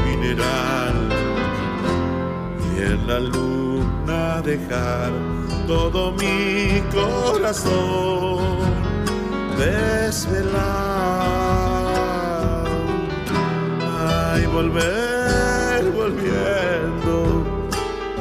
mineral 0.05 0.97
y 2.75 2.81
en 2.83 3.07
la 3.07 3.21
luna 3.21 4.43
dejar 4.43 5.13
todo 5.69 6.13
mi 6.13 6.83
corazón 6.91 8.49
desvelar 9.57 10.59
ay, 14.35 14.47
volver, 14.47 15.08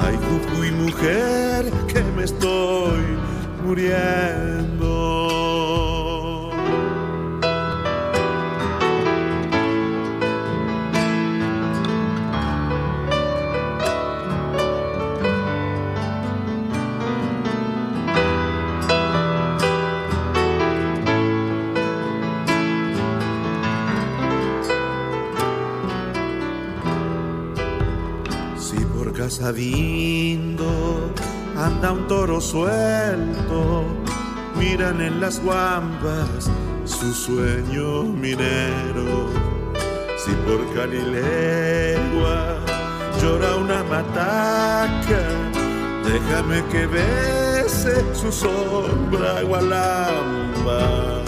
Ay, 0.07 0.15
Jujuy, 0.15 0.71
mujer, 0.71 1.69
que 1.89 2.01
me 2.15 2.23
estoy 2.23 3.03
muriendo. 3.61 4.76
Por 29.47 29.53
Casabindo 29.53 31.11
anda 31.55 31.91
un 31.93 32.07
toro 32.07 32.41
suelto, 32.41 33.85
miran 34.57 35.01
en 35.01 35.21
las 35.21 35.39
guambas 35.41 36.49
su 36.83 37.13
sueño 37.13 38.03
minero. 38.03 39.29
Si 40.17 40.31
por 40.45 40.61
Canilegua 40.73 42.57
llora 43.21 43.55
una 43.55 43.83
mataca, 43.83 45.21
déjame 46.03 46.63
que 46.69 46.87
bese 46.87 48.03
su 48.13 48.31
sombra 48.31 49.43
gualamba. 49.43 51.23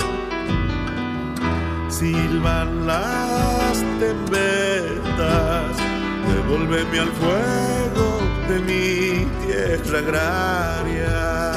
Silban 1.89 2.85
las 2.85 3.83
tembetas 3.99 5.89
Devuélveme 6.29 6.99
al 6.99 7.11
fuego 7.11 8.08
de 8.49 8.59
mi 8.61 9.25
tierra 9.45 9.99
agraria. 9.99 11.53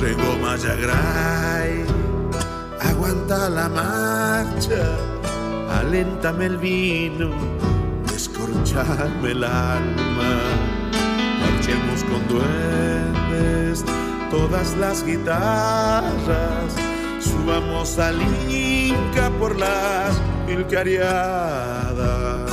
Rego 0.00 0.36
Mayagray, 0.42 1.84
aguanta 2.80 3.48
la 3.48 3.68
marcha, 3.68 4.82
aléntame 5.80 6.46
el 6.46 6.56
vino, 6.58 7.30
descorchame 8.10 9.30
el 9.30 9.44
alma. 9.44 10.32
Marchemos 11.42 12.02
con 12.10 12.26
duendes, 12.26 13.84
todas 14.30 14.76
las 14.76 15.06
guitarras, 15.06 16.72
subamos 17.20 17.98
al 18.00 18.20
Inca 18.50 19.30
por 19.38 19.56
las 19.56 20.20
mil 20.48 20.66
cariadas 20.66 22.52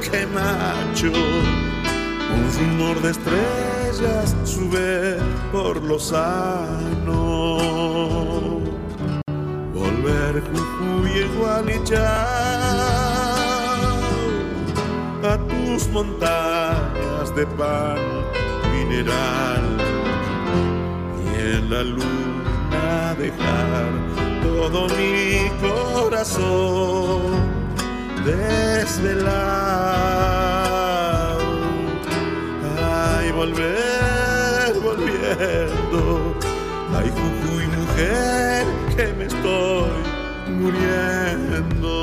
erque 0.00 0.26
macho. 0.26 1.12
Un 2.32 2.42
rumor 2.58 2.96
de 3.02 3.10
estrellas 3.10 4.34
sube 4.44 5.18
por 5.52 5.82
lo 5.82 5.98
sano. 5.98 7.58
Volver 9.74 10.42
Jujuy 10.50 11.10
igual 11.24 11.70
y 11.70 11.72
a 15.22 15.36
tus 15.36 15.86
montañas 15.88 17.34
de 17.36 17.46
pan 17.46 17.98
mineral 18.72 19.76
y 21.22 21.26
en 21.56 21.70
la 21.70 21.82
luna 21.82 23.14
dejar 23.18 23.90
todo 24.42 24.88
mi 24.88 25.50
corazón 25.60 27.59
desvelado. 28.24 29.80
Ay, 32.82 33.32
volver, 33.32 34.74
volviendo. 34.82 36.34
Ay, 36.96 37.10
Jujuy, 37.10 37.66
mujer, 37.66 38.66
que 38.96 39.12
me 39.14 39.24
estoy 39.24 39.90
muriendo. 40.58 42.00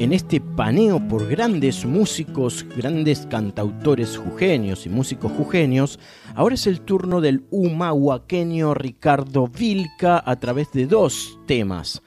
En 0.00 0.12
este 0.12 0.40
paneo 0.40 1.00
por 1.08 1.26
grandes 1.26 1.84
músicos, 1.84 2.64
grandes 2.76 3.26
cantautores 3.26 4.16
jujeños 4.16 4.86
y 4.86 4.90
músicos 4.90 5.32
jujeños, 5.32 5.98
ahora 6.36 6.54
es 6.54 6.68
el 6.68 6.82
turno 6.82 7.20
del 7.20 7.46
humahuaqueño 7.50 8.74
Ricardo 8.74 9.48
Vilca 9.48 10.22
a 10.24 10.36
través 10.36 10.70
de 10.70 10.86
dos 10.86 11.40
temas. 11.46 12.00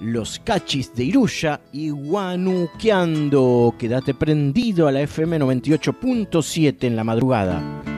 Los 0.00 0.40
cachis 0.40 0.92
de 0.96 1.04
Iruya 1.04 1.60
y 1.72 1.90
Guanuqueando. 1.90 3.76
Quédate 3.78 4.12
prendido 4.12 4.88
a 4.88 4.92
la 4.92 5.02
FM 5.02 5.38
98.7 5.38 6.82
en 6.82 6.96
la 6.96 7.04
madrugada. 7.04 7.95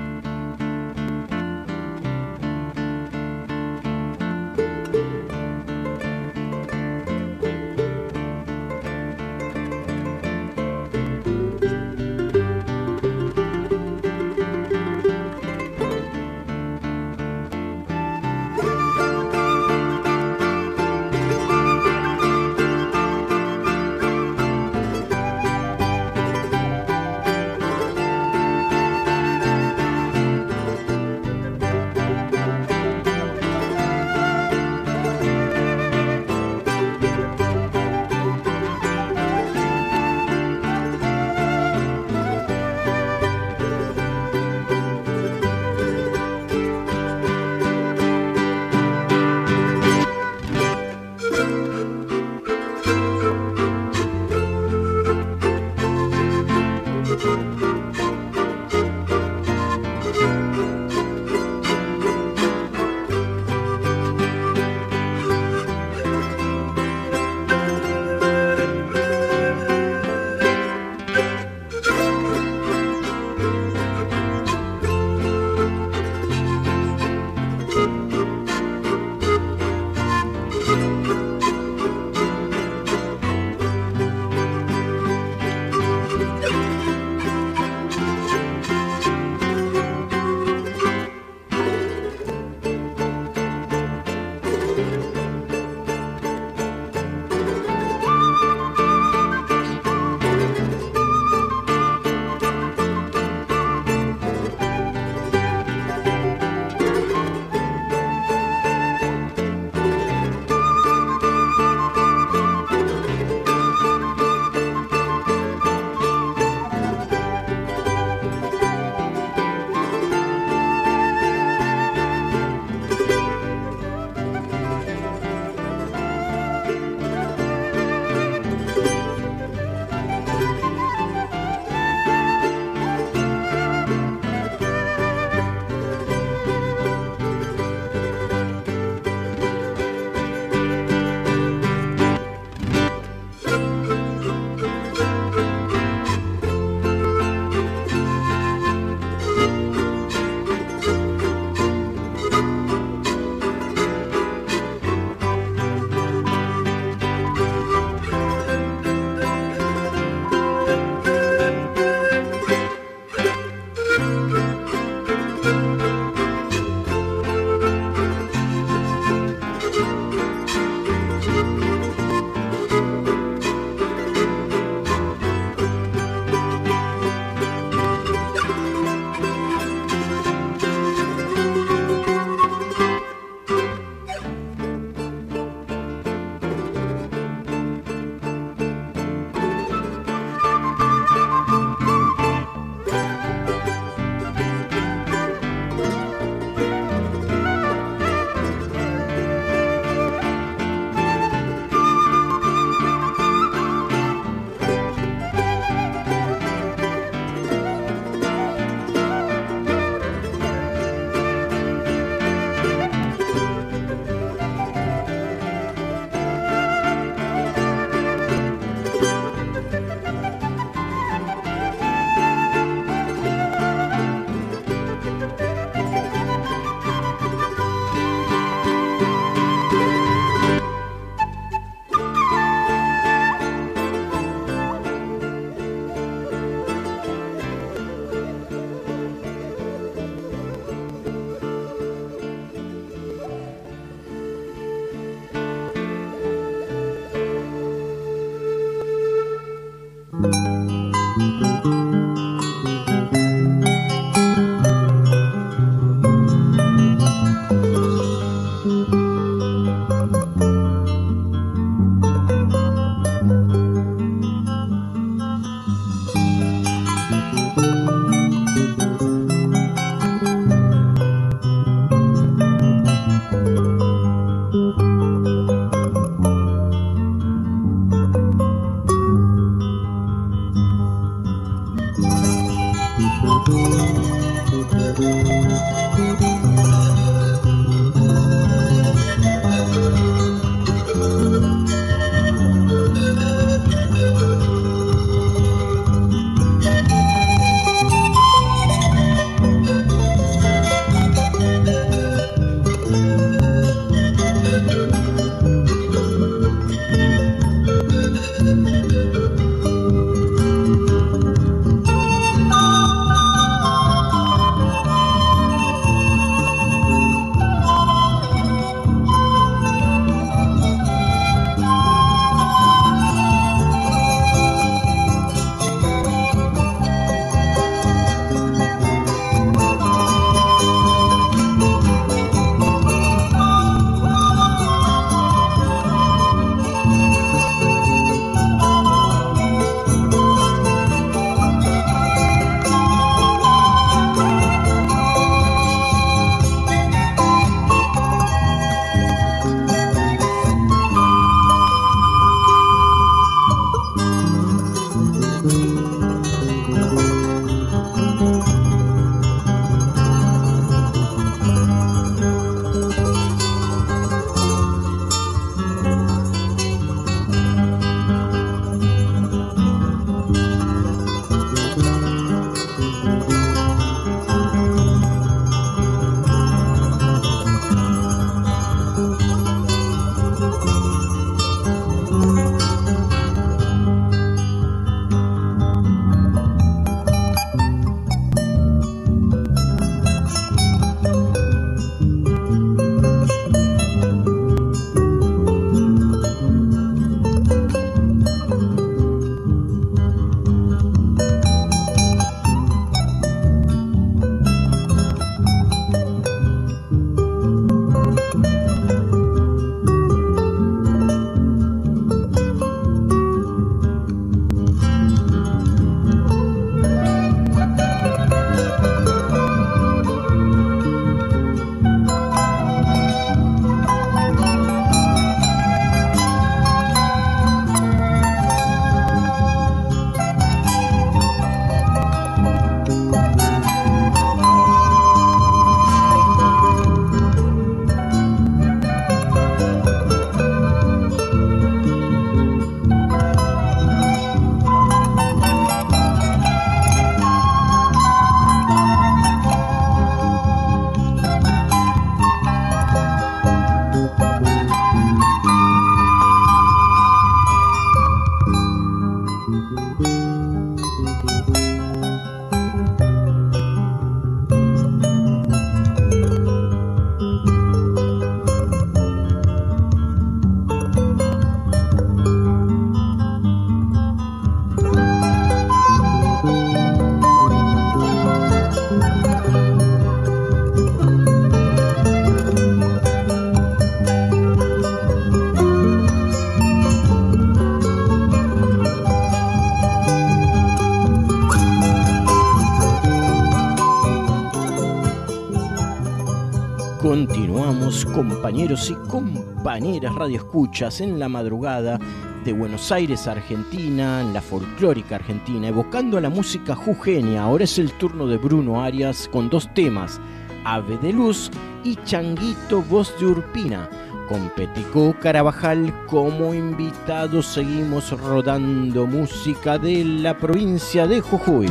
Continuamos, 497.69 498.07
compañeros 498.07 498.91
y 498.91 498.95
compañeras 499.11 500.15
radioescuchas, 500.15 501.03
en 501.03 501.19
la 501.19 501.29
madrugada 501.29 501.99
de 502.43 502.55
Buenos 502.55 502.91
Aires, 502.91 503.27
Argentina, 503.27 504.23
en 504.23 504.33
la 504.33 504.41
folclórica 504.41 505.17
argentina, 505.17 505.69
evocando 505.69 506.17
a 506.17 506.23
la 506.23 506.31
música 506.31 506.75
jujeña. 506.75 507.43
Ahora 507.43 507.65
es 507.65 507.79
el 507.79 507.93
turno 507.93 508.27
de 508.27 508.39
Bruno 508.39 508.83
Arias 508.83 509.29
con 509.31 509.51
dos 509.51 509.69
temas, 509.75 510.19
Ave 510.65 510.97
de 510.97 511.13
Luz 511.13 511.51
y 511.85 511.97
Changuito 512.05 512.81
Voz 512.81 513.15
de 513.21 513.27
Urpina. 513.27 513.91
Con 514.31 514.49
Peticó 514.57 515.15
Carabajal 515.21 515.93
como 516.07 516.55
invitado 516.55 517.43
seguimos 517.43 518.19
rodando 518.19 519.07
música 519.07 519.77
de 519.77 520.07
la 520.07 520.39
provincia 520.39 521.07
de 521.07 521.21
Jujuy. 521.21 521.69